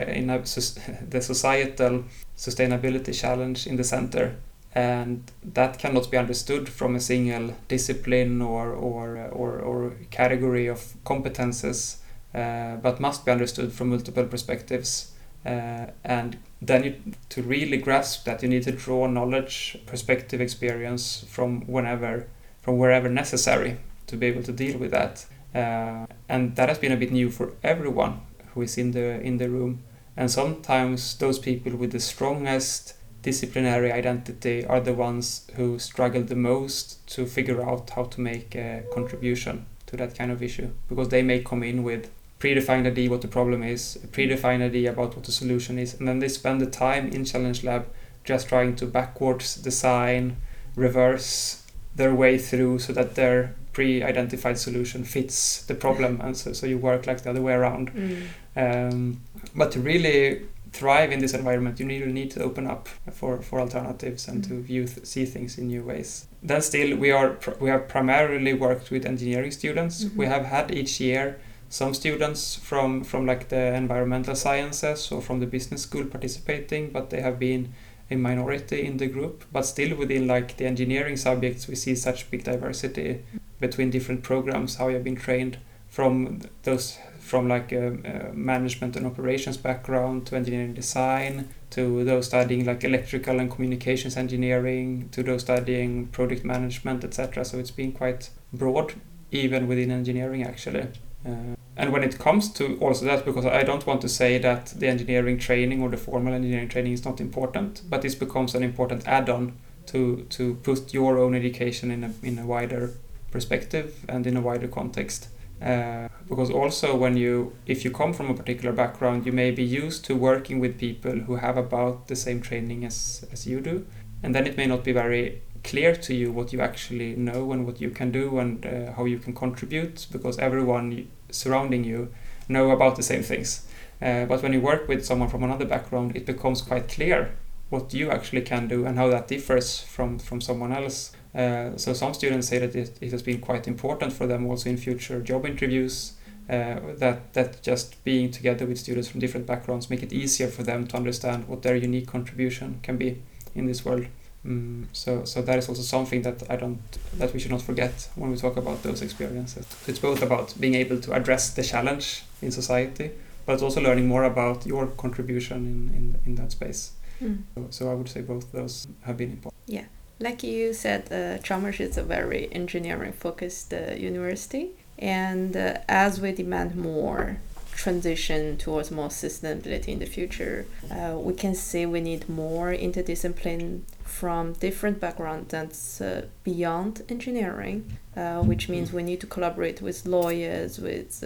in 0.08 0.30
a, 0.30 0.40
the 1.10 1.22
societal 1.22 2.04
sustainability 2.38 3.14
challenge 3.14 3.68
in 3.68 3.76
the 3.76 3.84
center 3.84 4.36
and 4.74 5.32
that 5.44 5.78
cannot 5.78 6.10
be 6.10 6.18
understood 6.18 6.68
from 6.68 6.96
a 6.96 7.00
single 7.00 7.54
discipline 7.68 8.42
or 8.42 8.72
or 8.74 9.30
or, 9.32 9.60
or 9.60 9.94
category 10.10 10.68
of 10.68 10.80
competences 11.04 11.98
uh, 12.34 12.78
but 12.78 13.00
must 13.00 13.26
be 13.26 13.32
understood 13.32 13.72
from 13.72 13.90
multiple 13.90 14.26
perspectives 14.26 15.12
uh, 15.46 15.86
and 16.04 16.38
then 16.62 16.84
you, 16.84 16.96
to 17.30 17.42
really 17.42 17.78
grasp 17.78 18.26
that 18.26 18.44
you 18.44 18.50
need 18.50 18.64
to 18.64 18.72
draw 18.72 19.08
knowledge 19.08 19.78
perspective 19.86 20.40
experience 20.40 21.26
from 21.28 21.62
whenever 21.62 22.28
from 22.62 22.78
wherever 22.78 23.10
necessary 23.10 23.78
to 24.06 24.16
be 24.16 24.28
able 24.28 24.44
to 24.44 24.52
deal 24.52 24.78
with 24.78 24.92
that. 24.92 25.26
Uh, 25.56 26.06
and 26.30 26.56
that 26.56 26.70
has 26.70 26.78
been 26.78 26.92
a 26.92 26.98
bit 26.98 27.12
new 27.12 27.32
for 27.32 27.54
everyone 27.64 28.22
who 28.54 28.62
is 28.62 28.78
in 28.78 28.92
the 28.92 29.20
in 29.22 29.38
the 29.38 29.50
room. 29.50 29.84
And 30.16 30.30
sometimes 30.30 31.18
those 31.18 31.40
people 31.40 31.76
with 31.76 31.92
the 31.92 32.00
strongest 32.00 32.94
disciplinary 33.22 33.92
identity 33.92 34.66
are 34.66 34.80
the 34.80 34.94
ones 34.94 35.48
who 35.56 35.80
struggle 35.80 36.24
the 36.24 36.36
most 36.36 37.06
to 37.08 37.26
figure 37.26 37.62
out 37.68 37.90
how 37.92 38.04
to 38.04 38.22
make 38.22 38.56
a 38.56 38.84
contribution 38.94 39.66
to 39.86 39.98
that 39.98 40.16
kind 40.16 40.32
of 40.32 40.42
issue 40.42 40.70
because 40.90 41.10
they 41.10 41.22
may 41.22 41.40
come 41.40 41.64
in 41.64 41.84
with 41.84 42.10
predefined 42.42 42.88
idea 42.88 43.10
what 43.10 43.22
the 43.22 43.28
problem 43.28 43.64
is, 43.64 43.98
a 44.04 44.08
predefined 44.08 44.64
idea 44.64 44.92
about 44.92 45.16
what 45.16 45.26
the 45.26 45.32
solution 45.32 45.78
is, 45.78 45.94
and 45.98 46.08
then 46.08 46.20
they 46.20 46.28
spend 46.28 46.60
the 46.60 46.66
time 46.66 47.08
in 47.10 47.24
Challenge 47.24 47.64
Lab 47.64 47.86
just 48.24 48.50
trying 48.50 48.76
to 48.76 48.86
backwards 48.86 49.56
design, 49.56 50.38
reverse 50.76 51.64
their 51.96 52.16
way 52.16 52.38
through 52.38 52.80
so 52.80 52.94
that 52.94 53.16
their 53.16 53.56
pre-identified 53.74 54.58
solution 54.58 55.04
fits 55.04 55.64
the 55.66 55.76
problem, 55.76 56.20
and 56.22 56.36
so, 56.36 56.52
so 56.54 56.66
you 56.66 56.78
work 56.78 57.06
like 57.08 57.22
the 57.22 57.30
other 57.30 57.42
way 57.42 57.54
around. 57.54 57.94
Mm. 57.94 58.24
Um, 58.56 59.22
but 59.56 59.72
to 59.74 59.80
really 59.80 60.42
thrive 60.74 61.12
in 61.12 61.20
this 61.20 61.34
environment, 61.34 61.80
you 61.80 61.88
really 61.88 62.12
need 62.12 62.32
to 62.32 62.42
open 62.42 62.66
up 62.66 62.88
for, 63.12 63.42
for 63.42 63.60
alternatives 63.60 64.28
and 64.28 64.42
mm-hmm. 64.44 64.58
to 64.58 64.62
view 64.62 64.88
th- 64.88 65.06
see 65.06 65.26
things 65.26 65.58
in 65.58 65.68
new 65.68 65.84
ways. 65.84 66.28
Then 66.42 66.62
still, 66.62 66.98
we 66.98 67.12
are 67.12 67.30
pr- 67.32 67.60
we 67.60 67.70
have 67.70 67.88
primarily 67.88 68.54
worked 68.54 68.90
with 68.90 69.06
engineering 69.06 69.52
students. 69.52 70.04
Mm-hmm. 70.04 70.18
We 70.18 70.26
have 70.28 70.46
had 70.46 70.72
each 70.72 71.00
year 71.00 71.40
some 71.72 71.94
students 71.94 72.56
from 72.56 73.04
from 73.04 73.26
like 73.26 73.48
the 73.48 73.74
environmental 73.74 74.36
sciences 74.36 75.10
or 75.12 75.22
from 75.22 75.40
the 75.40 75.48
business 75.48 75.84
school 75.84 76.06
participating, 76.06 76.92
but 76.92 77.10
they 77.10 77.22
have 77.22 77.40
been 77.40 77.74
a 78.12 78.16
minority 78.18 78.86
in 78.86 78.98
the 78.98 79.08
group. 79.08 79.46
But 79.54 79.66
still, 79.66 79.96
within 79.96 80.28
like 80.28 80.58
the 80.58 80.66
engineering 80.66 81.16
subjects, 81.16 81.70
we 81.70 81.76
see 81.76 81.96
such 81.96 82.30
big 82.30 82.44
diversity 82.44 83.24
between 83.62 83.90
different 83.90 84.22
programs. 84.22 84.76
How 84.76 84.90
you 84.90 84.96
have 84.96 85.04
been 85.06 85.16
trained 85.16 85.60
from 85.88 86.42
those 86.64 86.98
from 87.20 87.48
like 87.48 87.72
a, 87.72 87.88
a, 87.88 88.34
management 88.34 88.98
and 88.98 89.06
operations 89.06 89.56
background 89.56 90.28
to 90.28 90.36
engineering 90.36 90.74
design 90.74 91.48
to 91.70 92.04
those 92.04 92.26
studying 92.26 92.66
like 92.66 92.84
electrical 92.84 93.40
and 93.40 93.50
communications 93.50 94.18
engineering 94.18 95.08
to 95.12 95.24
those 95.24 95.42
studying 95.42 96.08
product 96.08 96.44
management 96.44 97.06
etc 97.06 97.46
so 97.46 97.58
it's 97.58 97.72
been 97.72 97.94
quite 97.94 98.30
broad 98.52 98.94
even 99.32 99.68
within 99.68 99.92
engineering 99.92 100.44
actually 100.44 100.88
uh, 101.26 101.56
and 101.78 101.92
when 101.92 102.04
it 102.04 102.20
comes 102.20 102.52
to 102.52 102.78
also 102.80 103.06
that 103.06 103.26
because 103.26 103.46
i 103.46 103.64
don't 103.64 103.88
want 103.88 104.02
to 104.02 104.10
say 104.10 104.38
that 104.38 104.68
the 104.78 104.88
engineering 104.88 105.38
training 105.38 105.82
or 105.82 105.90
the 105.90 105.98
formal 105.98 106.34
engineering 106.34 106.68
training 106.68 106.94
is 106.94 107.06
not 107.06 107.22
important 107.22 107.82
but 107.90 108.02
this 108.02 108.16
becomes 108.16 108.54
an 108.56 108.64
important 108.64 109.08
add-on 109.08 109.54
to 109.86 110.26
to 110.30 110.56
put 110.56 110.94
your 110.94 111.18
own 111.18 111.36
education 111.36 111.92
in 111.92 112.04
a 112.04 112.12
in 112.24 112.40
a 112.40 112.46
wider 112.46 112.94
perspective 113.32 114.06
and 114.08 114.28
in 114.28 114.38
a 114.38 114.42
wider 114.42 114.68
context. 114.68 115.30
Uh, 115.62 116.08
because 116.28 116.50
also 116.50 116.96
when 116.96 117.16
you 117.16 117.54
if 117.68 117.86
you 117.86 117.92
come 117.92 118.14
from 118.14 118.30
a 118.32 118.34
particular 118.34 118.72
background 118.74 119.28
you 119.28 119.32
may 119.32 119.52
be 119.52 119.64
used 119.64 120.04
to 120.04 120.16
working 120.16 120.60
with 120.60 120.80
people 120.80 121.12
who 121.12 121.36
have 121.36 121.56
about 121.56 122.08
the 122.08 122.16
same 122.16 122.42
training 122.42 122.84
as, 122.84 123.26
as 123.32 123.46
you 123.46 123.62
do. 123.62 123.86
And 124.24 124.34
then 124.36 124.48
it 124.48 124.58
may 124.58 124.66
not 124.68 124.84
be 124.84 124.92
very 124.92 125.42
clear 125.64 125.96
to 125.96 126.14
you 126.14 126.32
what 126.32 126.52
you 126.52 126.62
actually 126.62 127.16
know 127.16 127.52
and 127.52 127.66
what 127.66 127.80
you 127.80 127.90
can 127.90 128.12
do 128.12 128.40
and 128.40 128.66
uh, 128.66 128.92
how 128.94 129.06
you 129.06 129.18
can 129.20 129.34
contribute 129.34 130.08
because 130.12 130.38
everyone 130.40 131.08
surrounding 131.30 131.84
you 131.84 132.10
know 132.48 132.72
about 132.72 132.96
the 132.96 133.04
same 133.04 133.24
things 133.24 133.68
uh, 134.02 134.26
but 134.26 134.42
when 134.42 134.54
you 134.54 134.62
work 134.62 134.88
with 134.88 135.06
someone 135.06 135.30
from 135.30 135.44
another 135.44 135.66
background 135.66 136.16
it 136.16 136.26
becomes 136.26 136.62
quite 136.62 136.88
clear 136.88 137.32
what 137.70 137.94
you 137.94 138.10
actually 138.12 138.42
can 138.42 138.68
do 138.68 138.86
and 138.86 138.98
how 138.98 139.08
that 139.08 139.28
differs 139.28 139.80
from 139.80 140.20
from 140.20 140.42
someone 140.42 140.72
else 140.72 141.12
uh, 141.34 141.78
so 141.78 141.94
some 141.94 142.14
students 142.14 142.48
say 142.48 142.60
that 142.60 142.76
it, 142.76 142.98
it, 143.00 143.12
has 143.12 143.22
been 143.22 143.40
quite 143.40 143.68
important 143.68 144.12
for 144.12 144.28
them 144.28 144.46
also 144.48 144.70
in 144.70 144.78
future 144.78 145.22
job 145.22 145.46
interviews. 145.46 146.14
Uh, 146.50 146.80
that 146.98 147.32
that 147.34 147.62
just 147.62 148.04
being 148.04 148.30
together 148.30 148.66
with 148.66 148.78
students 148.78 149.08
from 149.08 149.22
different 149.22 149.46
backgrounds 149.46 149.90
make 149.90 150.04
it 150.04 150.12
easier 150.12 150.48
for 150.48 150.64
them 150.64 150.86
to 150.86 150.98
understand 150.98 151.48
what 151.48 151.62
their 151.62 151.76
unique 151.78 152.08
contribution 152.08 152.80
can 152.84 152.98
be 152.98 153.22
in 153.56 153.68
this 153.68 153.86
world. 153.86 154.06
Um, 154.44 154.88
so 154.92 155.24
so 155.26 155.42
that 155.42 155.58
is 155.60 155.70
also 155.70 155.84
something 155.84 156.24
that 156.24 156.44
I 156.50 156.56
don't 156.56 156.80
that 157.18 157.34
we 157.34 157.40
should 157.40 157.52
not 157.52 157.62
forget 157.62 158.10
when 158.16 158.32
we 158.32 158.38
talk 158.38 158.58
about 158.58 158.82
those 158.84 159.02
experiences. 159.02 159.66
It's 159.88 160.00
both 160.00 160.22
about 160.22 160.54
being 160.60 160.76
able 160.76 161.00
to 161.00 161.14
address 161.14 161.52
the 161.52 161.64
challenge 161.64 162.24
in 162.42 162.52
society, 162.52 163.12
but 163.46 163.62
also 163.62 163.82
learning 163.82 164.08
more 164.08 164.24
about 164.24 164.66
your 164.66 164.88
contribution 164.88 165.58
in 165.58 165.78
in, 165.98 166.20
in 166.26 166.36
that 166.36 166.52
space. 166.52 166.92
Mm. 167.22 167.44
So, 167.56 167.68
so 167.70 167.92
I 167.92 167.94
would 167.94 168.10
say 168.10 168.22
both 168.22 168.52
those 168.52 168.88
have 169.02 169.18
been 169.18 169.32
important. 169.32 169.54
Yeah. 169.68 169.86
Like 170.20 170.44
you 170.44 170.74
said, 170.74 171.12
uh, 171.12 171.42
Chalmers 171.42 171.80
is 171.80 171.98
a 171.98 172.04
very 172.04 172.48
engineering 172.52 173.14
focused 173.14 173.74
uh, 173.74 173.94
university. 173.96 174.72
And 175.00 175.58
uh, 175.58 175.80
as 175.90 176.22
we 176.22 176.32
demand 176.32 176.76
more 176.76 177.38
transition 177.72 178.58
towards 178.58 178.92
more 178.92 179.10
sustainability 179.10 179.90
in 179.90 180.00
the 180.00 180.06
future, 180.06 180.66
uh, 180.92 181.16
we 181.18 181.34
can 181.34 181.56
see 181.56 181.86
we 181.86 182.02
need 182.02 182.30
more 182.30 182.72
interdiscipline 182.72 183.82
from 184.04 184.54
different 184.54 185.00
backgrounds 185.00 185.50
that's 185.50 186.02
uh, 186.02 186.26
beyond 186.44 187.02
engineering, 187.10 187.98
uh, 188.16 188.42
which 188.42 188.70
means 188.70 188.92
we 188.94 189.04
need 189.04 189.20
to 189.22 189.28
collaborate 189.28 189.82
with 189.82 190.06
lawyers, 190.06 190.80
with 190.80 191.24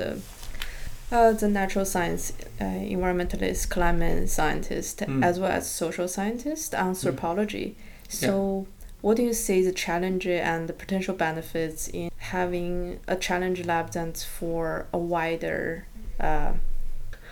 uh, 1.11 1.31
the 1.33 1.47
natural 1.47 1.85
science, 1.85 2.33
uh, 2.61 2.63
environmentalists, 2.63 3.69
climate 3.69 4.29
scientists, 4.29 5.01
mm. 5.01 5.23
as 5.23 5.39
well 5.39 5.51
as 5.51 5.69
social 5.69 6.07
scientists, 6.07 6.73
anthropology. 6.73 7.75
Mm. 8.07 8.11
So 8.11 8.67
what 9.01 9.17
do 9.17 9.23
you 9.23 9.33
see 9.33 9.63
the 9.63 9.71
challenge 9.71 10.25
and 10.25 10.67
the 10.67 10.73
potential 10.73 11.13
benefits 11.13 11.87
in 11.89 12.09
having 12.17 12.99
a 13.07 13.15
challenge 13.15 13.63
lab 13.65 13.91
that's 13.91 14.23
for 14.23 14.87
a 14.91 14.97
wider, 14.97 15.85
uh, 16.19 16.53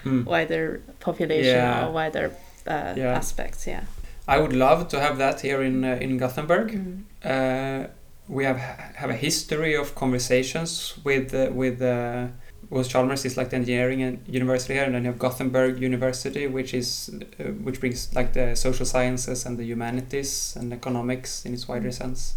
mm. 0.04 0.26
wider 0.26 0.82
population 1.00 1.56
yeah. 1.56 1.88
or 1.88 1.92
wider 1.92 2.32
uh, 2.68 2.94
yeah. 2.96 3.14
aspects? 3.14 3.68
Yeah. 3.68 3.84
I 4.28 4.40
would 4.40 4.54
love 4.54 4.88
to 4.90 5.00
have 5.00 5.18
that 5.18 5.42
here 5.42 5.62
in 5.62 5.84
uh, 5.84 5.98
in 6.02 6.18
Gothenburg. 6.18 6.72
Mm. 6.72 7.04
Uh, 7.24 7.88
we 8.28 8.46
have 8.46 8.58
have 8.58 9.10
a 9.10 9.16
history 9.16 9.76
of 9.76 9.96
conversations 9.96 10.98
with 11.04 11.34
uh, 11.34 11.50
with 11.52 11.82
uh, 11.82 12.28
was 12.70 12.88
Chalmers 12.88 13.26
is 13.26 13.38
like 13.38 13.50
the 13.50 13.58
engineering 13.58 14.02
and 14.02 14.20
university 14.28 14.74
here, 14.76 14.84
and 14.86 14.96
then 14.96 15.04
you 15.04 15.12
have 15.12 15.20
Gothenburg 15.20 15.82
University, 15.82 16.48
which 16.48 16.74
is 16.74 17.10
uh, 17.40 17.44
which 17.64 17.80
brings 17.80 18.14
like 18.16 18.34
the 18.34 18.56
social 18.56 18.86
sciences 18.86 19.46
and 19.46 19.58
the 19.58 19.66
humanities 19.66 20.56
and 20.58 20.72
economics 20.72 21.46
in 21.46 21.54
its 21.54 21.68
wider 21.68 21.90
mm. 21.90 21.94
sense. 21.94 22.36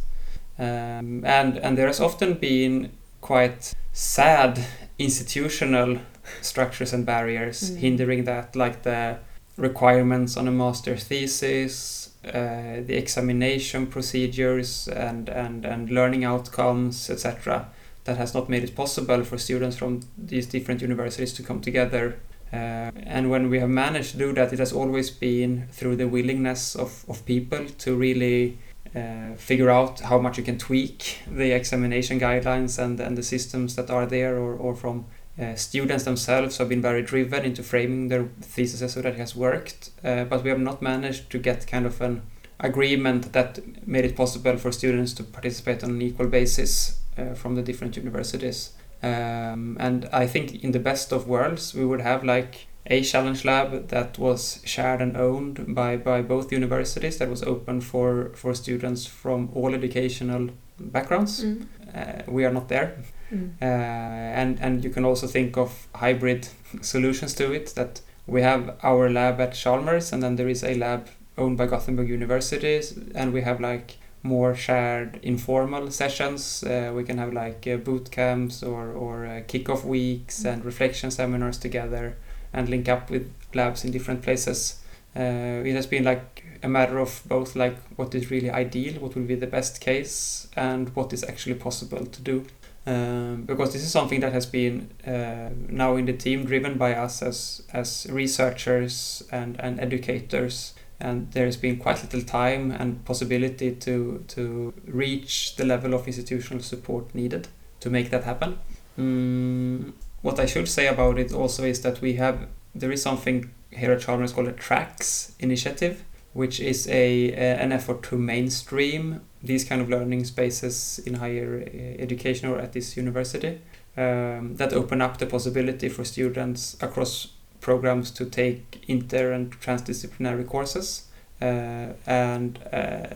Um, 0.59 1.25
and 1.25 1.59
and 1.59 1.79
there 1.79 1.87
has 1.87 2.01
often 2.01 2.35
been 2.35 2.91
quite 3.21 3.75
sad 3.93 4.65
institutional 4.99 5.99
structures 6.41 6.93
and 6.93 7.05
barriers 7.07 7.71
mm. 7.71 7.77
hindering 7.77 8.25
that, 8.25 8.57
like 8.57 8.83
the 8.83 9.19
requirements 9.57 10.37
on 10.37 10.47
a 10.49 10.53
master 10.53 10.97
thesis, 10.97 12.11
uh, 12.27 12.83
the 12.87 12.95
examination 12.97 13.87
procedures, 13.87 14.89
and 14.89 15.29
and 15.29 15.65
and 15.65 15.91
learning 15.91 16.25
outcomes, 16.25 17.11
etc 17.11 17.67
that 18.07 18.17
has 18.17 18.35
not 18.35 18.49
made 18.49 18.65
it 18.65 18.75
possible 18.75 19.23
for 19.23 19.37
students 19.37 19.77
from 19.77 20.01
these 20.17 20.47
different 20.47 20.81
universities 20.81 21.33
to 21.35 21.43
come 21.43 21.61
together. 21.61 22.19
Uh, 22.53 22.91
and 23.05 23.29
when 23.31 23.51
we 23.51 23.59
have 23.59 23.69
managed 23.69 24.13
to 24.13 24.19
do 24.19 24.33
that, 24.33 24.53
it 24.53 24.59
has 24.59 24.73
always 24.73 25.11
been 25.11 25.67
through 25.73 25.97
the 25.97 26.09
willingness 26.09 26.75
of, 26.75 27.05
of 27.09 27.25
people 27.27 27.67
to 27.79 27.95
really 27.95 28.57
uh, 28.95 29.35
figure 29.37 29.69
out 29.69 30.01
how 30.01 30.19
much 30.19 30.39
you 30.39 30.45
can 30.45 30.57
tweak 30.57 31.19
the 31.31 31.51
examination 31.51 32.19
guidelines 32.19 32.79
and, 32.79 32.99
and 33.01 33.19
the 33.19 33.23
systems 33.23 33.75
that 33.75 33.91
are 33.91 34.07
there, 34.07 34.39
or, 34.39 34.55
or 34.55 34.75
from 34.75 35.05
uh, 35.41 35.55
students 35.55 36.05
themselves 36.05 36.57
have 36.59 36.69
been 36.69 36.81
very 36.81 37.03
driven 37.03 37.45
into 37.45 37.63
framing 37.63 38.09
their 38.09 38.25
theses 38.41 38.93
so 38.93 39.03
that 39.03 39.15
it 39.15 39.19
has 39.19 39.37
worked. 39.37 39.91
Uh, 40.03 40.25
but 40.25 40.43
we 40.43 40.51
have 40.51 40.61
not 40.61 40.81
managed 40.81 41.31
to 41.31 41.39
get 41.39 41.67
kind 41.67 41.85
of 41.85 42.01
an 42.01 42.23
agreement 42.61 43.33
that 43.33 43.59
made 43.87 44.05
it 44.05 44.17
possible 44.17 44.57
for 44.57 44.73
students 44.73 45.13
to 45.13 45.23
participate 45.23 45.85
on 45.85 45.91
an 45.91 46.03
equal 46.03 46.27
basis 46.27 47.01
uh, 47.19 47.35
from 47.35 47.55
the 47.55 47.63
different 47.63 47.97
universities. 47.97 48.73
Um, 49.03 49.77
and 49.79 50.09
I 50.11 50.27
think 50.27 50.65
in 50.65 50.73
the 50.73 50.79
best 50.79 51.13
of 51.13 51.29
worlds, 51.29 51.75
we 51.75 51.85
would 51.85 52.01
have 52.01 52.25
like 52.25 52.67
a 52.87 53.03
challenge 53.03 53.45
lab 53.45 53.89
that 53.89 54.19
was 54.19 54.63
shared 54.65 55.03
and 55.03 55.17
owned 55.17 55.75
by, 55.75 55.97
by 55.97 56.23
both 56.23 56.53
universities 56.53 57.19
that 57.19 57.29
was 57.29 57.43
open 57.43 57.81
for, 57.81 58.31
for 58.35 58.55
students 58.55 59.07
from 59.07 59.51
all 59.55 59.75
educational 59.75 60.49
backgrounds. 60.79 61.45
Mm. 61.45 61.67
Uh, 61.95 62.23
we 62.27 62.45
are 62.45 62.53
not 62.53 62.69
there. 62.69 62.97
Mm. 63.33 63.51
Uh, 63.61 63.65
and, 63.65 64.61
and 64.61 64.85
you 64.85 64.91
can 64.91 65.05
also 65.05 65.27
think 65.27 65.57
of 65.57 65.89
hybrid 65.95 66.49
solutions 66.81 67.35
to 67.35 67.53
it 67.53 67.75
that 67.75 68.01
we 68.27 68.43
have 68.43 68.77
our 68.83 69.11
lab 69.11 69.41
at 69.41 69.55
Chalmers 69.55 70.13
and 70.13 70.23
then 70.23 70.37
there 70.37 70.49
is 70.49 70.65
a 70.65 70.75
lab 70.75 71.09
owned 71.39 71.57
by 71.57 71.67
Gothenburg 71.67 72.09
University 72.09 72.81
and 73.15 73.33
we 73.33 73.43
have 73.43 73.61
like 73.61 73.97
more 74.23 74.55
shared 74.55 75.21
informal 75.23 75.91
sessions. 75.91 76.65
Uh, 76.65 76.93
we 76.95 77.05
can 77.05 77.19
have 77.19 77.33
like 77.33 77.67
uh, 77.67 77.77
boot 77.77 78.11
camps 78.11 78.63
or, 78.63 78.93
or 78.93 79.27
uh, 79.27 79.41
kickoff 79.47 79.85
weeks 79.85 80.45
and 80.45 80.65
reflection 80.65 81.11
seminars 81.11 81.59
together 81.59 82.17
and 82.53 82.69
link 82.69 82.89
up 82.89 83.11
with 83.11 83.33
labs 83.55 83.85
in 83.85 83.93
different 83.93 84.23
places. 84.23 84.81
Uh, 85.15 85.63
it 85.65 85.75
has 85.75 85.87
been 85.87 86.05
like 86.05 86.45
a 86.63 86.69
matter 86.69 86.99
of 86.99 87.23
both 87.27 87.57
like 87.57 87.77
what 87.97 88.15
is 88.15 88.31
really 88.31 88.51
ideal, 88.51 89.01
what 89.01 89.15
will 89.15 89.23
be 89.23 89.35
the 89.35 89.47
best 89.47 89.81
case, 89.81 90.49
and 90.57 90.95
what 90.95 91.13
is 91.13 91.25
actually 91.25 91.55
possible 91.55 92.05
to 92.05 92.23
do. 92.23 92.45
Um, 92.89 93.43
because 93.43 93.73
this 93.73 93.83
is 93.83 93.91
something 93.91 94.21
that 94.21 94.33
has 94.33 94.47
been 94.47 94.91
uh, 95.05 95.51
now 95.69 95.97
in 95.97 96.07
the 96.07 96.13
team 96.13 96.45
driven 96.45 96.79
by 96.79 96.95
us 96.95 97.21
as 97.21 97.63
as 97.73 98.07
researchers 98.09 99.25
and, 99.33 99.61
and 99.61 99.81
educators 99.81 100.75
and 101.01 101.31
there's 101.33 101.57
been 101.57 101.79
quite 101.79 102.03
little 102.03 102.23
time 102.23 102.71
and 102.71 103.05
possibility 103.05 103.73
to 103.73 104.25
to 104.29 104.73
reach 104.87 105.57
the 105.57 105.65
level 105.65 105.95
of 105.95 106.07
institutional 106.07 106.63
support 106.63 107.15
needed 107.15 107.49
to 107.81 107.91
make 107.91 108.11
that 108.11 108.25
happen. 108.25 108.59
Mm, 108.99 109.93
what 110.23 110.41
I 110.41 110.47
should 110.47 110.69
say 110.69 110.87
about 110.87 111.19
it 111.19 111.33
also 111.33 111.65
is 111.65 111.83
that 111.83 112.01
we 112.01 112.15
have 112.15 112.47
there 112.75 112.93
is 112.93 113.03
something 113.03 113.51
here 113.71 113.93
at 113.93 114.01
Chalmers 114.01 114.33
called 114.33 114.49
a 114.49 114.53
Tracks 114.53 115.35
initiative, 115.39 116.05
which 116.37 116.61
is 116.61 116.87
a, 116.89 117.33
an 117.33 117.73
effort 117.73 118.03
to 118.03 118.17
mainstream 118.17 119.23
these 119.43 119.65
kind 119.65 119.81
of 119.81 119.89
learning 119.89 120.23
spaces 120.25 121.01
in 121.07 121.15
higher 121.15 121.65
uh, 121.67 122.03
education 122.03 122.49
or 122.51 122.59
at 122.59 122.73
this 122.73 122.97
university 122.97 123.61
um, 123.97 124.55
that 124.57 124.73
open 124.75 125.01
up 125.01 125.17
the 125.17 125.27
possibility 125.27 125.89
for 125.89 126.05
students 126.05 126.77
across 126.83 127.29
programs 127.61 128.11
to 128.11 128.27
take 128.27 128.85
inter 128.87 129.33
and 129.33 129.59
transdisciplinary 129.61 130.47
courses. 130.47 131.09
Uh, 131.41 131.93
and 132.07 132.59
uh, 132.73 133.07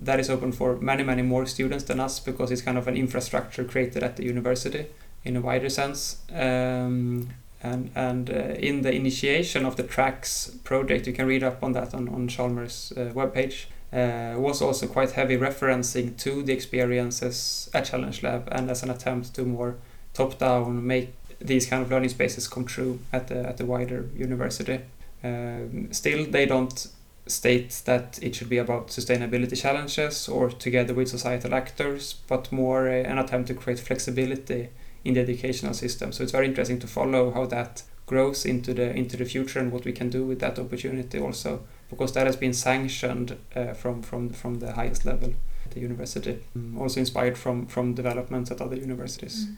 that 0.00 0.20
is 0.20 0.28
open 0.28 0.52
for 0.52 0.76
many, 0.76 1.02
many 1.02 1.22
more 1.22 1.46
students 1.46 1.84
than 1.84 1.98
us 1.98 2.20
because 2.20 2.50
it's 2.50 2.62
kind 2.62 2.78
of 2.78 2.88
an 2.88 2.96
infrastructure 2.96 3.64
created 3.64 4.02
at 4.02 4.16
the 4.16 4.24
university 4.24 4.86
in 5.24 5.36
a 5.36 5.40
wider 5.40 5.70
sense. 5.70 6.18
Um, 6.32 7.30
and 7.62 7.90
and 7.94 8.30
uh, 8.30 8.54
in 8.58 8.82
the 8.82 8.92
initiation 8.92 9.64
of 9.64 9.76
the 9.76 9.82
tracks 9.82 10.50
project, 10.64 11.06
you 11.06 11.12
can 11.12 11.26
read 11.26 11.42
up 11.42 11.62
on 11.62 11.72
that 11.72 11.94
on, 11.94 12.08
on 12.08 12.28
Chalmers' 12.28 12.92
uh, 12.96 13.12
webpage. 13.14 13.66
Uh, 13.92 14.34
was 14.36 14.60
also 14.60 14.86
quite 14.86 15.12
heavy 15.12 15.36
referencing 15.36 16.16
to 16.18 16.42
the 16.42 16.52
experiences 16.52 17.70
at 17.72 17.84
Challenge 17.84 18.20
Lab 18.22 18.48
and 18.50 18.68
as 18.68 18.82
an 18.82 18.90
attempt 18.90 19.32
to 19.34 19.44
more 19.44 19.76
top 20.12 20.38
down 20.38 20.84
make 20.84 21.14
these 21.40 21.66
kind 21.66 21.82
of 21.82 21.90
learning 21.90 22.08
spaces 22.08 22.48
come 22.48 22.64
true 22.64 22.98
at 23.12 23.28
the 23.28 23.46
at 23.46 23.56
the 23.56 23.64
wider 23.64 24.08
university. 24.16 24.80
Um, 25.22 25.88
still, 25.92 26.26
they 26.26 26.46
don't 26.46 26.88
state 27.26 27.82
that 27.84 28.18
it 28.22 28.34
should 28.34 28.48
be 28.48 28.58
about 28.58 28.88
sustainability 28.88 29.60
challenges 29.60 30.28
or 30.28 30.50
together 30.50 30.94
with 30.94 31.08
societal 31.08 31.54
actors, 31.54 32.14
but 32.28 32.52
more 32.52 32.88
uh, 32.88 32.92
an 32.92 33.18
attempt 33.18 33.48
to 33.48 33.54
create 33.54 33.80
flexibility 33.80 34.68
in 35.06 35.14
the 35.14 35.20
educational 35.20 35.74
system. 35.74 36.12
So 36.12 36.22
it's 36.22 36.32
very 36.32 36.46
interesting 36.46 36.78
to 36.80 36.86
follow 36.86 37.30
how 37.30 37.46
that 37.46 37.82
grows 38.06 38.46
into 38.46 38.74
the 38.74 38.94
into 38.94 39.16
the 39.16 39.24
future 39.24 39.60
and 39.60 39.72
what 39.72 39.84
we 39.84 39.92
can 39.92 40.10
do 40.10 40.24
with 40.24 40.38
that 40.40 40.58
opportunity 40.58 41.18
also, 41.18 41.60
because 41.90 42.12
that 42.12 42.26
has 42.26 42.36
been 42.36 42.52
sanctioned 42.52 43.36
uh, 43.54 43.72
from 43.74 44.02
from 44.02 44.30
from 44.30 44.58
the 44.60 44.72
highest 44.72 45.04
level 45.04 45.34
at 45.64 45.70
the 45.72 45.80
university, 45.80 46.38
um, 46.54 46.78
also 46.78 47.00
inspired 47.00 47.36
from 47.36 47.66
from 47.66 47.94
developments 47.94 48.50
at 48.50 48.60
other 48.60 48.76
universities. 48.76 49.46
Mm. 49.46 49.56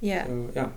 Yeah. 0.00 0.26
So, 0.26 0.50
yeah. 0.54 0.68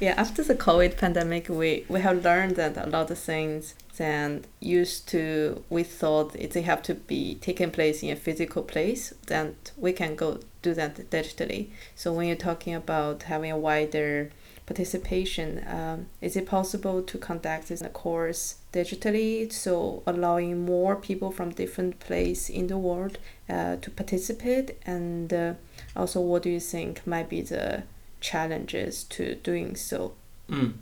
yeah, 0.00 0.14
after 0.16 0.44
the 0.44 0.54
COVID 0.54 0.96
pandemic, 0.96 1.48
we, 1.48 1.84
we 1.88 2.00
have 2.00 2.22
learned 2.22 2.54
that 2.54 2.76
a 2.76 2.88
lot 2.88 3.10
of 3.10 3.18
things 3.18 3.74
that 3.96 4.46
used 4.60 5.08
to, 5.08 5.62
we 5.70 5.82
thought 5.82 6.34
it 6.36 6.54
have 6.54 6.82
to 6.82 6.94
be 6.94 7.36
taken 7.36 7.70
place 7.70 8.02
in 8.02 8.10
a 8.10 8.16
physical 8.16 8.62
place, 8.62 9.14
then 9.26 9.56
we 9.76 9.92
can 9.92 10.16
go 10.16 10.40
do 10.62 10.74
that 10.74 11.10
digitally. 11.10 11.68
So 11.94 12.12
when 12.12 12.26
you're 12.28 12.36
talking 12.36 12.74
about 12.74 13.24
having 13.24 13.50
a 13.50 13.58
wider 13.58 14.30
participation, 14.66 15.64
um, 15.68 16.06
is 16.20 16.36
it 16.36 16.46
possible 16.46 17.02
to 17.02 17.18
conduct 17.18 17.68
this 17.68 17.82
course 17.92 18.56
digitally, 18.72 19.52
so 19.52 20.02
allowing 20.06 20.64
more 20.64 20.96
people 20.96 21.30
from 21.30 21.50
different 21.50 22.00
places 22.00 22.50
in 22.50 22.66
the 22.66 22.78
world 22.78 23.18
uh, 23.48 23.76
to 23.76 23.90
participate? 23.90 24.76
And 24.84 25.32
uh, 25.32 25.54
also, 25.94 26.20
what 26.20 26.42
do 26.42 26.50
you 26.50 26.60
think 26.60 27.06
might 27.06 27.28
be 27.28 27.42
the 27.42 27.84
challenges 28.20 29.04
to 29.04 29.36
doing 29.36 29.76
so? 29.76 30.12
Mm. 30.50 30.74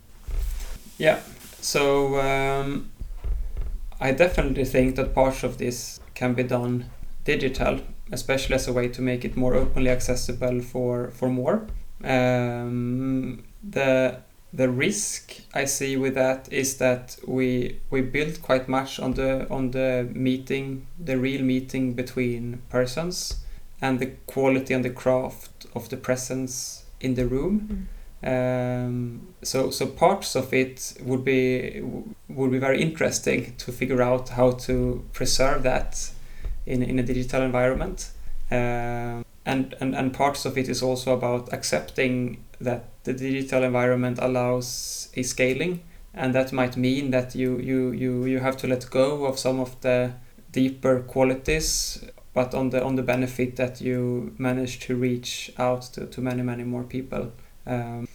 Yeah, 0.97 1.21
so 1.61 2.21
um, 2.21 2.91
I 4.05 4.13
definitely 4.13 4.67
think 4.67 4.97
that 4.97 5.15
parts 5.15 5.43
of 5.45 5.57
this 5.57 5.99
can 6.15 6.35
be 6.35 6.43
done 6.43 6.91
digital, 7.25 7.81
especially 8.13 8.55
as 8.55 8.69
a 8.69 8.73
way 8.73 8.89
to 8.89 9.01
make 9.01 9.25
it 9.25 9.35
more 9.35 9.55
openly 9.55 9.89
accessible 9.89 10.61
for 10.61 11.11
for 11.11 11.31
more. 11.31 11.67
Um, 12.05 13.45
the 13.63 14.19
the 14.53 14.69
risk 14.69 15.41
I 15.55 15.65
see 15.65 15.97
with 15.97 16.15
that 16.17 16.53
is 16.53 16.77
that 16.77 17.17
we 17.27 17.81
we 17.91 18.03
build 18.03 18.43
quite 18.43 18.69
much 18.69 19.01
on 19.01 19.15
the 19.15 19.49
on 19.49 19.71
the 19.71 20.07
meeting, 20.13 20.87
the 21.03 21.17
real 21.17 21.43
meeting 21.43 21.95
between 21.95 22.61
persons, 22.69 23.47
and 23.81 24.01
the 24.01 24.11
quality 24.27 24.75
and 24.75 24.85
the 24.85 24.91
craft 24.91 25.65
of 25.75 25.89
the 25.89 25.97
presence 25.97 26.85
in 27.01 27.15
the 27.15 27.27
room. 27.27 27.61
Mm. 27.61 28.04
Um, 28.25 29.29
so 29.43 29.71
so 29.71 29.87
parts 29.87 30.35
of 30.35 30.53
it 30.55 30.95
would 31.01 31.25
be 31.25 31.83
would 32.29 32.51
be 32.51 32.59
very 32.59 32.81
interesting 32.81 33.55
to 33.59 33.73
figure 33.73 34.01
out 34.01 34.31
how 34.31 34.53
to 34.53 35.05
preserve 35.13 35.63
that 35.65 36.11
in 36.67 36.83
in 36.83 36.99
a 36.99 37.03
digital 37.03 37.43
environment. 37.43 38.11
Um, 38.51 39.25
and, 39.47 39.75
and 39.81 39.95
and 39.95 40.15
parts 40.15 40.47
of 40.47 40.57
it 40.57 40.69
is 40.69 40.83
also 40.83 41.13
about 41.13 41.53
accepting 41.53 42.43
that 42.61 42.85
the 43.05 43.13
digital 43.13 43.63
environment 43.63 44.19
allows 44.21 45.11
a 45.15 45.23
scaling 45.23 45.81
and 46.15 46.35
that 46.35 46.53
might 46.53 46.77
mean 46.77 47.11
that 47.11 47.35
you 47.35 47.59
you 47.59 47.91
you 47.93 48.25
you 48.25 48.39
have 48.39 48.57
to 48.57 48.67
let 48.67 48.89
go 48.91 49.27
of 49.27 49.39
some 49.39 49.61
of 49.61 49.79
the 49.81 50.13
deeper 50.53 51.01
qualities 51.01 52.05
but 52.33 52.55
on 52.55 52.71
the 52.71 52.83
on 52.83 52.95
the 52.97 53.03
benefit 53.03 53.57
that 53.57 53.81
you 53.81 54.33
manage 54.39 54.79
to 54.81 54.97
reach 54.97 55.53
out 55.59 55.83
to, 55.83 56.07
to 56.07 56.21
many 56.21 56.43
many 56.43 56.65
more 56.65 56.85
people 56.85 57.33
um, 57.67 58.09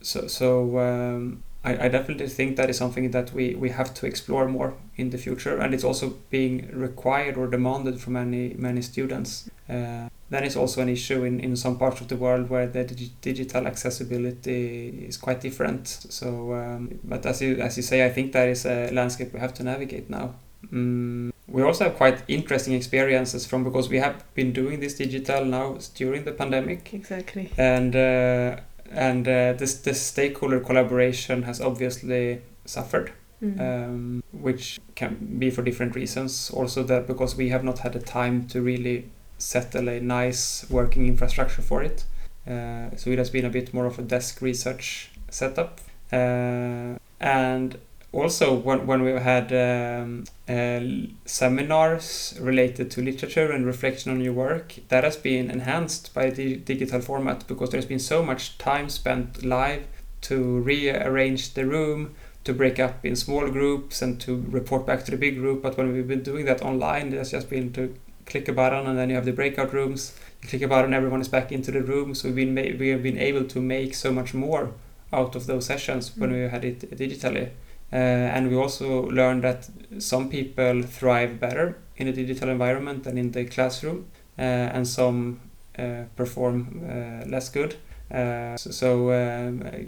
so 0.00 0.26
so 0.26 0.78
um, 0.78 1.42
I, 1.64 1.86
I 1.86 1.88
definitely 1.88 2.28
think 2.28 2.56
that 2.56 2.70
is 2.70 2.76
something 2.76 3.10
that 3.12 3.32
we, 3.32 3.54
we 3.54 3.70
have 3.70 3.94
to 3.94 4.06
explore 4.06 4.48
more 4.48 4.74
in 4.96 5.10
the 5.10 5.18
future 5.18 5.58
and 5.58 5.72
it's 5.74 5.84
also 5.84 6.14
being 6.30 6.68
required 6.72 7.36
or 7.36 7.46
demanded 7.46 8.00
from 8.00 8.14
many 8.14 8.54
many 8.58 8.82
students 8.82 9.48
uh, 9.68 10.08
it's 10.40 10.56
also 10.56 10.82
an 10.82 10.88
issue 10.88 11.24
in, 11.24 11.40
in 11.40 11.56
some 11.56 11.78
parts 11.78 12.00
of 12.00 12.08
the 12.08 12.16
world 12.16 12.48
where 12.48 12.66
the 12.66 12.84
dig- 12.84 13.20
digital 13.20 13.66
accessibility 13.66 15.06
is 15.08 15.16
quite 15.16 15.40
different. 15.40 15.88
So, 15.88 16.54
um, 16.54 17.00
but 17.04 17.26
as 17.26 17.42
you 17.42 17.56
as 17.56 17.76
you 17.76 17.82
say, 17.82 18.04
I 18.04 18.10
think 18.10 18.32
that 18.32 18.48
is 18.48 18.64
a 18.66 18.90
landscape 18.90 19.32
we 19.32 19.40
have 19.40 19.54
to 19.54 19.62
navigate 19.62 20.08
now. 20.10 20.34
Mm, 20.72 21.32
we 21.48 21.62
also 21.62 21.84
have 21.84 21.96
quite 21.96 22.22
interesting 22.28 22.74
experiences 22.74 23.44
from 23.46 23.64
because 23.64 23.88
we 23.88 23.98
have 23.98 24.22
been 24.34 24.52
doing 24.52 24.80
this 24.80 24.94
digital 24.94 25.44
now 25.44 25.78
during 25.94 26.24
the 26.24 26.32
pandemic. 26.32 26.94
Exactly. 26.94 27.50
And 27.58 27.94
uh, 27.94 28.56
and 28.94 29.26
uh, 29.26 29.52
this 29.54 29.74
the 29.74 29.94
stakeholder 29.94 30.60
collaboration 30.60 31.42
has 31.42 31.60
obviously 31.60 32.42
suffered. 32.64 33.12
Mm. 33.42 33.60
Um, 33.60 34.22
which 34.30 34.78
can 34.94 35.36
be 35.40 35.50
for 35.50 35.62
different 35.62 35.96
reasons. 35.96 36.48
Also, 36.50 36.84
that 36.84 37.08
because 37.08 37.34
we 37.34 37.48
have 37.48 37.64
not 37.64 37.80
had 37.80 37.92
the 37.92 37.98
time 37.98 38.46
to 38.46 38.62
really 38.62 39.10
settle 39.36 39.88
a 39.88 39.98
nice 39.98 40.64
working 40.70 41.08
infrastructure 41.08 41.60
for 41.60 41.82
it. 41.82 42.04
Uh, 42.46 42.94
so 42.96 43.10
it 43.10 43.18
has 43.18 43.30
been 43.30 43.44
a 43.44 43.50
bit 43.50 43.74
more 43.74 43.86
of 43.86 43.98
a 43.98 44.02
desk 44.02 44.40
research 44.42 45.10
setup. 45.28 45.80
Uh, 46.12 46.98
and 47.20 47.78
also 48.12 48.54
when, 48.54 48.86
when 48.86 49.02
we've 49.02 49.16
had 49.20 49.52
um, 49.52 50.24
uh, 50.48 50.80
seminars 51.24 52.38
related 52.40 52.90
to 52.92 53.02
literature 53.02 53.50
and 53.50 53.64
reflection 53.66 54.12
on 54.12 54.20
your 54.20 54.34
work, 54.34 54.74
that 54.88 55.04
has 55.04 55.16
been 55.16 55.50
enhanced 55.50 56.12
by 56.14 56.30
the 56.30 56.56
digital 56.56 57.00
format 57.00 57.46
because 57.48 57.70
there's 57.70 57.86
been 57.86 57.98
so 57.98 58.22
much 58.22 58.58
time 58.58 58.88
spent 58.88 59.42
live 59.44 59.86
to 60.22 60.60
rearrange 60.60 61.54
the 61.54 61.66
room, 61.66 62.14
to 62.44 62.52
break 62.52 62.78
up 62.78 63.04
in 63.04 63.16
small 63.16 63.48
groups 63.50 64.02
and 64.02 64.20
to 64.20 64.44
report 64.48 64.86
back 64.86 65.04
to 65.04 65.10
the 65.10 65.16
big 65.16 65.36
group. 65.38 65.62
But 65.62 65.76
when 65.76 65.92
we've 65.92 66.06
been 66.08 66.22
doing 66.22 66.44
that 66.46 66.62
online, 66.62 67.12
it 67.12 67.18
has 67.18 67.30
just 67.30 67.48
been 67.48 67.72
to 67.72 67.94
click 68.26 68.46
a 68.48 68.52
button 68.52 68.86
and 68.86 68.98
then 68.98 69.08
you 69.08 69.16
have 69.16 69.24
the 69.24 69.32
breakout 69.32 69.72
rooms. 69.72 70.16
You 70.42 70.48
click 70.48 70.62
a 70.62 70.68
button, 70.68 70.92
everyone 70.94 71.20
is 71.20 71.28
back 71.28 71.50
into 71.50 71.70
the 71.70 71.82
room. 71.82 72.14
So 72.14 72.28
we've 72.28 72.36
been 72.36 72.78
we 72.78 72.88
have 72.88 73.02
been 73.02 73.18
able 73.18 73.44
to 73.44 73.60
make 73.60 73.94
so 73.94 74.12
much 74.12 74.34
more 74.34 74.72
out 75.12 75.36
of 75.36 75.46
those 75.46 75.66
sessions 75.66 76.16
when 76.16 76.30
Mm. 76.30 76.34
we 76.34 76.50
had 76.50 76.64
it 76.64 76.90
digitally. 76.96 77.50
Uh, 77.92 77.96
and 77.96 78.48
we 78.48 78.56
also 78.56 79.02
learned 79.10 79.44
that 79.44 79.68
some 79.98 80.28
people 80.28 80.82
thrive 80.82 81.38
better 81.38 81.76
in 81.96 82.08
a 82.08 82.12
digital 82.12 82.48
environment 82.48 83.04
than 83.04 83.18
in 83.18 83.32
the 83.32 83.44
classroom, 83.44 84.06
uh, 84.38 84.42
and 84.42 84.88
some 84.88 85.40
uh, 85.78 86.04
perform 86.16 86.82
less 87.26 87.50
good. 87.50 87.76
Uh, 88.10 88.56
so 88.56 88.70
so 88.70 89.10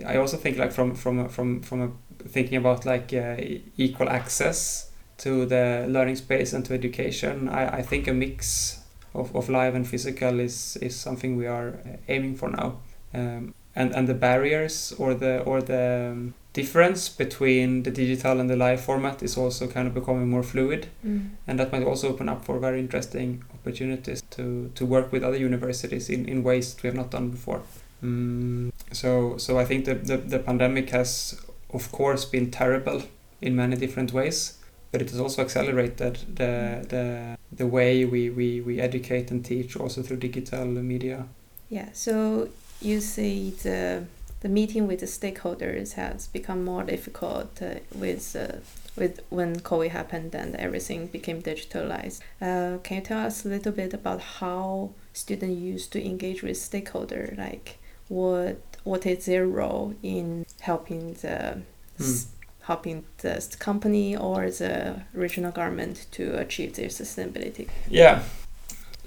I 0.07 0.17
also 0.17 0.37
think 0.37 0.59
like 0.59 0.73
from 0.73 0.95
from 0.95 1.29
from 1.29 1.61
from 1.63 1.83
a, 1.83 1.91
thinking 2.29 2.57
about 2.57 2.85
like 2.85 3.13
uh, 3.13 3.37
equal 3.77 4.09
access 4.09 4.91
to 5.19 5.47
the 5.47 5.87
learning 5.89 6.17
space 6.17 6.53
and 6.53 6.65
to 6.67 6.75
education. 6.75 7.49
I, 7.49 7.79
I 7.79 7.83
think 7.83 8.09
a 8.09 8.13
mix 8.13 8.81
of, 9.15 9.35
of 9.35 9.49
live 9.49 9.75
and 9.75 9.87
physical 9.87 10.41
is 10.41 10.77
is 10.83 10.97
something 10.97 11.37
we 11.37 11.47
are 11.47 11.79
aiming 12.09 12.37
for 12.37 12.51
now. 12.51 12.81
Um, 13.15 13.55
and 13.77 13.95
and 13.95 14.07
the 14.09 14.15
barriers 14.15 14.95
or 14.99 15.15
the 15.15 15.43
or 15.43 15.63
the 15.63 16.11
um, 16.13 16.35
difference 16.55 17.09
between 17.09 17.83
the 17.83 17.91
digital 17.91 18.41
and 18.41 18.49
the 18.49 18.57
live 18.57 18.81
format 18.81 19.23
is 19.23 19.37
also 19.37 19.67
kind 19.67 19.87
of 19.89 19.93
becoming 19.95 20.29
more 20.29 20.43
fluid 20.43 20.87
Mm. 21.05 21.31
and 21.47 21.59
that 21.59 21.73
might 21.73 21.83
also 21.83 22.09
open 22.09 22.29
up 22.29 22.45
for 22.45 22.59
very 22.59 22.79
interesting 22.81 23.43
opportunities 23.53 24.23
to, 24.31 24.71
to 24.75 24.87
work 24.87 25.13
with 25.13 25.23
other 25.23 25.37
universities 25.37 26.09
in, 26.09 26.27
in 26.29 26.43
ways 26.43 26.75
that 26.75 26.83
we 26.83 26.87
have 26.89 26.97
not 26.97 27.11
done 27.11 27.29
before. 27.31 27.61
Mm, 28.03 28.73
so 28.93 29.37
so 29.39 29.59
I 29.59 29.65
think 29.65 29.85
the, 29.85 29.95
the, 29.95 30.17
the 30.17 30.39
pandemic 30.39 30.91
has 30.91 31.37
of 31.73 31.91
course 31.93 32.25
been 32.25 32.51
terrible 32.51 33.03
in 33.41 33.57
many 33.57 33.77
different 33.77 34.13
ways, 34.13 34.59
but 34.93 35.03
it 35.03 35.11
has 35.11 35.21
also 35.21 35.43
accelerated 35.43 36.19
the 36.37 36.53
the, 36.89 37.37
the 37.57 37.67
way 37.67 38.05
we, 38.05 38.31
we, 38.31 38.61
we 38.61 38.81
educate 38.81 39.31
and 39.33 39.45
teach 39.45 39.77
also 39.77 40.03
through 40.03 40.19
digital 40.19 40.67
media. 40.67 41.27
Yeah, 41.69 41.89
so 41.93 42.49
you 42.81 43.01
say 43.01 43.51
the 43.51 44.05
the 44.45 44.51
meeting 44.51 44.87
with 44.87 45.01
the 45.01 45.07
stakeholders 45.07 45.95
has 45.95 46.27
become 46.27 46.63
more 46.63 46.85
difficult 46.85 47.63
uh, 47.63 47.77
with 47.95 48.37
uh, 48.37 48.59
with 48.95 49.21
when 49.31 49.59
COVID 49.59 49.89
happened 49.89 50.35
and 50.35 50.55
everything 50.57 51.07
became 51.07 51.41
digitalized. 51.41 52.21
Uh, 52.43 52.77
can 52.83 52.99
you 52.99 53.05
tell 53.05 53.27
us 53.27 53.47
a 53.47 53.49
little 53.49 53.73
bit 53.73 53.95
about 53.95 54.21
how 54.21 54.91
students 55.15 55.59
used 55.59 55.93
to 55.93 56.05
engage 56.05 56.43
with 56.43 56.59
stakeholder? 56.59 57.35
Like 57.39 57.79
what 58.09 58.61
what 58.85 59.07
is 59.07 59.25
their 59.25 59.47
role 59.47 59.95
in 60.03 60.45
helping 60.61 61.15
the 61.15 61.63
s- 61.99 62.27
helping 62.65 63.07
the 63.23 63.57
company 63.59 64.15
or 64.15 64.51
the 64.51 65.05
regional 65.15 65.53
government 65.53 66.07
to 66.11 66.39
achieve 66.39 66.75
their 66.75 66.91
sustainability? 66.91 67.67
Yeah. 67.89 68.23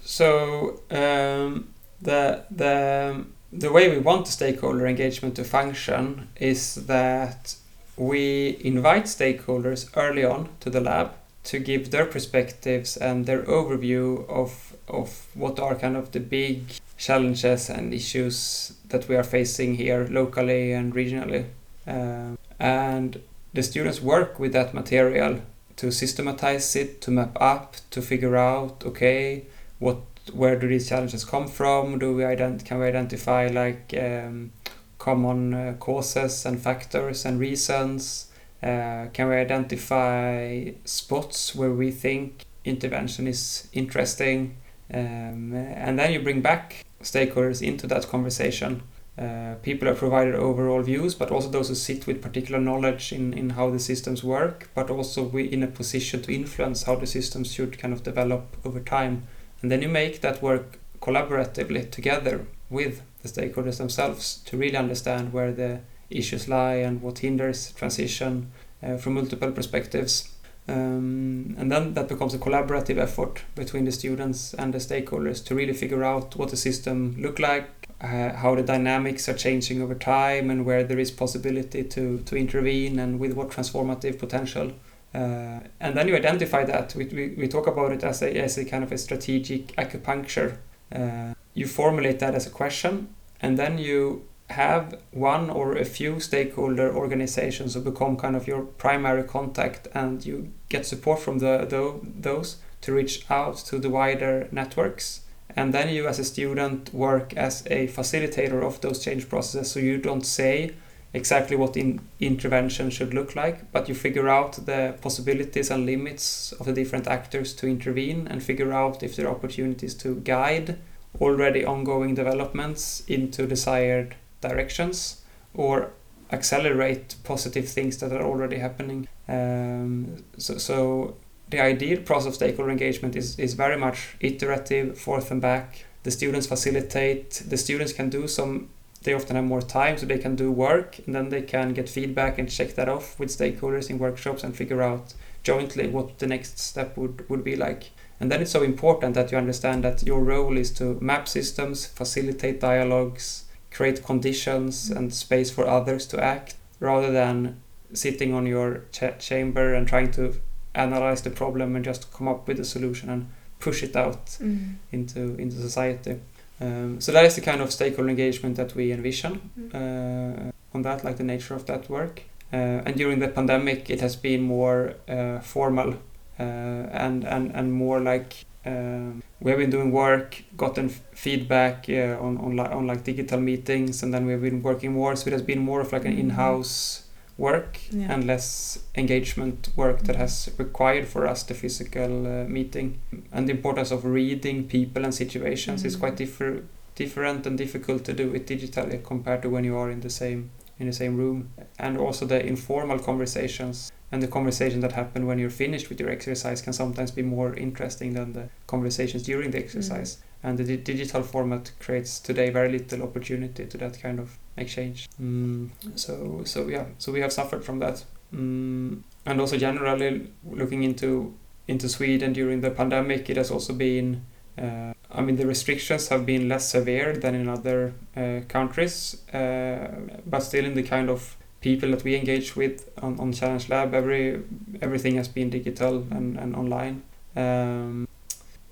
So 0.02 0.82
um, 0.89 1.76
the 2.02 2.43
the 2.50 3.28
the 3.52 3.72
way 3.72 3.90
we 3.90 4.00
want 4.00 4.26
the 4.26 4.32
stakeholder 4.32 4.88
engagement 4.88 5.36
to 5.36 5.44
function 5.44 6.28
is 6.36 6.76
that 6.88 7.56
we 7.96 8.58
invite 8.62 9.06
stakeholders 9.06 9.90
early 9.96 10.24
on 10.24 10.50
to 10.60 10.70
the 10.70 10.82
lab 10.82 11.14
to 11.44 11.60
give 11.60 11.92
their 11.92 12.06
perspectives 12.06 12.98
and 12.98 13.26
their 13.26 13.44
overview 13.44 14.28
of 14.30 14.76
of 14.88 15.28
what 15.34 15.60
are 15.60 15.76
kind 15.76 15.98
of 15.98 16.12
the 16.12 16.20
big 16.20 16.62
challenges 16.98 17.70
and 17.70 17.94
issues 17.94 18.74
that 18.90 19.08
we 19.08 19.16
are 19.16 19.24
facing 19.24 19.76
here 19.76 20.08
locally 20.10 20.72
and 20.72 20.94
regionally. 20.94 21.46
Um, 21.86 22.38
and 22.60 23.22
the 23.54 23.64
students 23.64 24.02
work 24.02 24.40
with 24.40 24.54
that 24.54 24.74
material 24.74 25.42
to 25.78 25.92
systematize 25.92 26.76
it, 26.76 27.02
to 27.02 27.12
map 27.12 27.38
up, 27.40 27.78
to 27.92 28.02
figure 28.02 28.36
out 28.36 28.84
okay, 28.86 29.46
what 29.80 29.98
where 30.34 30.58
do 30.58 30.68
these 30.68 30.90
challenges 30.90 31.26
come 31.26 31.48
from? 31.48 32.00
Do 32.00 32.16
we 32.16 32.24
ident- 32.24 32.66
can 32.66 32.80
we 32.80 32.86
identify 32.86 33.48
like 33.48 33.94
um, 33.98 34.52
common 34.98 35.54
uh, 35.54 35.74
causes 35.80 36.46
and 36.46 36.60
factors 36.60 37.26
and 37.26 37.40
reasons? 37.40 38.32
Uh, 38.62 39.08
can 39.13 39.30
we 39.30 39.36
identify 39.36 40.72
spots 40.86 41.56
where 41.56 41.72
we 41.72 41.92
think 41.92 42.46
intervention 42.66 43.28
is 43.28 43.68
interesting? 43.74 44.58
Um, 44.94 45.54
and 45.54 46.00
then 46.00 46.13
you 46.13 46.22
bring 46.22 46.42
back 46.42 46.86
stakeholders 47.04 47.62
into 47.62 47.88
that 47.88 48.08
conversation. 48.08 48.82
Uh, 49.18 49.56
people 49.63 49.88
have 49.88 49.98
provided 49.98 50.36
overall 50.36 50.82
views, 50.84 51.16
but 51.16 51.32
also 51.32 51.50
those 51.50 51.70
who 51.70 51.76
sit 51.76 52.06
with 52.06 52.22
particular 52.22 52.60
knowledge 52.60 53.12
in, 53.12 53.34
in 53.34 53.52
how 53.52 53.70
the 53.70 53.80
systems 53.80 54.24
work, 54.24 54.70
but 54.76 54.92
also 54.92 55.24
we 55.24 55.44
in 55.46 55.63
a 55.63 55.68
position 55.68 56.22
to 56.22 56.34
influence 56.34 56.84
how 56.84 56.96
the 56.96 57.08
systems 57.08 57.52
should 57.52 57.80
kind 57.80 57.94
of 57.94 58.04
develop 58.04 58.56
over 58.63 58.80
time. 58.80 59.28
And 59.62 59.72
then 59.72 59.82
you 59.82 59.89
make 59.89 60.22
that 60.22 60.41
work 60.41 60.80
collaboratively 61.02 61.91
together 61.91 62.46
with 62.70 63.02
the 63.22 63.30
stakeholders 63.30 63.78
themselves 63.78 64.38
to 64.46 64.58
really 64.58 64.78
understand 64.78 65.34
where 65.34 65.52
the 65.52 65.80
issues 66.10 66.48
lie 66.48 66.76
and 66.76 67.02
what 67.02 67.20
hinders 67.20 67.72
transition 67.74 68.52
uh, 68.84 68.98
from 68.98 69.13
multiple 69.13 69.52
perspectives. 69.52 70.32
Um, 70.70 71.56
and 71.58 71.72
then 71.72 71.93
that 71.93 72.10
becomes 72.10 72.34
a 72.34 72.38
collaborative 72.38 72.98
effort 72.98 73.43
between 73.56 73.86
the 73.86 73.91
students 73.91 74.54
and 74.54 74.74
the 74.74 74.80
stakeholders 74.80 75.43
to 75.46 75.56
really 75.56 75.74
figure 75.74 76.04
out 76.04 76.36
what 76.36 76.50
the 76.50 76.58
system 76.58 77.15
look 77.20 77.39
like, 77.39 77.70
uh, 78.02 78.34
how 78.34 78.54
the 78.56 78.63
dynamics 78.63 79.30
are 79.30 79.34
changing 79.34 79.82
over 79.82 79.96
time, 79.96 80.50
and 80.50 80.65
where 80.65 80.84
there 80.84 81.00
is 81.00 81.10
possibility 81.10 81.84
to, 81.86 82.20
to 82.20 82.36
intervene, 82.36 83.00
and 83.00 83.17
with 83.17 83.34
what 83.34 83.50
transformative 83.50 84.20
potential. 84.20 84.74
Uh, 85.13 85.60
and 85.80 85.96
then 85.96 86.08
you 86.08 86.15
identify 86.15 86.63
that. 86.63 86.93
We, 86.96 87.06
we, 87.06 87.30
we 87.38 87.48
talk 87.48 87.67
about 87.67 87.91
it 87.91 88.04
as 88.04 88.22
a, 88.22 88.38
as 88.38 88.58
a 88.58 88.65
kind 88.65 88.84
of 88.84 88.91
a 88.91 88.98
strategic 88.98 89.76
acupuncture. 89.76 90.58
Uh, 90.91 91.34
you 91.54 91.67
formulate 91.67 92.20
that 92.20 92.36
as 92.36 92.46
a 92.46 92.52
question, 92.52 93.10
and 93.41 93.58
then 93.58 93.78
you 93.78 94.26
have 94.50 94.98
one 95.12 95.50
or 95.50 95.76
a 95.76 95.84
few 95.84 96.20
stakeholder 96.20 96.96
organizations 96.96 97.74
who 97.74 97.82
become 97.82 98.15
kind 98.15 98.36
of 98.36 98.48
your 98.48 98.62
primary 98.62 99.24
contact, 99.24 99.88
and 99.93 100.26
you 100.26 100.52
get 100.70 100.86
support 100.86 101.20
from 101.20 101.39
the, 101.39 101.65
the 101.70 102.00
those 102.04 102.58
to 102.82 102.93
reach 102.93 103.26
out 103.30 103.58
to 103.58 103.80
the 103.80 103.89
wider 103.89 104.48
networks. 104.52 105.22
And 105.56 105.74
then 105.74 105.89
you, 105.89 106.08
as 106.08 106.20
a 106.20 106.24
student, 106.24 106.93
work 106.93 107.36
as 107.36 107.65
a 107.67 107.88
facilitator 107.88 108.63
of 108.63 108.80
those 108.82 109.00
change 109.04 109.28
processes. 109.28 109.72
So 109.72 109.80
you 109.80 109.98
don't 109.98 110.26
say 110.26 110.74
exactly 111.17 111.58
what 111.58 111.75
in 111.75 111.99
intervention 112.19 112.89
should 112.89 113.13
look 113.13 113.36
like, 113.36 113.71
but 113.71 113.89
you 113.89 113.95
figure 113.95 114.30
out 114.30 114.53
the 114.65 114.95
possibilities 115.01 115.71
and 115.71 115.86
limits 115.86 116.53
of 116.60 116.65
the 116.67 116.73
different 116.73 117.08
actors 117.08 117.53
to 117.56 117.67
intervene 117.67 118.27
and 118.27 118.41
figure 118.41 118.71
out 118.71 119.03
if 119.03 119.15
there 119.15 119.27
are 119.27 119.36
opportunities 119.36 119.93
to 119.95 120.15
guide 120.21 120.77
already 121.19 121.65
ongoing 121.65 122.13
developments 122.15 123.03
into 123.08 123.47
desired 123.47 124.15
directions 124.41 125.23
or 125.53 125.91
accelerate 126.32 127.15
positive 127.23 127.67
things 127.67 127.97
that 127.97 128.12
are 128.12 128.23
already 128.23 128.58
happening. 128.58 129.08
Um, 129.27 130.23
so, 130.38 130.58
so 130.58 131.15
the 131.49 131.60
ideal 131.60 132.01
process 132.01 132.27
of 132.27 132.36
stakeholder 132.36 132.71
engagement 132.71 133.15
is, 133.15 133.39
is 133.39 133.53
very 133.56 133.77
much 133.77 134.15
iterative, 134.19 134.97
forth 134.97 135.32
and 135.32 135.41
back. 135.41 135.86
The 136.03 136.12
students 136.12 136.47
facilitate, 136.47 137.43
the 137.47 137.58
students 137.58 137.93
can 137.93 138.10
do 138.10 138.27
some 138.27 138.69
they 139.08 139.13
often 139.13 139.36
have 139.38 139.46
more 139.46 139.62
time 139.62 139.98
so 139.98 140.06
they 140.06 140.17
can 140.26 140.36
do 140.36 140.52
work 140.52 141.00
and 141.06 141.15
then 141.15 141.30
they 141.30 141.41
can 141.41 141.74
get 141.74 141.88
feedback 141.89 142.38
and 142.39 142.52
check 142.58 142.76
that 142.76 142.89
off 142.89 143.17
with 143.20 143.30
stakeholders 143.30 143.89
in 143.89 143.98
workshops 144.00 144.43
and 144.43 144.56
figure 144.56 144.82
out 144.82 145.13
jointly 145.43 145.88
what 145.88 146.20
the 146.20 146.28
next 146.28 146.60
step 146.60 146.98
would, 146.98 147.28
would 147.30 147.43
be 147.43 147.56
like 147.56 147.84
and 148.20 148.30
then 148.32 148.41
it's 148.41 148.52
so 148.52 148.63
important 148.63 149.13
that 149.15 149.32
you 149.32 149.38
understand 149.38 149.84
that 149.84 150.04
your 150.04 150.22
role 150.24 150.58
is 150.58 150.72
to 150.72 150.98
map 151.02 151.28
systems 151.28 151.86
facilitate 151.86 152.60
dialogues 152.60 153.46
create 153.72 154.04
conditions 154.04 154.89
and 154.89 155.13
space 155.13 155.50
for 155.56 155.65
others 155.67 156.06
to 156.08 156.22
act 156.22 156.56
rather 156.80 157.12
than 157.12 157.60
sitting 157.93 158.34
on 158.34 158.46
your 158.46 158.82
ch- 158.91 159.17
chamber 159.20 159.74
and 159.74 159.88
trying 159.88 160.12
to 160.12 160.34
analyze 160.76 161.22
the 161.22 161.30
problem 161.30 161.76
and 161.76 161.86
just 161.86 162.12
come 162.13 162.28
up 162.28 162.48
with 162.48 162.60
a 162.60 162.65
solution 162.65 163.10
and 163.10 163.30
push 163.60 163.82
it 163.84 163.96
out 163.96 164.26
Mm. 164.41 164.76
into 164.91 165.22
into 165.43 165.56
society 165.70 166.13
um, 166.62 167.00
so 167.02 167.12
that 167.12 167.26
is 167.26 167.36
the 167.36 167.41
kind 167.41 167.62
of 167.62 167.72
stakeholder 167.72 168.10
engagement 168.10 168.56
that 168.58 168.76
we 168.76 168.91
envision 168.91 169.39
Mm. 169.60 169.74
uh, 169.76 170.52
on 170.74 170.82
that, 170.84 171.04
like 171.04 171.17
the 171.17 171.24
nature 171.24 171.56
of 171.56 171.66
that 171.66 171.89
work. 171.89 172.24
Uh, 172.53 172.55
and 172.86 172.95
during 172.95 173.20
the 173.20 173.28
pandemic, 173.28 173.89
it 173.89 174.01
has 174.01 174.16
been 174.16 174.41
more 174.41 174.93
uh, 175.10 175.39
formal 175.39 175.95
uh, 176.39 176.43
and, 176.43 177.24
and, 177.26 177.51
and 177.55 177.74
more 177.74 177.99
like 177.99 178.45
um, 178.66 179.22
we 179.39 179.51
have 179.51 179.60
been 179.60 179.70
doing 179.70 179.91
work, 179.91 180.43
gotten 180.58 180.86
f- 180.89 181.01
feedback 181.14 181.86
uh, 181.89 182.18
on, 182.20 182.38
on, 182.38 182.55
li- 182.58 182.72
on 182.78 182.86
like 182.88 183.03
digital 183.03 183.39
meetings, 183.39 184.03
and 184.03 184.14
then 184.14 184.26
we've 184.26 184.41
been 184.41 184.62
working 184.62 184.93
more. 184.93 185.16
So 185.16 185.28
it 185.28 185.34
has 185.34 185.41
been 185.41 185.60
more 185.60 185.82
of 185.82 185.91
like 185.93 186.05
an 186.05 186.14
Mhm. 186.16 186.20
in-house 186.20 187.07
work 187.38 187.78
Yeah. 187.92 188.14
and 188.14 188.26
less 188.26 188.80
engagement 188.96 189.70
work 189.76 190.04
that 190.04 190.16
has 190.16 190.50
required 190.58 191.08
for 191.08 191.28
us 191.28 191.44
the 191.44 191.54
physical 191.54 192.26
uh, 192.28 192.46
meeting. 192.48 192.98
And 193.32 193.48
the 193.48 193.54
importance 193.54 193.92
of 193.92 194.06
reading 194.06 194.68
people 194.68 195.04
and 195.04 195.14
situations 195.14 195.86
is 195.86 195.96
Mhm. 195.96 196.00
quite 196.00 196.16
differ- 196.18 196.64
different 196.96 197.46
and 197.46 197.58
difficult 197.58 198.04
to 198.06 198.14
do 198.14 198.34
it 198.34 198.48
digitally 198.48 199.04
compared 199.04 199.42
to 199.44 199.50
when 199.50 199.64
you 199.64 199.78
are 199.78 199.92
in 199.92 200.02
the 200.02 200.10
same 200.10 200.50
in 200.80 200.86
the 200.86 200.94
same 200.94 201.18
room, 201.18 201.50
and 201.80 201.98
also 201.98 202.24
the 202.26 202.46
informal 202.46 203.00
conversations 203.00 203.92
and 204.12 204.22
the 204.22 204.28
conversation 204.28 204.80
that 204.82 204.92
happen 204.92 205.26
when 205.26 205.40
you're 205.40 205.50
finished 205.50 205.90
with 205.90 206.00
your 206.00 206.08
exercise 206.12 206.62
can 206.62 206.72
sometimes 206.72 207.10
be 207.10 207.24
more 207.24 207.56
interesting 207.56 208.14
than 208.14 208.34
the 208.34 208.44
conversations 208.68 209.24
during 209.24 209.50
the 209.50 209.58
exercise. 209.58 210.18
Mm. 210.18 210.20
And 210.50 210.58
the 210.60 210.64
di- 210.64 210.78
digital 210.94 211.24
format 211.24 211.72
creates 211.80 212.20
today 212.20 212.52
very 212.52 212.70
little 212.72 213.02
opportunity 213.02 213.66
to 213.66 213.78
that 213.80 214.00
kind 214.00 214.20
of 214.20 214.38
exchange. 214.58 215.10
Mm. 215.22 215.70
So 215.95 216.41
so 216.45 216.68
yeah, 216.68 216.86
so 216.97 217.12
we 217.12 217.22
have 217.22 217.32
suffered 217.32 217.64
from 217.64 217.80
that. 217.80 218.03
Mm. 218.34 219.01
And 219.26 219.41
also 219.41 219.58
generally 219.58 220.28
looking 220.45 220.84
into 220.84 221.34
into 221.68 221.89
Sweden 221.89 222.34
during 222.34 222.62
the 222.62 222.72
pandemic, 222.72 223.30
it 223.30 223.38
has 223.38 223.51
also 223.51 223.74
been. 223.74 224.26
Uh, 224.58 224.93
I 225.12 225.22
mean, 225.22 225.36
the 225.36 225.45
restrictions 225.45 226.08
have 226.10 226.26
been 226.26 226.49
less 226.49 226.68
severe 226.68 227.16
than 227.16 227.36
in 227.36 227.47
other 227.47 227.93
uh, 228.16 228.39
countries, 228.47 229.22
uh, 229.32 229.88
but 230.26 230.39
still, 230.39 230.66
in 230.66 230.74
the 230.74 230.84
kind 230.84 231.10
of 231.10 231.38
people 231.62 231.91
that 231.91 232.03
we 232.03 232.16
engage 232.16 232.55
with 232.55 232.89
on, 233.01 233.20
on 233.20 233.32
Challenge 233.34 233.70
Lab, 233.70 233.93
every 233.93 234.43
everything 234.82 235.16
has 235.16 235.28
been 235.28 235.49
digital 235.49 236.05
and, 236.12 236.38
and 236.38 236.55
online. 236.55 237.03
Um, 237.36 238.07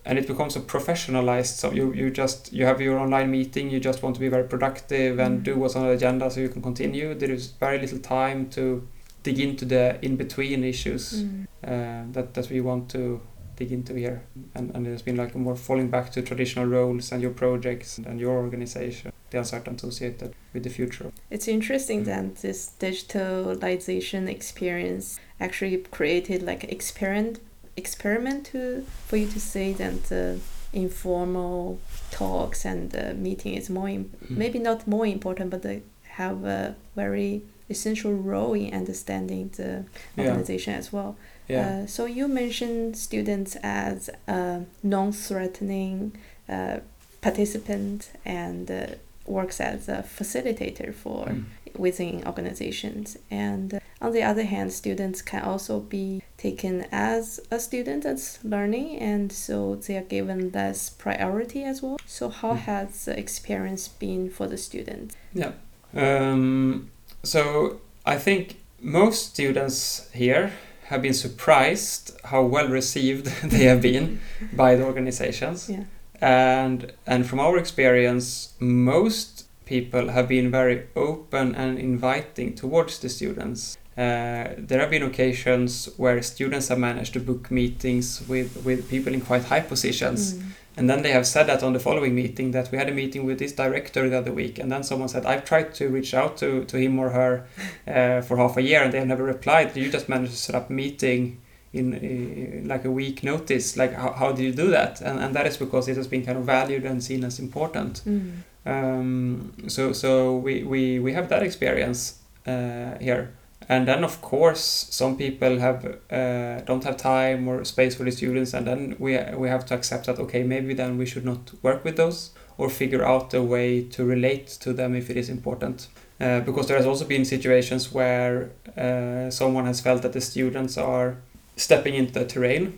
and 0.05 0.19
it 0.19 0.27
becomes 0.27 0.55
a 0.55 0.59
professionalized 0.59 1.57
so 1.57 1.71
you, 1.71 1.91
you 1.93 2.09
just 2.09 2.53
you 2.53 2.65
have 2.65 2.79
your 2.79 2.97
online 2.99 3.31
meeting 3.31 3.69
you 3.69 3.79
just 3.79 4.03
want 4.03 4.15
to 4.15 4.21
be 4.21 4.29
very 4.29 4.47
productive 4.47 5.19
and 5.19 5.39
mm. 5.39 5.43
do 5.43 5.57
what's 5.57 5.75
on 5.75 5.83
the 5.83 5.91
agenda 5.91 6.29
so 6.29 6.39
you 6.39 6.49
can 6.49 6.61
continue 6.61 7.13
there 7.15 7.31
is 7.31 7.51
very 7.51 7.79
little 7.79 7.99
time 7.99 8.49
to 8.49 8.87
dig 9.23 9.39
into 9.39 9.65
the 9.65 9.97
in 10.05 10.15
between 10.15 10.63
issues 10.63 11.23
mm. 11.23 11.45
uh, 11.63 12.03
that 12.11 12.33
that 12.35 12.49
we 12.49 12.61
want 12.61 12.89
to 12.89 13.19
dig 13.55 13.71
into 13.71 13.93
here 13.93 14.21
and, 14.53 14.69
and 14.75 14.85
there's 14.85 15.01
been 15.01 15.15
like 15.15 15.33
more 15.33 15.55
falling 15.55 15.89
back 15.89 16.11
to 16.11 16.21
traditional 16.21 16.65
roles 16.65 17.11
and 17.11 17.21
your 17.21 17.31
projects 17.31 17.97
and 17.97 18.19
your 18.19 18.33
organization 18.33 19.11
the 19.31 19.37
uncertainty 19.37 19.87
associated 19.87 20.35
with 20.53 20.63
the 20.63 20.69
future 20.69 21.11
it's 21.31 21.47
interesting 21.47 22.01
mm. 22.01 22.05
that 22.05 22.35
this 22.37 22.73
digitalization 22.79 24.27
experience 24.27 25.19
actually 25.39 25.77
created 25.77 26.43
like 26.43 26.65
experiment 26.65 27.39
experiment 27.77 28.45
to 28.47 28.85
for 29.07 29.17
you 29.17 29.27
to 29.27 29.39
say 29.39 29.73
that 29.73 30.05
the 30.05 30.39
informal 30.73 31.79
talks 32.11 32.65
and 32.65 32.91
the 32.91 33.13
meeting 33.13 33.53
is 33.53 33.69
more 33.69 33.87
mm. 33.87 34.09
maybe 34.29 34.59
not 34.59 34.87
more 34.87 35.05
important 35.05 35.49
but 35.49 35.61
they 35.61 35.81
have 36.03 36.43
a 36.45 36.75
very 36.95 37.41
essential 37.69 38.13
role 38.13 38.53
in 38.53 38.73
understanding 38.73 39.49
the 39.57 39.85
organization 40.17 40.73
yeah. 40.73 40.79
as 40.79 40.93
well. 40.93 41.15
Yeah. 41.47 41.67
Uh, 41.67 41.87
so 41.87 42.05
you 42.05 42.27
mentioned 42.27 42.97
students 42.97 43.55
as 43.63 44.09
a 44.27 44.61
non-threatening 44.83 46.15
uh, 46.47 46.79
participant 47.21 48.11
and 48.23 48.69
uh, 48.69 48.87
works 49.25 49.59
as 49.59 49.89
a 49.89 50.03
facilitator 50.03 50.93
for 50.93 51.25
mm. 51.27 51.45
Within 51.77 52.25
organizations. 52.25 53.17
And 53.29 53.79
on 54.01 54.11
the 54.11 54.23
other 54.23 54.43
hand, 54.43 54.73
students 54.73 55.21
can 55.21 55.43
also 55.43 55.79
be 55.79 56.21
taken 56.37 56.85
as 56.91 57.39
a 57.49 57.59
student 57.59 58.03
that's 58.03 58.43
learning, 58.43 58.97
and 58.99 59.31
so 59.31 59.75
they 59.75 59.97
are 59.97 60.03
given 60.03 60.51
less 60.51 60.89
priority 60.89 61.63
as 61.63 61.81
well. 61.81 61.97
So 62.05 62.29
how 62.29 62.53
mm. 62.53 62.57
has 62.59 63.05
the 63.05 63.17
experience 63.17 63.87
been 63.87 64.29
for 64.29 64.47
the 64.47 64.57
students? 64.57 65.15
Yeah. 65.33 65.53
Um, 65.95 66.91
so 67.23 67.79
I 68.05 68.17
think 68.17 68.57
most 68.81 69.33
students 69.33 70.09
here 70.13 70.51
have 70.85 71.01
been 71.01 71.13
surprised 71.13 72.11
how 72.25 72.43
well 72.43 72.67
received 72.67 73.25
they 73.43 73.63
have 73.65 73.81
been 73.81 74.21
by 74.53 74.75
the 74.75 74.83
organizations. 74.83 75.69
Yeah. 75.69 75.85
And 76.21 76.93
and 77.05 77.27
from 77.27 77.39
our 77.39 77.57
experience, 77.57 78.53
most 78.59 79.34
people 79.65 80.09
have 80.09 80.27
been 80.27 80.51
very 80.51 80.87
open 80.95 81.55
and 81.55 81.79
inviting 81.79 82.55
towards 82.55 82.99
the 82.99 83.09
students. 83.09 83.77
Uh, 83.97 84.53
there 84.57 84.79
have 84.79 84.89
been 84.89 85.03
occasions 85.03 85.89
where 85.97 86.21
students 86.21 86.67
have 86.67 86.79
managed 86.79 87.13
to 87.13 87.19
book 87.19 87.49
meetings 87.49 88.27
with, 88.27 88.63
with 88.65 88.89
people 88.89 89.13
in 89.13 89.21
quite 89.21 89.45
high 89.45 89.61
positions. 89.61 90.33
Mm 90.33 90.43
and 90.77 90.89
then 90.89 91.03
they 91.03 91.11
have 91.11 91.25
said 91.25 91.47
that 91.47 91.63
on 91.63 91.73
the 91.73 91.79
following 91.79 92.13
meeting 92.13 92.51
that 92.51 92.71
we 92.71 92.77
had 92.77 92.89
a 92.89 92.91
meeting 92.91 93.25
with 93.25 93.39
this 93.39 93.53
director 93.53 94.09
the 94.09 94.17
other 94.17 94.33
week, 94.33 94.59
and 94.59 94.71
then 94.71 94.83
someone 94.83 95.07
said, 95.07 95.25
"I've 95.25 95.45
tried 95.45 95.73
to 95.75 95.87
reach 95.87 96.13
out 96.13 96.37
to, 96.37 96.65
to 96.65 96.77
him 96.77 96.99
or 96.99 97.09
her 97.09 97.45
uh, 97.87 98.21
for 98.21 98.37
half 98.37 98.57
a 98.57 98.61
year, 98.61 98.83
and 98.83 98.91
they 98.91 98.99
have 98.99 99.07
never 99.07 99.23
replied. 99.23 99.75
You 99.77 99.89
just 99.89 100.09
managed 100.09 100.33
to 100.33 100.37
set 100.37 100.55
up 100.55 100.69
a 100.69 100.73
meeting 100.73 101.39
in 101.71 101.93
uh, 101.93 102.67
like 102.67 102.83
a 102.83 102.91
week 102.91 103.23
notice. 103.23 103.77
Like 103.77 103.93
how, 103.93 104.11
how 104.11 104.31
did 104.33 104.43
you 104.43 104.51
do 104.51 104.69
that? 104.71 104.99
And 105.01 105.19
and 105.19 105.33
that 105.35 105.47
is 105.47 105.55
because 105.55 105.87
it 105.87 105.95
has 105.95 106.07
been 106.07 106.25
kind 106.25 106.37
of 106.37 106.43
valued 106.43 106.83
and 106.83 107.01
seen 107.01 107.23
as 107.23 107.39
important. 107.39 108.01
Mm. 108.05 108.43
Um, 108.65 109.53
so 109.67 109.93
so 109.93 110.37
we, 110.37 110.63
we 110.63 110.99
we 110.99 111.13
have 111.13 111.29
that 111.29 111.43
experience 111.43 112.19
uh, 112.47 112.97
here. 112.99 113.33
And 113.67 113.87
then 113.87 114.03
of 114.03 114.21
course 114.21 114.87
some 114.91 115.17
people 115.17 115.59
have 115.59 115.85
uh, 116.11 116.61
don't 116.65 116.83
have 116.83 116.97
time 116.97 117.47
or 117.47 117.63
space 117.65 117.95
for 117.95 118.03
the 118.03 118.11
students 118.11 118.53
and 118.53 118.67
then 118.67 118.95
we 118.99 119.17
we 119.35 119.49
have 119.49 119.65
to 119.67 119.73
accept 119.73 120.05
that 120.05 120.19
okay 120.19 120.43
maybe 120.43 120.75
then 120.75 120.97
we 120.99 121.05
should 121.05 121.25
not 121.25 121.51
work 121.63 121.83
with 121.83 121.95
those 121.97 122.31
or 122.57 122.69
figure 122.69 123.03
out 123.03 123.33
a 123.33 123.41
way 123.41 123.83
to 123.83 124.05
relate 124.05 124.47
to 124.47 124.73
them 124.73 124.95
if 124.95 125.09
it 125.09 125.17
is 125.17 125.29
important. 125.29 125.87
Uh, 126.19 126.39
because 126.41 126.67
there 126.67 126.77
has 126.77 126.85
also 126.85 127.05
been 127.05 127.25
situations 127.25 127.91
where 127.91 128.51
uh, 128.77 129.29
someone 129.29 129.65
has 129.65 129.81
felt 129.81 130.01
that 130.01 130.13
the 130.13 130.21
students 130.21 130.77
are 130.77 131.17
stepping 131.57 131.95
into 131.95 132.13
the 132.13 132.25
terrain 132.25 132.77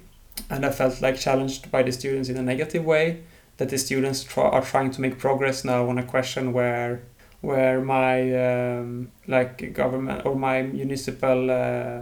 and 0.50 0.66
I 0.66 0.72
felt 0.72 1.02
like 1.02 1.20
challenged 1.20 1.72
by 1.72 1.84
the 1.84 1.92
students 1.92 2.30
in 2.30 2.38
a 2.38 2.42
negative 2.42 2.84
way 2.84 3.24
that 3.58 3.70
the 3.70 3.78
students 3.78 4.24
try, 4.24 4.44
are 4.44 4.62
trying 4.62 4.92
to 4.92 5.02
make 5.02 5.18
progress 5.18 5.66
now 5.66 5.90
on 5.90 5.98
a 5.98 6.04
question 6.04 6.54
where 6.54 7.02
where 7.42 7.82
my 7.82 8.16
um, 8.46 9.12
like 9.28 9.74
government 9.74 10.26
or 10.26 10.36
my 10.36 10.64
municipal 10.64 11.52
uh, 11.52 12.02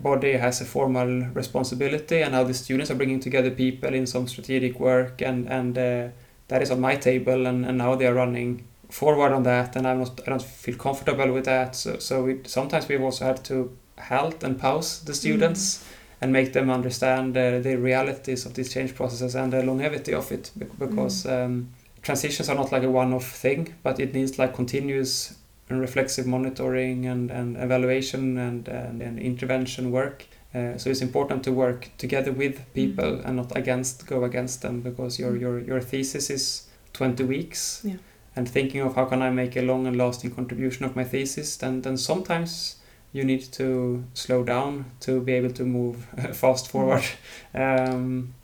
body 0.00 0.32
has 0.32 0.60
a 0.60 0.64
formal 0.64 1.26
responsibility 1.34 2.22
and 2.22 2.34
how 2.34 2.44
the 2.44 2.54
students 2.54 2.90
are 2.90 2.94
bringing 2.94 3.20
together 3.20 3.50
people 3.50 3.92
in 3.92 4.06
some 4.06 4.26
strategic 4.26 4.80
work 4.80 5.20
and 5.20 5.48
and 5.48 5.76
uh, 5.76 6.08
that 6.48 6.62
is 6.62 6.70
on 6.70 6.80
my 6.80 6.96
table 6.96 7.46
and, 7.46 7.64
and 7.66 7.78
now 7.78 7.94
they 7.94 8.06
are 8.06 8.14
running 8.14 8.66
forward 8.88 9.32
on 9.32 9.42
that 9.42 9.76
and 9.76 9.86
I'm 9.86 10.00
not 10.00 10.20
I 10.26 10.30
don't 10.30 10.42
feel 10.42 10.76
comfortable 10.76 11.32
with 11.32 11.44
that 11.44 11.76
so 11.76 11.98
so 11.98 12.26
it, 12.26 12.48
sometimes 12.48 12.88
we've 12.88 13.02
also 13.02 13.24
had 13.24 13.44
to 13.44 13.76
halt 13.98 14.42
and 14.42 14.58
pause 14.58 15.02
the 15.04 15.14
students 15.14 15.78
mm. 15.78 15.99
And 16.20 16.32
make 16.32 16.52
them 16.52 16.70
understand 16.70 17.36
uh, 17.36 17.60
the 17.60 17.76
realities 17.76 18.44
of 18.44 18.54
these 18.54 18.72
change 18.72 18.94
processes 18.94 19.34
and 19.34 19.52
the 19.52 19.62
longevity 19.62 20.12
of 20.12 20.30
it 20.30 20.50
because 20.78 21.24
mm. 21.24 21.44
um, 21.44 21.70
transitions 22.02 22.48
are 22.48 22.54
not 22.54 22.72
like 22.72 22.82
a 22.82 22.90
one-off 22.90 23.26
thing, 23.26 23.74
but 23.82 23.98
it 23.98 24.14
needs 24.14 24.38
like 24.38 24.54
continuous 24.54 25.36
and 25.68 25.80
reflexive 25.80 26.26
monitoring 26.26 27.06
and, 27.06 27.30
and 27.30 27.56
evaluation 27.56 28.36
and, 28.36 28.68
and, 28.68 29.00
and 29.00 29.18
intervention 29.18 29.90
work. 29.90 30.26
Uh, 30.54 30.76
so 30.76 30.90
it's 30.90 31.00
important 31.00 31.44
to 31.44 31.52
work 31.52 31.88
together 31.96 32.32
with 32.32 32.60
people 32.74 33.04
mm. 33.04 33.24
and 33.24 33.36
not 33.36 33.56
against 33.56 34.06
go 34.06 34.24
against 34.24 34.62
them 34.62 34.80
because 34.80 35.16
your 35.16 35.30
mm. 35.32 35.40
your 35.40 35.60
your 35.60 35.80
thesis 35.80 36.28
is 36.28 36.66
20 36.92 37.22
weeks 37.22 37.82
yeah. 37.84 37.94
and 38.34 38.48
thinking 38.48 38.80
of 38.80 38.96
how 38.96 39.04
can 39.04 39.22
I 39.22 39.30
make 39.30 39.56
a 39.56 39.62
long 39.62 39.86
and 39.86 39.96
lasting 39.96 40.32
contribution 40.32 40.84
of 40.84 40.96
my 40.96 41.04
thesis 41.04 41.56
then 41.56 41.82
then 41.82 41.96
sometimes 41.96 42.79
you 43.12 43.24
need 43.24 43.42
to 43.52 44.04
slow 44.14 44.44
down 44.44 44.84
to 45.00 45.20
be 45.20 45.32
able 45.32 45.50
to 45.50 45.64
move 45.64 45.96
fast 46.32 46.68
forward 46.68 47.04
um, 47.54 48.34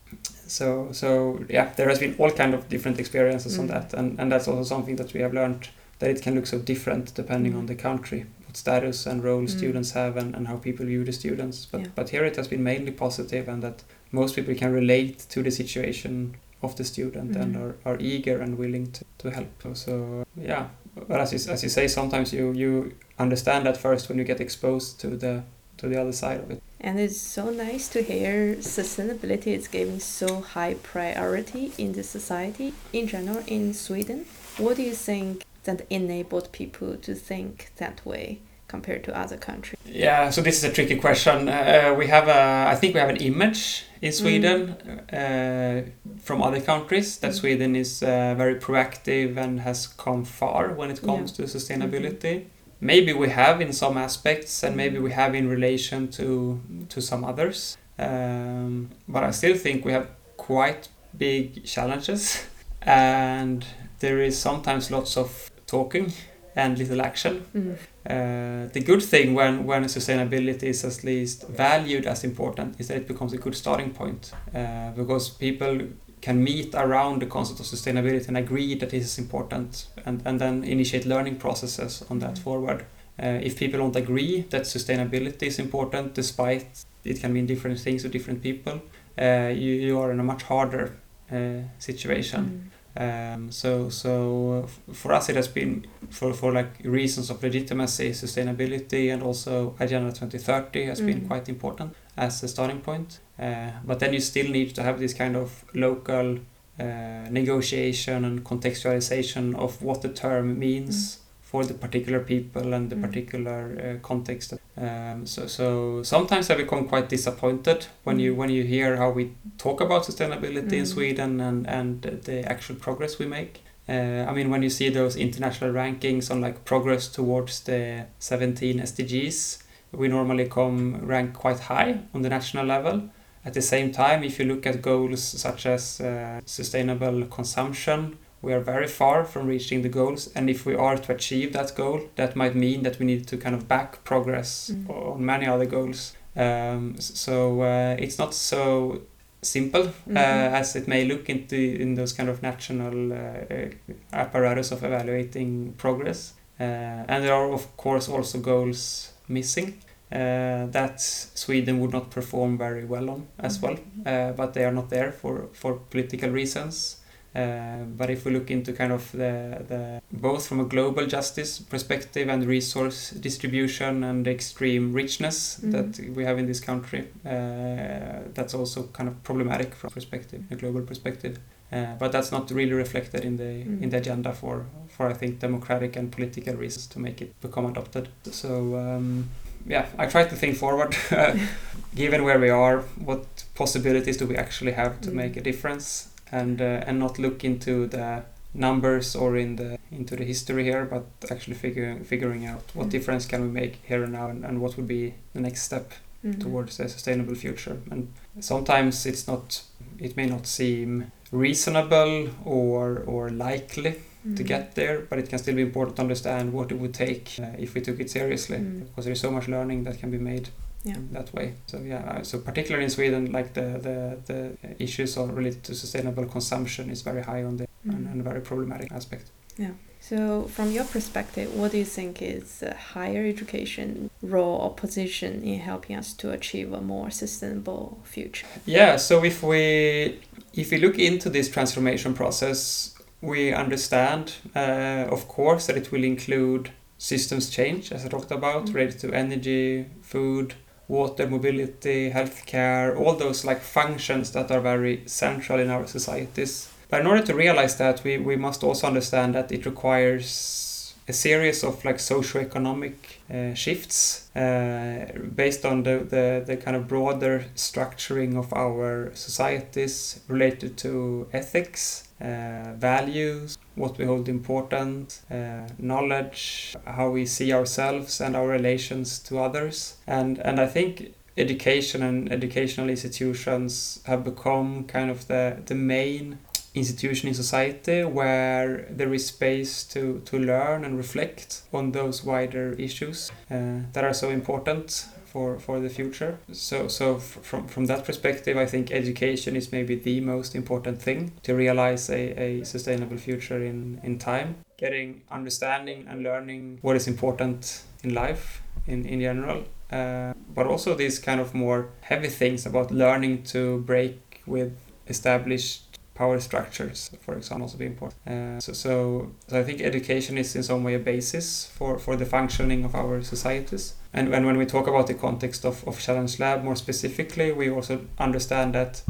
so 0.46 0.88
so 0.92 1.44
yeah 1.48 1.72
there 1.76 1.88
has 1.88 1.98
been 1.98 2.14
all 2.18 2.30
kind 2.30 2.54
of 2.54 2.68
different 2.68 2.98
experiences 2.98 3.56
mm. 3.56 3.60
on 3.60 3.66
that 3.66 3.94
and 3.94 4.18
and 4.18 4.30
that's 4.30 4.48
also 4.48 4.62
something 4.62 4.96
that 4.96 5.12
we 5.12 5.20
have 5.20 5.34
learned 5.34 5.68
that 5.98 6.10
it 6.10 6.22
can 6.22 6.34
look 6.34 6.46
so 6.46 6.58
different 6.58 7.14
depending 7.14 7.52
mm. 7.52 7.58
on 7.58 7.66
the 7.66 7.74
country 7.74 8.26
what 8.46 8.56
status 8.56 9.06
and 9.06 9.24
role 9.24 9.42
mm. 9.42 9.50
students 9.50 9.92
have 9.92 10.16
and, 10.16 10.34
and 10.34 10.46
how 10.48 10.56
people 10.56 10.86
view 10.86 11.04
the 11.04 11.12
students 11.12 11.66
but 11.66 11.80
yeah. 11.80 11.86
but 11.94 12.10
here 12.10 12.24
it 12.24 12.36
has 12.36 12.48
been 12.48 12.62
mainly 12.62 12.92
positive 12.92 13.48
and 13.48 13.62
that 13.62 13.82
most 14.12 14.36
people 14.36 14.54
can 14.54 14.72
relate 14.72 15.18
to 15.18 15.42
the 15.42 15.50
situation 15.50 16.36
of 16.62 16.76
the 16.76 16.84
student 16.84 17.36
and 17.36 17.54
mm. 17.54 17.60
are, 17.62 17.92
are 17.92 17.98
eager 18.00 18.40
and 18.40 18.56
willing 18.56 18.90
to, 18.92 19.04
to 19.18 19.30
help 19.30 19.76
so 19.76 20.24
yeah 20.36 20.68
but 21.08 21.20
as 21.20 21.32
you, 21.32 21.52
as 21.52 21.62
you 21.62 21.68
say 21.68 21.86
sometimes 21.88 22.32
you 22.32 22.52
you 22.52 22.94
understand 23.18 23.66
that 23.66 23.76
first 23.76 24.08
when 24.08 24.18
you 24.18 24.24
get 24.24 24.40
exposed 24.40 25.00
to 25.00 25.08
the 25.16 25.42
to 25.76 25.88
the 25.88 26.00
other 26.00 26.12
side 26.12 26.40
of 26.40 26.50
it 26.50 26.62
and 26.80 27.00
it's 27.00 27.20
so 27.20 27.50
nice 27.50 27.88
to 27.88 28.02
hear 28.02 28.54
sustainability 28.56 29.48
is 29.48 29.66
given 29.66 29.98
so 29.98 30.40
high 30.40 30.74
priority 30.74 31.72
in 31.78 31.92
the 31.92 32.02
society 32.02 32.74
in 32.92 33.06
general 33.06 33.42
in 33.46 33.72
Sweden. 33.72 34.26
What 34.58 34.76
do 34.76 34.82
you 34.82 34.94
think 34.94 35.44
that 35.64 35.86
enabled 35.90 36.52
people 36.52 36.96
to 36.96 37.14
think 37.14 37.72
that 37.76 38.04
way? 38.04 38.40
Compared 38.76 39.02
to 39.04 39.10
other 39.22 39.38
countries? 39.48 39.78
Yeah, 40.06 40.30
so 40.30 40.38
this 40.42 40.56
is 40.58 40.64
a 40.70 40.72
tricky 40.76 40.96
question. 41.06 41.48
Uh, 41.48 41.94
we 42.00 42.06
have 42.16 42.26
a, 42.28 42.42
I 42.72 42.76
think 42.78 42.94
we 42.94 43.00
have 43.00 43.14
an 43.16 43.22
image 43.30 43.84
in 44.02 44.10
mm. 44.10 44.20
Sweden 44.20 44.58
mm. 44.68 44.98
uh, 45.20 45.90
from 46.26 46.42
other 46.42 46.60
countries 46.60 47.18
that 47.18 47.32
mm. 47.32 47.40
Sweden 47.40 47.76
is 47.76 48.02
uh, 48.02 48.34
very 48.42 48.56
proactive 48.66 49.30
and 49.44 49.60
has 49.60 49.86
come 50.04 50.24
far 50.24 50.62
when 50.78 50.88
it 50.94 51.00
comes 51.08 51.28
yeah. 51.30 51.46
to 51.46 51.52
sustainability. 51.58 52.34
Mm 52.34 52.42
-hmm 52.42 52.56
maybe 52.80 53.12
we 53.12 53.28
have 53.28 53.60
in 53.60 53.72
some 53.72 53.96
aspects 53.96 54.62
and 54.62 54.76
maybe 54.76 54.98
we 54.98 55.12
have 55.12 55.34
in 55.34 55.48
relation 55.48 56.08
to 56.08 56.60
to 56.88 57.00
some 57.00 57.24
others 57.24 57.76
um, 57.98 58.90
but 59.08 59.22
i 59.24 59.30
still 59.30 59.56
think 59.56 59.84
we 59.84 59.92
have 59.92 60.08
quite 60.36 60.88
big 61.16 61.64
challenges 61.64 62.46
and 62.82 63.64
there 64.00 64.20
is 64.20 64.38
sometimes 64.38 64.90
lots 64.90 65.16
of 65.16 65.50
talking 65.66 66.12
and 66.56 66.78
little 66.78 67.02
action. 67.02 67.44
Mm. 67.54 67.76
Uh, 68.08 68.68
the 68.72 68.80
good 68.80 69.02
thing 69.02 69.34
when, 69.34 69.64
when 69.64 69.84
sustainability 69.84 70.64
is 70.64 70.84
at 70.84 71.04
least 71.04 71.46
valued 71.48 72.06
as 72.06 72.24
important 72.24 72.80
is 72.80 72.88
that 72.88 72.96
it 72.96 73.06
becomes 73.08 73.32
a 73.32 73.36
good 73.36 73.54
starting 73.54 73.90
point 73.90 74.32
uh, 74.54 74.90
because 74.92 75.28
people 75.28 75.80
can 76.22 76.42
meet 76.42 76.74
around 76.74 77.20
the 77.20 77.26
concept 77.26 77.60
of 77.60 77.66
sustainability 77.66 78.26
and 78.28 78.36
agree 78.38 78.74
that 78.74 78.90
this 78.90 79.04
is 79.04 79.18
important 79.18 79.86
and, 80.06 80.22
and 80.24 80.40
then 80.40 80.64
initiate 80.64 81.04
learning 81.06 81.36
processes 81.36 82.02
on 82.10 82.18
that 82.20 82.34
Mm. 82.36 82.38
forward. 82.38 82.84
Uh, 83.22 83.38
if 83.42 83.58
people 83.58 83.78
don't 83.78 83.96
agree 83.96 84.44
that 84.50 84.62
sustainability 84.62 85.44
is 85.44 85.58
important, 85.58 86.14
despite 86.14 86.66
it 87.04 87.20
can 87.20 87.32
mean 87.32 87.46
different 87.46 87.78
things 87.78 88.02
to 88.02 88.08
different 88.08 88.42
people, 88.42 88.80
uh, 89.18 89.50
you, 89.54 89.72
you 89.72 89.98
are 89.98 90.10
in 90.12 90.20
a 90.20 90.24
much 90.24 90.42
harder 90.42 90.96
uh, 91.32 91.60
situation. 91.78 92.44
Mm. 92.44 92.75
Um, 92.96 93.50
so, 93.52 93.90
so 93.90 94.66
for 94.92 95.12
us, 95.12 95.28
it 95.28 95.36
has 95.36 95.48
been 95.48 95.86
for, 96.10 96.32
for 96.32 96.52
like 96.52 96.78
reasons 96.84 97.30
of 97.30 97.42
legitimacy, 97.42 98.10
sustainability, 98.12 99.12
and 99.12 99.22
also 99.22 99.74
Agenda 99.78 100.10
2030 100.12 100.86
has 100.86 101.00
been 101.00 101.20
Mm. 101.20 101.26
quite 101.28 101.48
important 101.48 101.94
as 102.16 102.42
a 102.42 102.48
starting 102.48 102.80
point. 102.80 103.20
Uh, 103.38 103.70
but 103.84 103.98
then 104.00 104.14
you 104.14 104.20
still 104.20 104.50
need 104.50 104.74
to 104.74 104.82
have 104.82 104.98
this 104.98 105.12
kind 105.12 105.36
of 105.36 105.64
local 105.74 106.38
uh, 106.80 106.84
negotiation 107.30 108.24
and 108.24 108.44
contextualization 108.44 109.54
of 109.56 109.82
what 109.82 110.00
the 110.02 110.08
term 110.08 110.58
means 110.58 111.18
for 111.50 111.64
the 111.64 111.74
particular 111.74 112.20
people 112.32 112.74
and 112.74 112.90
the 112.90 112.96
Mm. 112.96 113.02
particular 113.06 113.60
uh, 113.78 114.08
context. 114.08 114.54
Um, 114.76 115.24
so, 115.26 115.46
so 115.46 116.02
sometimes 116.02 116.50
I 116.50 116.56
become 116.56 116.88
quite 116.88 117.08
disappointed 117.08 117.86
when 118.04 118.18
you 118.18 118.32
Mm. 118.34 118.38
when 118.40 118.50
you 118.50 118.64
hear 118.64 118.96
how 118.96 119.10
we 119.18 119.24
talk 119.58 119.80
about 119.80 120.04
sustainability 120.04 120.72
in 120.72 120.84
Mm. 120.84 120.94
Sweden 120.94 121.40
and 121.40 121.66
and 121.68 122.02
the 122.24 122.38
actual 122.52 122.76
progress 122.76 123.18
we 123.20 123.26
make. 123.26 123.52
Uh, 123.88 124.30
I 124.30 124.32
mean, 124.36 124.50
when 124.50 124.62
you 124.62 124.70
see 124.70 124.90
those 124.90 125.14
international 125.26 125.70
rankings 125.72 126.30
on 126.30 126.40
like 126.40 126.56
progress 126.64 127.08
towards 127.08 127.60
the 127.60 128.06
17 128.18 128.80
SDGs, 128.80 129.58
we 129.92 130.08
normally 130.08 130.48
come 130.48 130.78
rank 131.14 131.32
quite 131.42 131.60
high 131.74 131.92
on 132.14 132.22
the 132.22 132.28
national 132.28 132.66
level. 132.66 132.96
At 133.44 133.54
the 133.54 133.62
same 133.62 133.92
time, 133.92 134.26
if 134.26 134.40
you 134.40 134.44
look 134.52 134.66
at 134.66 134.82
goals 134.82 135.22
such 135.22 135.66
as 135.66 136.00
uh, 136.00 136.40
sustainable 136.44 137.26
consumption, 137.36 138.16
we 138.46 138.52
are 138.54 138.60
very 138.74 138.86
far 139.00 139.24
from 139.24 139.46
reaching 139.48 139.82
the 139.82 139.88
goals. 139.88 140.30
And 140.36 140.48
if 140.48 140.64
we 140.66 140.74
are 140.76 140.96
to 141.04 141.12
achieve 141.12 141.52
that 141.52 141.74
goal, 141.76 142.00
that 142.16 142.36
might 142.36 142.54
mean 142.54 142.82
that 142.84 142.98
we 143.00 143.04
need 143.06 143.26
to 143.28 143.36
kind 143.36 143.54
of 143.54 143.62
back 143.68 144.04
progress 144.04 144.70
Mm. 144.72 144.90
on 145.14 145.24
many 145.24 145.46
other 145.54 145.66
goals. 145.66 146.14
Um, 146.36 146.94
so 146.98 147.34
uh, 147.62 147.96
it's 148.04 148.18
not 148.18 148.32
so 148.34 149.00
simple 149.42 149.84
Mhm. 150.06 150.16
uh, 150.16 150.58
as 150.60 150.76
it 150.76 150.86
may 150.88 151.04
look 151.04 151.28
into 151.28 151.56
in 151.56 151.94
those 151.96 152.12
kind 152.16 152.28
of 152.28 152.42
national 152.42 153.12
uh, 153.12 153.16
uh, 153.16 153.68
apparatus 154.12 154.72
of 154.72 154.82
evaluating 154.84 155.74
progress. 155.78 156.34
Uh, 156.60 156.64
and 157.12 157.24
there 157.24 157.34
are 157.34 157.52
of 157.52 157.64
course 157.76 158.08
also 158.12 158.38
goals 158.38 159.12
missing 159.28 159.74
uh, 160.12 160.66
that 160.72 161.00
Sweden 161.34 161.80
would 161.80 161.92
not 161.92 162.10
perform 162.10 162.58
very 162.58 162.84
well 162.84 163.10
on 163.10 163.26
as 163.38 163.60
well, 163.62 163.76
uh, 164.06 164.32
but 164.36 164.52
they 164.54 164.64
are 164.64 164.72
not 164.74 164.88
there 164.88 165.12
for, 165.12 165.48
for 165.52 165.74
political 165.90 166.30
reasons. 166.30 166.96
Uh, 167.36 167.84
but 167.98 168.08
if 168.10 168.24
we 168.24 168.30
look 168.32 168.50
into 168.50 168.72
kind 168.72 168.92
of 168.92 169.12
the, 169.12 169.32
the 169.68 170.00
both 170.10 170.46
from 170.48 170.60
a 170.60 170.64
global 170.64 171.06
justice 171.06 171.58
perspective 171.58 172.26
and 172.32 172.46
resource 172.46 173.10
distribution 173.10 174.04
and 174.04 174.24
the 174.26 174.30
extreme 174.30 174.84
richness 175.02 175.60
Mhm. 175.60 175.70
that 175.72 175.88
we 176.16 176.24
have 176.24 176.38
in 176.42 176.46
this 176.46 176.60
country, 176.60 177.02
uh, 177.26 178.20
that's 178.34 178.54
also 178.54 178.78
kind 178.92 179.08
of 179.10 179.14
problematic 179.22 179.74
from 179.74 179.90
perspective, 179.90 180.40
a 180.50 180.56
global 180.56 180.80
perspective. 180.82 181.34
Uh, 181.72 181.94
but 181.98 182.12
that's 182.12 182.30
not 182.32 182.50
really 182.50 182.72
reflected 182.84 183.24
in 183.24 183.36
the 183.36 183.52
Mm. 183.64 183.82
in 183.82 183.88
the 183.90 183.96
agenda 183.98 184.32
for 184.32 184.64
for 184.96 185.10
I 185.10 185.14
think 185.14 185.40
democratic 185.40 185.96
and 185.96 186.10
political 186.16 186.54
reasons 186.54 186.86
to 186.92 186.98
make 187.00 187.20
it 187.24 187.30
become 187.40 187.66
adopted. 187.68 188.08
So 188.30 188.50
um, 188.76 189.28
yeah, 189.68 189.84
I 189.98 190.06
try 190.06 190.24
to 190.24 190.36
think 190.36 190.56
forward, 190.56 190.94
given 191.94 192.24
where 192.24 192.38
we 192.38 192.50
are, 192.50 192.82
what 193.04 193.24
possibilities 193.54 194.16
do 194.16 194.26
we 194.26 194.36
actually 194.36 194.72
have 194.72 194.92
to 195.00 195.10
Mm. 195.10 195.14
make 195.14 195.36
a 195.40 195.42
difference, 195.42 196.08
and 196.32 196.60
uh, 196.60 196.84
and 196.86 196.98
not 196.98 197.18
look 197.18 197.44
into 197.44 197.86
the 197.86 198.22
numbers 198.54 199.14
or 199.16 199.36
in 199.36 199.56
the 199.56 199.78
into 199.92 200.16
the 200.16 200.24
history 200.24 200.64
here, 200.64 200.84
but 200.84 201.04
actually 201.30 201.54
figuring 201.56 202.04
figuring 202.04 202.46
out 202.46 202.62
what 202.74 202.86
Mm. 202.86 202.90
difference 202.90 203.26
can 203.26 203.42
we 203.42 203.48
make 203.48 203.76
here 203.88 204.02
and 204.04 204.12
now, 204.12 204.28
and, 204.28 204.44
and 204.44 204.60
what 204.60 204.76
would 204.76 204.88
be 204.88 205.14
the 205.34 205.40
next 205.40 205.62
step 205.62 205.92
Mm. 206.24 206.40
towards 206.40 206.80
a 206.80 206.88
sustainable 206.88 207.34
future. 207.34 207.76
And 207.90 208.08
sometimes 208.40 209.06
it's 209.06 209.26
not, 209.28 209.62
it 209.98 210.16
may 210.16 210.26
not 210.26 210.46
seem 210.46 211.12
reasonable 211.30 212.28
or 212.44 213.02
or 213.06 213.30
likely 213.30 213.92
to 214.36 214.42
Mm. 214.42 214.46
get 214.46 214.74
there, 214.74 215.00
but 215.08 215.18
it 215.18 215.28
can 215.28 215.38
still 215.38 215.54
be 215.54 215.62
important 215.62 215.96
to 215.96 216.02
understand 216.02 216.52
what 216.52 216.72
it 216.72 216.78
would 216.80 216.94
take 216.94 217.24
uh, 217.38 217.44
if 217.64 217.74
we 217.74 217.80
took 217.80 218.00
it 218.00 218.10
seriously, 218.10 218.56
Mm. 218.58 218.78
because 218.80 219.04
there's 219.04 219.20
so 219.20 219.30
much 219.30 219.46
learning 219.48 219.84
that 219.84 220.00
can 220.00 220.10
be 220.10 220.18
made 220.18 220.48
Yeah. 220.86 220.98
that 221.12 221.28
way. 221.34 221.54
So 221.66 221.76
yeah, 221.92 222.22
so 222.22 222.38
particularly 222.38 222.84
in 222.84 222.90
Sweden, 222.90 223.32
like 223.32 223.48
the 223.54 223.66
the, 223.86 223.98
the 224.30 224.40
issues 224.86 225.16
are 225.18 225.26
related 225.26 225.62
to 225.64 225.74
sustainable 225.74 226.26
consumption 226.26 226.90
is 226.90 227.02
very 227.02 227.22
high 227.22 227.42
on 227.44 227.56
the 227.56 227.66
and, 227.84 228.06
Mm. 228.06 228.12
and 228.12 228.20
a 228.20 228.24
very 228.24 228.40
problematic 228.40 228.90
aspect. 228.92 229.24
Yeah. 229.58 229.70
So, 230.00 230.16
from 230.56 230.70
your 230.70 230.84
perspective, 230.84 231.48
what 231.58 231.72
do 231.72 231.78
you 231.78 231.84
think 231.84 232.20
is 232.22 232.62
higher 232.94 233.24
education 233.26 234.10
role 234.22 234.56
or 234.64 234.70
position 234.74 235.42
in 235.42 235.58
helping 235.60 235.96
us 235.98 236.12
to 236.14 236.30
achieve 236.30 236.72
a 236.72 236.80
more 236.80 237.10
sustainable 237.10 237.98
future? 238.04 238.46
Yeah, 238.66 238.96
so 238.98 239.24
if 239.24 239.42
we 239.42 240.18
if 240.62 240.70
we 240.70 240.78
look 240.78 240.98
into 240.98 241.30
this 241.30 241.48
transformation 241.48 242.14
process, 242.14 242.94
we 243.20 243.52
understand, 243.54 244.24
uh, 244.54 245.06
of 245.16 245.26
course, 245.28 245.66
that 245.66 245.76
it 245.76 245.90
will 245.92 246.04
include 246.04 246.70
systems 246.98 247.50
change, 247.50 247.92
as 247.92 248.04
I 248.04 248.08
talked 248.08 248.30
about, 248.30 248.66
Mm. 248.66 248.74
related 248.74 248.98
to 249.00 249.12
energy, 249.12 249.86
food, 250.02 250.54
water, 250.88 251.26
mobility, 251.26 252.10
healthcare, 252.10 252.96
all 252.98 253.14
those 253.14 253.44
like 253.44 253.60
functions 253.60 254.32
that 254.32 254.50
are 254.50 254.60
very 254.60 255.02
central 255.06 255.58
in 255.58 255.70
our 255.70 255.86
societies. 255.86 256.68
But 256.88 257.00
in 257.00 257.06
order 257.06 257.22
to 257.26 257.34
realize 257.34 257.76
that, 257.78 258.04
we, 258.04 258.18
we 258.18 258.36
must 258.36 258.62
also 258.62 258.86
understand 258.86 259.34
that 259.34 259.50
it 259.50 259.66
requires 259.66 260.75
a 261.08 261.12
series 261.12 261.62
of 261.62 261.84
like 261.84 261.98
socioeconomic 261.98 262.94
uh, 263.30 263.54
shifts 263.54 264.28
uh, 264.34 265.06
based 265.34 265.64
on 265.64 265.84
the, 265.84 265.98
the, 265.98 266.42
the 266.44 266.56
kind 266.56 266.76
of 266.76 266.88
broader 266.88 267.44
structuring 267.54 268.36
of 268.36 268.52
our 268.52 269.12
societies 269.14 270.20
related 270.26 270.76
to 270.76 271.28
ethics, 271.32 272.08
uh, 272.20 272.72
values, 272.76 273.56
what 273.76 273.96
we 273.98 274.04
hold 274.04 274.28
important, 274.28 275.20
uh, 275.30 275.68
knowledge, 275.78 276.74
how 276.86 277.10
we 277.10 277.24
see 277.24 277.52
ourselves 277.52 278.20
and 278.20 278.34
our 278.34 278.48
relations 278.48 279.20
to 279.20 279.38
others. 279.38 279.98
And, 280.06 280.38
and 280.38 280.58
I 280.58 280.66
think 280.66 281.14
education 281.36 282.02
and 282.02 282.32
educational 282.32 282.88
institutions 282.88 284.00
have 284.06 284.24
become 284.24 284.84
kind 284.84 285.10
of 285.10 285.28
the, 285.28 285.62
the 285.66 285.74
main 285.74 286.38
institution 286.76 287.28
in 287.28 287.34
society 287.34 288.04
where 288.04 288.86
there 288.90 289.12
is 289.14 289.26
space 289.26 289.82
to, 289.84 290.20
to 290.26 290.38
learn 290.38 290.84
and 290.84 290.96
reflect 290.96 291.62
on 291.72 291.92
those 291.92 292.22
wider 292.22 292.72
issues 292.74 293.32
uh, 293.50 293.80
that 293.92 294.04
are 294.04 294.12
so 294.12 294.28
important 294.28 295.08
for, 295.24 295.58
for 295.58 295.80
the 295.80 295.88
future. 295.88 296.38
So, 296.52 296.88
so 296.88 297.18
from, 297.18 297.66
from 297.66 297.86
that 297.86 298.04
perspective, 298.04 298.56
I 298.56 298.66
think 298.66 298.90
education 298.90 299.56
is 299.56 299.72
maybe 299.72 299.94
the 299.94 300.20
most 300.20 300.54
important 300.54 301.00
thing 301.00 301.32
to 301.42 301.54
realize 301.54 302.08
a, 302.08 302.22
a 302.40 302.64
sustainable 302.64 303.16
future 303.16 303.62
in, 303.62 304.00
in 304.02 304.18
time. 304.18 304.56
Getting 304.76 305.22
understanding 305.30 306.06
and 306.08 306.22
learning 306.22 306.78
what 306.82 306.96
is 306.96 307.06
important 307.06 307.82
in 308.02 308.14
life 308.14 308.62
in, 308.86 309.04
in 309.04 309.20
general, 309.20 309.64
uh, 309.90 310.32
but 310.54 310.66
also 310.66 310.94
these 310.94 311.18
kind 311.18 311.40
of 311.40 311.54
more 311.54 311.88
heavy 312.02 312.28
things 312.28 312.66
about 312.66 312.90
learning 312.90 313.42
to 313.44 313.78
break 313.80 314.42
with 314.46 314.72
established 315.08 315.85
power 316.16 316.40
structures, 316.40 317.10
for 317.20 317.36
example, 317.36 317.64
also 317.64 317.78
be 317.78 317.86
important. 317.86 318.20
Uh, 318.26 318.58
so, 318.58 318.72
so, 318.72 319.32
so 319.48 319.60
I 319.60 319.62
think 319.62 319.80
education 319.80 320.38
is 320.38 320.56
in 320.56 320.62
some 320.62 320.82
way 320.82 320.94
a 320.94 320.98
basis 320.98 321.66
for, 321.66 321.98
for 321.98 322.16
the 322.16 322.24
functioning 322.24 322.84
of 322.84 322.94
our 322.94 323.22
societies. 323.22 323.94
And 324.12 324.30
when, 324.30 324.46
when 324.46 324.56
we 324.56 324.66
talk 324.66 324.86
about 324.86 325.06
the 325.06 325.14
context 325.14 325.64
of, 325.64 325.86
of 325.86 326.00
Challenge 326.00 326.40
Lab 326.40 326.64
more 326.64 326.76
specifically, 326.76 327.52
we 327.52 327.70
also 327.70 328.06
understand 328.18 328.74
that 328.74 329.02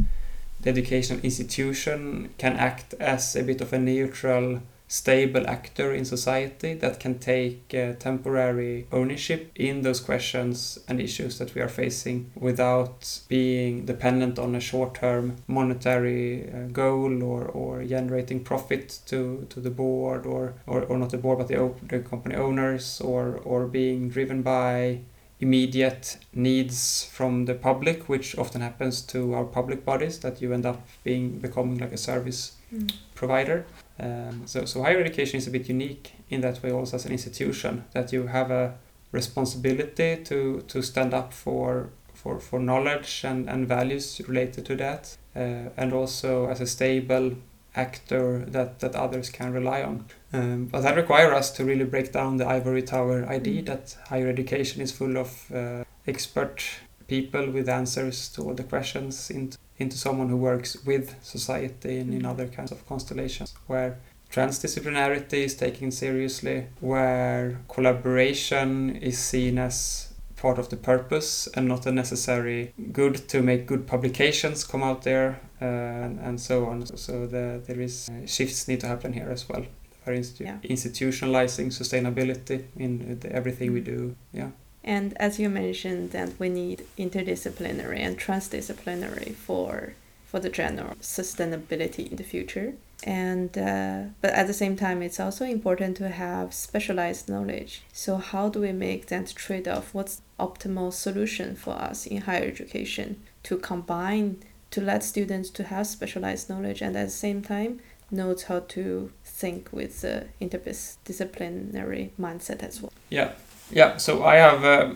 the 0.61 0.70
educational 0.70 1.20
institution 1.20 2.30
can 2.38 2.54
act 2.57 2.94
as 2.94 3.36
a 3.36 3.42
bit 3.42 3.61
of 3.61 3.72
a 3.72 3.78
neutral 3.78 4.61
stable 4.89 5.47
actor 5.49 5.93
in 5.93 6.05
society 6.05 6.74
that 6.74 7.01
can 7.01 7.18
take 7.18 7.74
uh, 7.74 7.93
temporary 7.95 8.87
ownership 8.93 9.51
in 9.57 9.82
those 9.82 10.01
questions 10.01 10.78
and 10.89 11.01
issues 11.01 11.39
that 11.39 11.55
we 11.55 11.61
are 11.61 11.68
facing 11.68 12.30
without 12.37 13.20
being 13.28 13.84
dependent 13.84 14.39
on 14.39 14.55
a 14.55 14.61
short-term 14.61 15.37
monetary 15.49 16.49
uh, 16.53 16.66
goal 16.72 17.22
or, 17.22 17.45
or 17.47 17.82
generating 17.84 18.43
profit 18.45 19.01
to, 19.07 19.47
to 19.51 19.61
the 19.61 19.70
board 19.70 20.24
or, 20.24 20.55
or, 20.66 20.82
or 20.84 20.97
not 20.99 21.11
the 21.11 21.18
board 21.18 21.39
but 21.39 21.49
the, 21.49 21.72
the 21.89 21.99
company 21.99 22.37
owners 22.37 23.01
or, 23.01 23.41
or 23.45 23.66
being 23.66 24.09
driven 24.09 24.43
by 24.43 25.01
immediate 25.39 26.16
needs 26.32 27.05
from 27.05 27.45
the 27.45 27.55
public, 27.55 28.09
which 28.09 28.39
often 28.39 28.62
happens 28.62 29.03
to 29.03 29.34
our 29.34 29.45
public 29.45 29.84
bodies, 29.84 30.20
that 30.20 30.41
you 30.41 30.51
end 30.53 30.64
up 30.64 30.87
being 31.05 31.39
becoming 31.39 31.76
like 31.78 31.93
a 31.93 31.99
service 31.99 32.53
Mm. 32.74 32.93
provider. 33.14 33.64
Um, 33.99 34.42
so, 34.47 34.64
so 34.64 34.82
higher 34.82 35.01
education 35.01 35.38
is 35.38 35.47
a 35.47 35.51
bit 35.51 35.68
unique 35.68 36.12
in 36.28 36.40
that 36.42 36.62
way, 36.62 36.70
also 36.70 36.97
as 36.97 37.07
an 37.07 37.12
institution, 37.12 37.84
that 37.92 38.12
you 38.12 38.26
have 38.26 38.51
a 38.51 38.74
responsibility 39.12 40.22
to, 40.24 40.62
to 40.68 40.82
stand 40.82 41.14
up 41.14 41.32
for, 41.32 41.90
for, 42.14 42.38
for 42.38 42.61
knowledge 42.61 43.22
and, 43.24 43.49
and 43.49 43.66
values 43.66 44.20
related 44.28 44.66
to 44.66 44.76
that, 44.76 45.16
uh, 45.34 45.70
and 45.76 45.92
also 45.92 46.49
as 46.49 46.61
a 46.61 46.66
stable 46.66 47.32
actor 47.74 48.44
that, 48.49 48.80
that 48.80 48.94
others 48.94 49.30
can 49.30 49.53
rely 49.53 49.82
on. 49.82 50.05
Um, 50.32 50.66
but 50.66 50.80
that 50.82 50.97
requires 50.97 51.32
us 51.32 51.51
to 51.53 51.64
really 51.64 51.84
break 51.84 52.12
down 52.12 52.38
the 52.38 52.47
ivory 52.47 52.82
tower 52.82 53.24
idea 53.26 53.62
Mm. 53.62 53.66
that 53.66 53.97
higher 54.09 54.28
education 54.28 54.82
is 54.82 54.92
full 54.92 55.16
of 55.16 55.51
uh, 55.55 55.84
expert 56.07 56.62
people 57.07 57.51
with 57.51 57.68
answers 57.68 58.28
to 58.30 58.42
all 58.42 58.55
the 58.55 58.64
questions 58.64 59.30
into, 59.30 59.57
into 59.79 59.97
someone 59.97 60.29
who 60.29 60.37
works 60.37 60.77
with 60.87 61.14
society 61.22 61.99
and 61.99 62.12
in 62.14 62.22
Mm. 62.22 62.31
other 62.31 62.47
kinds 62.49 62.72
of 62.72 62.87
constellations 62.89 63.55
where 63.66 63.99
transdisciplinarity 64.33 65.45
is 65.45 65.55
taken 65.55 65.91
seriously, 65.91 66.66
where 66.81 67.59
collaboration 67.68 68.97
is 68.97 69.18
seen 69.18 69.59
as 69.59 70.09
part 70.37 70.59
of 70.59 70.68
the 70.68 70.77
purpose 70.77 71.49
and 71.55 71.66
not 71.68 71.87
a 71.87 71.93
necessary 71.93 72.72
good 72.93 73.14
to 73.29 73.41
make 73.43 73.66
good 73.66 73.87
publications 73.87 74.64
come 74.64 74.83
out 74.83 75.03
there 75.03 75.41
uh, 75.62 75.64
and, 75.64 76.18
and 76.20 76.41
so 76.41 76.66
on. 76.66 76.85
So 76.97 77.27
the, 77.27 77.62
there 77.66 77.81
is 77.81 78.09
uh, 78.09 78.27
shifts 78.27 78.68
need 78.68 78.81
to 78.81 78.87
happen 78.87 79.12
here 79.12 79.31
as 79.31 79.49
well. 79.49 79.64
For 80.05 80.12
instance, 80.12 80.41
Yeah. 80.49 80.59
institutionalizing 80.77 81.68
sustainability 81.72 82.64
in 82.77 83.18
the, 83.20 83.33
everything 83.33 83.72
we 83.72 83.81
Mm. 83.81 83.85
do. 83.85 84.16
Yeah. 84.33 84.51
And 84.87 85.16
as 85.18 85.39
you 85.41 85.49
mentioned, 85.49 86.12
that 86.12 86.39
we 86.39 86.49
need 86.49 86.87
interdisciplinary 86.97 87.99
and 87.99 88.18
transdisciplinary 88.18 89.34
for 89.34 89.95
for 90.26 90.41
the 90.41 90.51
general 90.51 90.95
sustainability 91.01 92.11
in 92.11 92.16
the 92.16 92.24
future. 92.24 92.74
And 93.05 93.57
uh, 93.59 94.03
but 94.20 94.32
at 94.32 94.47
the 94.47 94.55
same 94.55 94.76
time, 94.76 95.03
it's 95.03 95.20
also 95.20 95.45
important 95.45 95.97
to 95.99 96.09
have 96.09 96.55
specialized 96.55 97.28
knowledge. 97.28 97.82
So 97.93 98.16
how 98.16 98.49
do 98.49 98.61
we 98.61 98.72
make 98.72 99.07
that 99.07 99.28
trade 99.34 99.68
off? 99.68 99.93
What's 99.93 100.22
optimal 100.39 100.93
solution 100.93 101.57
for 101.57 101.74
us 101.74 102.07
in 102.07 102.22
higher 102.22 102.45
education 102.45 103.22
to 103.45 103.57
combine 103.57 104.43
to 104.70 104.80
let 104.80 105.03
students 105.03 105.51
to 105.51 105.64
have 105.64 105.87
specialized 105.87 106.49
knowledge 106.51 106.82
and 106.82 106.97
at 106.97 107.07
the 107.07 107.11
same 107.11 107.43
time 107.43 107.80
knows 108.11 108.45
how 108.45 108.61
to 108.61 109.11
think 109.24 109.68
with 109.72 110.01
the 110.03 110.26
interdisciplinary 110.41 112.11
mindset 112.20 112.62
as 112.62 112.80
well. 112.82 112.93
Yeah, 113.11 113.32
yeah. 113.70 113.96
So 113.96 114.24
I 114.24 114.36
have, 114.36 114.64
uh, 114.64 114.94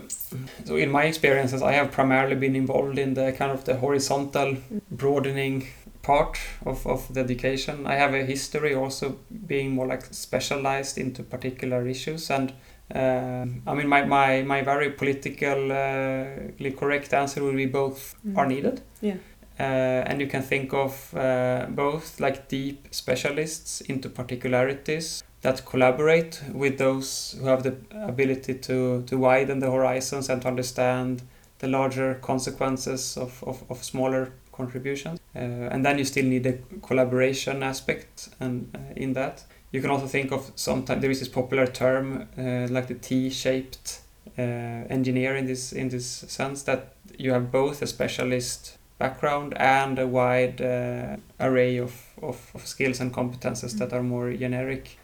so 0.65 0.75
in 0.75 0.91
my 0.91 1.03
experiences, 1.03 1.61
I 1.61 1.73
have 1.73 1.91
primarily 1.91 2.35
been 2.35 2.55
involved 2.55 2.97
in 2.97 3.13
the 3.13 3.31
kind 3.33 3.51
of 3.51 3.65
the 3.65 3.75
horizontal 3.77 4.57
broadening 4.89 5.67
part 6.01 6.39
of, 6.65 6.85
of 6.87 7.13
the 7.13 7.19
education. 7.19 7.85
I 7.85 7.95
have 7.95 8.13
a 8.13 8.25
history 8.25 8.73
also 8.75 9.17
being 9.45 9.71
more 9.71 9.87
like 9.87 10.05
specialized 10.13 10.97
into 10.97 11.23
particular 11.23 11.87
issues 11.87 12.29
and. 12.29 12.53
Um, 12.93 13.61
I 13.65 13.73
mean, 13.73 13.87
my, 13.87 14.03
my, 14.03 14.41
my 14.41 14.63
very 14.63 14.89
politically 14.89 16.71
correct 16.77 17.13
answer 17.13 17.41
would 17.41 17.55
be 17.55 17.65
both 17.65 18.15
are 18.35 18.45
needed. 18.45 18.81
Yeah. 18.99 19.15
Uh, 19.57 20.03
and 20.07 20.19
you 20.19 20.27
can 20.27 20.41
think 20.41 20.73
of 20.73 21.15
uh, 21.15 21.67
both 21.69 22.19
like 22.19 22.49
deep 22.49 22.87
specialists 22.91 23.79
into 23.81 24.09
particularities 24.09 25.23
that 25.41 25.65
collaborate 25.65 26.41
with 26.53 26.77
those 26.77 27.35
who 27.39 27.47
have 27.47 27.63
the 27.63 27.75
ability 27.93 28.55
to, 28.55 29.03
to 29.03 29.17
widen 29.17 29.59
the 29.59 29.71
horizons 29.71 30.29
and 30.29 30.41
to 30.41 30.47
understand 30.47 31.23
the 31.59 31.67
larger 31.67 32.15
consequences 32.15 33.17
of, 33.17 33.43
of, 33.43 33.63
of 33.69 33.83
smaller 33.83 34.33
contributions. 34.51 35.19
Uh, 35.35 35.39
and 35.39 35.85
then 35.85 35.97
you 35.97 36.05
still 36.05 36.25
need 36.25 36.45
a 36.45 36.57
collaboration 36.81 37.63
aspect 37.63 38.29
and 38.39 38.69
uh, 38.75 38.93
in 38.95 39.13
that. 39.13 39.43
You 39.71 39.81
can 39.81 39.89
also 39.89 40.07
think 40.07 40.31
of 40.31 40.51
sometimes 40.55 41.01
there 41.01 41.11
is 41.11 41.19
this 41.19 41.29
popular 41.29 41.65
term 41.65 42.27
uh, 42.37 42.67
like 42.69 42.87
the 42.87 42.95
T-shaped 42.95 44.01
uh, 44.37 44.41
engineer 44.41 45.35
in 45.35 45.45
this 45.45 45.71
in 45.73 45.89
this 45.89 46.05
sense 46.05 46.63
that 46.63 46.95
you 47.17 47.31
have 47.31 47.51
both 47.51 47.81
a 47.81 47.87
specialist 47.87 48.77
background 49.01 49.53
and 49.57 49.97
a 49.97 50.07
wide 50.07 50.61
uh, 50.61 51.17
array 51.39 51.77
of, 51.77 51.93
of, 52.21 52.51
of 52.53 52.67
skills 52.67 52.99
and 52.99 53.11
competences 53.11 53.77
that 53.79 53.93
are 53.93 54.03
more 54.03 54.31
generic, 54.33 54.97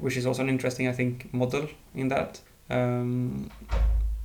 which 0.00 0.16
is 0.16 0.26
also 0.26 0.42
an 0.42 0.48
interesting, 0.48 0.88
I 0.88 0.92
think, 0.92 1.32
model 1.32 1.68
in 1.94 2.08
that. 2.08 2.40
Um, 2.70 3.50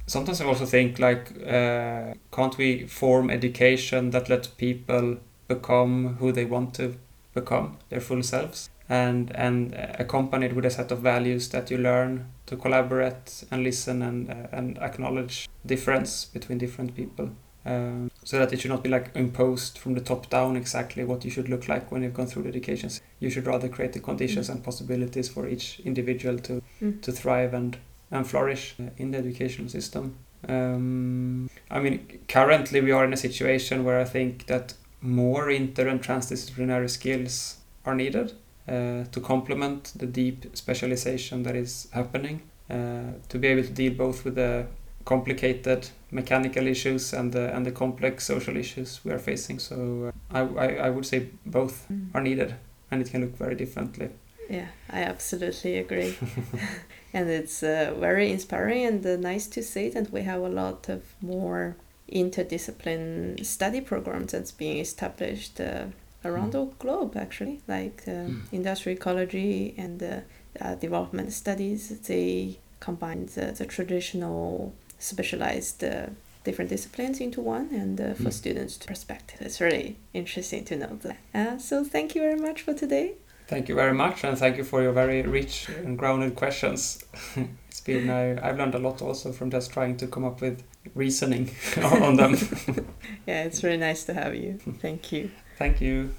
sometimes 0.07 0.41
I 0.41 0.45
also 0.45 0.65
think 0.65 0.99
like, 0.99 1.31
uh, 1.45 2.13
can't 2.31 2.57
we 2.57 2.87
form 2.87 3.29
education 3.29 4.11
that 4.11 4.29
lets 4.29 4.47
people 4.47 5.17
become 5.47 6.15
who 6.19 6.31
they 6.31 6.45
want 6.45 6.73
to 6.75 6.95
become, 7.33 7.77
their 7.89 8.01
full 8.01 8.23
selves, 8.23 8.69
and 8.89 9.31
and 9.35 9.73
accompanied 9.99 10.53
with 10.53 10.65
a 10.65 10.69
set 10.69 10.91
of 10.91 10.99
values 10.99 11.49
that 11.49 11.71
you 11.71 11.77
learn 11.77 12.25
to 12.45 12.57
collaborate 12.57 13.45
and 13.51 13.63
listen 13.63 14.01
and 14.01 14.29
uh, 14.29 14.47
and 14.51 14.77
acknowledge 14.79 15.47
difference 15.65 16.25
between 16.25 16.57
different 16.57 16.95
people. 16.95 17.29
Um, 17.63 18.09
so 18.23 18.39
that 18.39 18.51
it 18.53 18.59
should 18.59 18.71
not 18.71 18.83
be 18.83 18.89
like 18.89 19.11
imposed 19.15 19.77
from 19.77 19.93
the 19.93 20.01
top 20.01 20.29
down 20.31 20.55
exactly 20.55 21.03
what 21.03 21.23
you 21.23 21.29
should 21.29 21.47
look 21.47 21.67
like 21.67 21.91
when 21.91 22.01
you've 22.01 22.15
gone 22.15 22.25
through 22.27 22.43
the 22.43 22.49
education. 22.49 22.89
You 23.19 23.29
should 23.29 23.45
rather 23.45 23.69
create 23.69 23.93
the 23.93 23.99
conditions 23.99 24.49
and 24.49 24.63
possibilities 24.63 25.29
for 25.29 25.47
each 25.47 25.79
individual 25.85 26.39
to 26.39 26.61
Mm. 26.81 27.01
to 27.01 27.11
thrive 27.11 27.53
and 27.53 27.77
and 28.11 28.25
flourish 28.27 28.75
uh, 28.79 28.89
in 28.97 29.11
the 29.11 29.17
educational 29.19 29.69
system. 29.69 30.15
Um, 30.49 31.49
I 31.69 31.79
mean, 31.79 31.99
currently 32.27 32.81
we 32.81 32.91
are 32.91 33.05
in 33.05 33.13
a 33.13 33.17
situation 33.17 33.83
where 33.85 33.99
I 33.99 34.05
think 34.05 34.47
that 34.47 34.73
more 35.01 35.49
inter 35.51 35.87
and 35.87 36.01
transdisciplinary 36.01 36.89
skills 36.89 37.57
are 37.85 37.95
needed 37.95 38.33
uh, 38.67 39.05
to 39.11 39.19
complement 39.21 39.93
the 39.95 40.05
deep 40.07 40.45
specialization 40.55 41.43
that 41.43 41.55
is 41.55 41.87
happening. 41.91 42.41
Uh, 42.69 43.13
to 43.29 43.37
be 43.37 43.47
able 43.47 43.63
to 43.63 43.73
deal 43.73 43.93
both 43.93 44.23
with 44.25 44.35
the 44.35 44.65
complicated 45.05 45.89
mechanical 46.11 46.67
issues 46.67 47.13
and 47.13 47.31
the 47.31 47.55
and 47.55 47.65
the 47.65 47.71
complex 47.71 48.25
social 48.25 48.57
issues 48.57 48.99
we 49.05 49.11
are 49.11 49.19
facing. 49.19 49.59
So 49.59 50.11
uh, 50.33 50.37
I, 50.37 50.41
I 50.65 50.87
I 50.87 50.89
would 50.89 51.05
say 51.05 51.27
both 51.45 51.87
Mm. 51.89 52.09
are 52.15 52.21
needed, 52.23 52.55
and 52.91 53.01
it 53.01 53.11
can 53.11 53.21
look 53.21 53.37
very 53.37 53.55
differently. 53.55 54.09
Yeah, 54.49 54.67
I 54.89 55.03
absolutely 55.03 55.77
agree. 55.77 56.13
and 57.13 57.29
it's 57.29 57.63
uh, 57.63 57.93
very 57.99 58.31
inspiring 58.31 58.85
and 58.85 59.05
uh, 59.05 59.15
nice 59.31 59.47
to 59.47 59.61
see 59.63 59.89
that 59.89 60.11
we 60.11 60.21
have 60.23 60.41
a 60.43 60.49
lot 60.49 60.89
of 60.89 61.01
more 61.21 61.75
interdiscipline 62.11 63.45
study 63.45 63.81
programs 63.81 64.31
that's 64.31 64.51
being 64.51 64.77
established 64.79 65.59
uh, 65.59 65.85
around 66.25 66.49
Mm. 66.49 66.51
the 66.51 66.65
globe, 66.79 67.15
actually, 67.17 67.61
like 67.67 68.03
uh, 68.07 68.11
Mm. 68.11 68.41
industrial 68.51 68.97
ecology 68.97 69.73
and 69.77 70.03
uh, 70.03 70.19
uh, 70.61 70.75
development 70.75 71.31
studies. 71.33 71.89
They 72.07 72.57
combine 72.79 73.25
the, 73.35 73.53
the 73.57 73.65
traditional 73.65 74.73
specialized 75.01 75.79
the 75.81 76.11
different 76.43 76.69
disciplines 76.69 77.19
into 77.19 77.41
one 77.41 77.69
and 77.73 77.99
uh, 78.01 78.13
for 78.15 78.29
Mm. 78.29 78.33
students' 78.33 78.77
perspective. 78.77 79.39
It's 79.41 79.59
really 79.61 79.97
interesting 80.13 80.63
to 80.65 80.75
know 80.75 80.97
that. 81.03 81.17
Uh, 81.35 81.57
so 81.59 81.83
thank 81.83 82.15
you 82.15 82.21
very 82.21 82.39
much 82.39 82.61
for 82.63 82.73
today. 82.73 83.13
Thank 83.47 83.67
you 83.69 83.75
very 83.75 83.93
much, 83.93 84.23
and 84.23 84.37
thank 84.37 84.55
you 84.57 84.63
for 84.63 84.81
your 84.81 84.93
very 84.93 85.21
rich 85.23 85.67
and 85.69 85.97
grounded 85.97 86.35
questions. 86.35 87.03
it's 87.67 87.81
been 87.81 88.09
I, 88.09 88.23
I've 88.47 88.57
learned 88.57 88.75
a 88.75 88.79
lot 88.79 89.01
also 89.01 89.31
from 89.33 89.51
just 89.51 89.71
trying 89.73 89.97
to 89.97 90.07
come 90.07 90.23
up 90.23 90.39
with 90.41 90.63
reasoning 90.95 91.51
on 91.83 92.15
them. 92.15 92.35
Yeah, 93.27 93.43
it's 93.43 93.61
really 93.63 93.77
nice 93.77 94.03
to 94.05 94.13
have 94.13 94.33
you. 94.35 94.57
Thank 94.81 95.11
you. 95.11 95.29
Thank 95.57 95.81
you. 95.81 96.11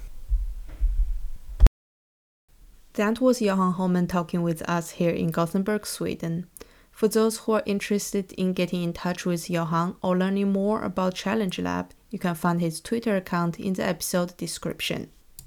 That 2.93 3.19
was 3.19 3.41
Johan 3.41 3.73
Holmen 3.73 4.07
talking 4.07 4.43
with 4.43 4.61
us 4.69 4.91
here 4.91 5.09
in 5.09 5.31
Gothenburg, 5.31 5.85
Sweden. 5.85 6.45
For 7.03 7.09
those 7.09 7.39
who 7.39 7.51
are 7.51 7.63
interested 7.65 8.31
in 8.31 8.53
getting 8.53 8.81
in 8.81 8.93
touch 8.93 9.25
with 9.25 9.49
Johan 9.49 9.97
or 10.01 10.17
learning 10.17 10.53
more 10.53 10.81
about 10.83 11.15
Challenge 11.15 11.59
Lab, 11.59 11.91
you 12.09 12.17
can 12.17 12.33
find 12.33 12.61
his 12.61 12.79
Twitter 12.79 13.17
account 13.17 13.59
in 13.59 13.73
the 13.73 13.83
episode 13.83 14.37
description. 14.37 15.09